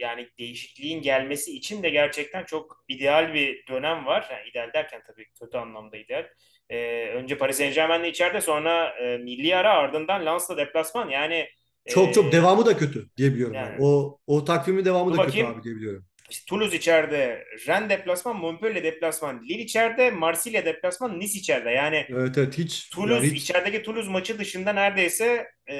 yani 0.00 0.28
değişikliğin 0.38 1.02
gelmesi 1.02 1.56
için 1.56 1.82
de 1.82 1.90
gerçekten 1.90 2.44
çok 2.44 2.84
ideal 2.88 3.34
bir 3.34 3.66
dönem 3.66 4.06
var. 4.06 4.28
Yani 4.30 4.48
ideal 4.50 4.72
derken 4.72 5.02
tabii 5.06 5.26
kötü 5.40 5.58
anlamda 5.58 5.96
ideal. 5.96 6.28
E, 6.70 7.08
önce 7.14 7.38
Paris 7.38 7.56
Saint-Germain'le 7.56 8.04
içeride 8.08 8.40
sonra 8.40 8.88
e, 8.88 9.18
milli 9.18 9.56
ara 9.56 9.70
ardından 9.74 10.26
Lens'la 10.26 10.56
deplasman. 10.56 11.08
Yani 11.08 11.48
e, 11.86 11.90
Çok 11.90 12.14
çok 12.14 12.32
devamı 12.32 12.66
da 12.66 12.76
kötü 12.76 13.08
diyebiliyorum 13.16 13.62
ben. 13.62 13.64
yani 13.64 13.76
O 13.78 14.18
o 14.26 14.44
takvimin 14.44 14.84
devamı 14.84 15.12
da 15.12 15.18
kötü 15.18 15.18
bakayım 15.18 15.46
abi 15.46 15.62
diyebiliyorum. 15.62 16.06
işte 16.30 16.44
Toulouse 16.48 16.76
içeride, 16.76 17.44
Rennes 17.68 17.90
deplasman, 17.90 18.36
Montpellier 18.36 18.84
deplasman, 18.84 19.42
Lille 19.44 19.62
içeride, 19.62 20.10
Marsilya 20.10 20.64
deplasman, 20.64 21.20
Nice 21.20 21.38
içeride. 21.38 21.70
Yani 21.70 22.06
Evet 22.08 22.38
evet 22.38 22.58
hiç 22.58 22.94
yani 22.98 23.08
Toulouse 23.08 23.26
hiç 23.30 23.42
içerideki 23.42 23.82
Toulouse 23.82 24.10
maçı 24.10 24.38
dışında 24.38 24.72
neredeyse 24.72 25.46
e, 25.70 25.74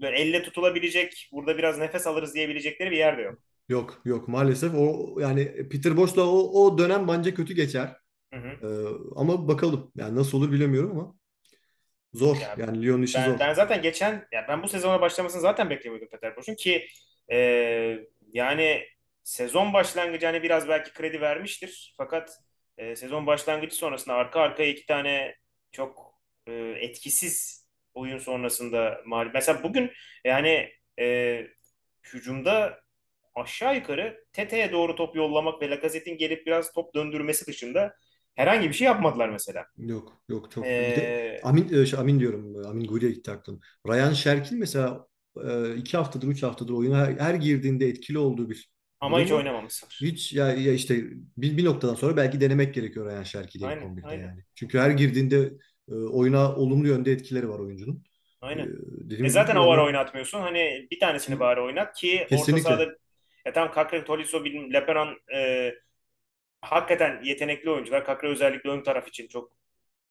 böyle 0.00 0.16
elle 0.18 0.42
tutulabilecek, 0.42 1.28
burada 1.32 1.58
biraz 1.58 1.78
nefes 1.78 2.06
alırız 2.06 2.34
diyebilecekleri 2.34 2.90
bir 2.90 2.96
yerde 2.96 3.22
yok. 3.22 3.38
yok 3.68 4.00
yok 4.04 4.28
maalesef 4.28 4.72
o 4.74 5.16
yani 5.20 5.68
Peter 5.68 5.96
Bosz'la 5.96 6.22
o 6.22 6.64
o 6.64 6.78
dönem 6.78 7.08
bence 7.08 7.34
kötü 7.34 7.54
geçer. 7.54 7.96
Hı 8.32 8.36
hı. 8.40 8.50
Ee, 8.62 8.66
ama 9.16 9.48
bakalım 9.48 9.92
yani 9.96 10.16
nasıl 10.16 10.38
olur 10.38 10.52
bilemiyorum 10.52 10.90
ama 10.98 11.14
zor. 12.14 12.36
Ya 12.36 12.54
Yani 12.58 12.82
Lyon 12.82 13.02
işi 13.02 13.14
ben 13.14 13.30
zor. 13.30 13.38
ben 13.40 13.52
zaten 13.54 13.82
geçen 13.82 14.26
ya 14.32 14.46
ben 14.48 14.62
bu 14.62 14.68
sezona 14.68 15.00
başlamasını 15.00 15.40
zaten 15.40 15.70
beklemiyordum 15.70 16.08
Peter 16.08 16.36
Bosz'un 16.36 16.54
ki 16.54 16.86
e, 17.32 17.36
yani 18.32 18.84
sezon 19.24 19.72
başlangıcı 19.72 20.26
hani 20.26 20.42
biraz 20.42 20.68
belki 20.68 20.92
kredi 20.92 21.20
vermiştir. 21.20 21.94
Fakat 21.96 22.38
e, 22.78 22.96
sezon 22.96 23.26
başlangıcı 23.26 23.76
sonrasında 23.76 24.14
arka 24.14 24.40
arkaya 24.40 24.70
iki 24.70 24.86
tane 24.86 25.34
çok 25.72 26.14
e, 26.46 26.52
etkisiz 26.80 27.66
oyun 27.94 28.18
sonrasında 28.18 29.00
mağlup. 29.06 29.34
Mesela 29.34 29.62
bugün 29.62 29.90
yani 30.24 30.70
e, 30.98 31.46
hücumda 32.12 32.80
aşağı 33.34 33.76
yukarı 33.76 34.24
Tete'ye 34.32 34.72
doğru 34.72 34.96
top 34.96 35.16
yollamak 35.16 35.62
ve 35.62 35.70
Lacazette'in 35.70 36.18
gelip 36.18 36.46
biraz 36.46 36.72
top 36.72 36.94
döndürmesi 36.94 37.46
dışında 37.46 37.96
herhangi 38.40 38.68
bir 38.68 38.74
şey 38.74 38.86
yapmadılar 38.86 39.28
mesela. 39.28 39.66
Yok 39.78 40.22
yok 40.28 40.50
çok 40.50 40.64
bir 40.64 40.70
de 40.70 41.36
E, 41.36 41.40
Amin 41.42 41.68
e, 41.72 41.86
şey, 41.86 42.00
Amin 42.00 42.20
diyorum 42.20 42.66
Amin 42.66 42.86
Guri'ye 42.86 43.12
gitti 43.12 43.30
aklım. 43.30 43.60
Ryan 43.88 44.12
Şerkin 44.12 44.58
mesela 44.58 45.06
e, 45.44 45.74
iki 45.76 45.96
haftadır 45.96 46.28
üç 46.28 46.42
haftadır 46.42 46.72
oyuna 46.72 47.06
her, 47.06 47.12
her 47.12 47.34
girdiğinde 47.34 47.88
etkili 47.88 48.18
olduğu 48.18 48.50
bir 48.50 48.70
ama 49.00 49.16
durum 49.16 49.24
hiç 49.24 49.32
var. 49.32 49.38
oynamamışlar. 49.38 49.98
Hiç 50.00 50.32
ya, 50.32 50.52
ya 50.52 50.72
işte 50.72 50.94
bir, 51.36 51.56
bir 51.56 51.64
noktadan 51.64 51.94
sonra 51.94 52.16
belki 52.16 52.40
denemek 52.40 52.74
gerekiyor 52.74 53.10
Ryan 53.10 53.22
Şerki'de 53.22 53.66
Aynen, 53.66 53.82
11'de 53.82 54.06
aynen. 54.06 54.22
yani. 54.26 54.44
Çünkü 54.54 54.78
her 54.78 54.90
girdiğinde 54.90 55.52
e, 55.88 55.94
oyuna 55.94 56.56
olumlu 56.56 56.88
yönde 56.88 57.12
etkileri 57.12 57.48
var 57.48 57.58
oyuncunun. 57.58 58.04
E, 58.42 58.46
Aynen. 58.46 58.66
E 59.10 59.14
gibi 59.16 59.30
zaten 59.30 59.56
o 59.56 59.70
ara 59.70 59.84
oynatmıyorsun. 59.84 60.40
Hani 60.40 60.88
bir 60.90 61.00
tanesini 61.00 61.40
bari 61.40 61.60
oynat 61.60 61.94
ki 61.96 62.28
orta 62.30 62.58
sahada 62.58 62.84
kesinlikle. 62.84 62.98
ya 63.46 63.52
tam 63.52 63.72
Kakre, 63.72 64.04
Tolisso, 64.04 64.44
Leperan 64.44 65.16
e, 65.34 65.72
hakikaten 66.62 67.22
yetenekli 67.24 67.70
oyuncular. 67.70 68.04
Kakre 68.04 68.28
özellikle 68.28 68.70
ön 68.70 68.82
taraf 68.82 69.08
için 69.08 69.28
çok 69.28 69.52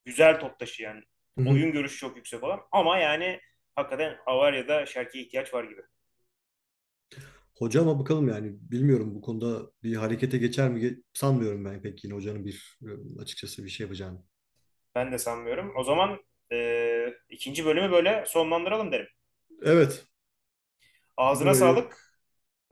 güzel 0.06 0.40
top 0.40 0.60
taşıyan, 0.60 1.04
Hı 1.38 1.44
hı. 1.44 1.50
oyun 1.50 1.72
görüşü 1.72 1.98
çok 1.98 2.18
yüksek 2.18 2.44
olan 2.44 2.62
ama 2.72 2.98
yani 3.00 3.42
hakikaten 3.76 4.18
Avarya'da 4.28 4.86
Şerki'ye 4.86 5.26
ihtiyaç 5.26 5.54
var 5.54 5.64
gibi. 5.64 5.82
Hoca 7.58 7.82
ama 7.82 8.00
bakalım 8.00 8.28
yani 8.28 8.52
bilmiyorum 8.72 9.16
bu 9.16 9.22
konuda 9.22 9.72
bir 9.84 9.96
harekete 9.96 10.38
geçer 10.38 10.70
mi 10.70 11.00
sanmıyorum 11.14 11.66
ben 11.66 11.82
pek 11.82 12.04
yine 12.04 12.14
hocanın 12.14 12.46
bir 12.46 12.78
açıkçası 13.22 13.64
bir 13.66 13.70
şey 13.70 13.84
yapacağını. 13.86 14.24
Ben 14.96 15.12
de 15.12 15.18
sanmıyorum. 15.20 15.74
O 15.76 15.84
zaman 15.84 16.24
e, 16.52 17.14
ikinci 17.30 17.66
bölümü 17.66 17.92
böyle 17.92 18.24
sonlandıralım 18.28 18.92
derim. 18.92 19.08
Evet 19.62 20.08
Ağzına 21.18 21.54
böyle 21.54 21.54
sağlık. 21.54 21.98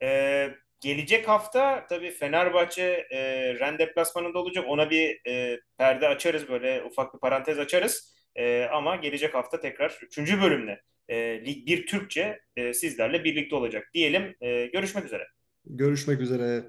E, 0.03 0.49
gelecek 0.82 1.28
hafta 1.28 1.88
tabii 1.89 2.11
Fenerbahçe 2.11 3.07
e, 3.11 3.19
Rennes 3.59 3.80
deplasmanında 3.80 4.39
olacak. 4.39 4.65
Ona 4.67 4.89
bir 4.89 5.19
e, 5.28 5.59
perde 5.78 6.07
açarız 6.07 6.49
böyle 6.49 6.84
ufak 6.84 7.13
bir 7.13 7.19
parantez 7.19 7.59
açarız. 7.59 8.13
E, 8.36 8.63
ama 8.73 8.95
gelecek 8.95 9.34
hafta 9.34 9.59
tekrar 9.59 9.99
üçüncü 10.01 10.41
bölümle 10.41 10.82
e, 11.09 11.45
Lig 11.45 11.67
1 11.67 11.88
Türkçe 11.88 12.39
e, 12.55 12.73
sizlerle 12.73 13.23
birlikte 13.23 13.55
olacak 13.55 13.89
diyelim. 13.93 14.36
E, 14.41 14.65
görüşmek 14.65 15.05
üzere. 15.05 15.28
görüşmek 15.65 16.21
üzere. 16.21 16.63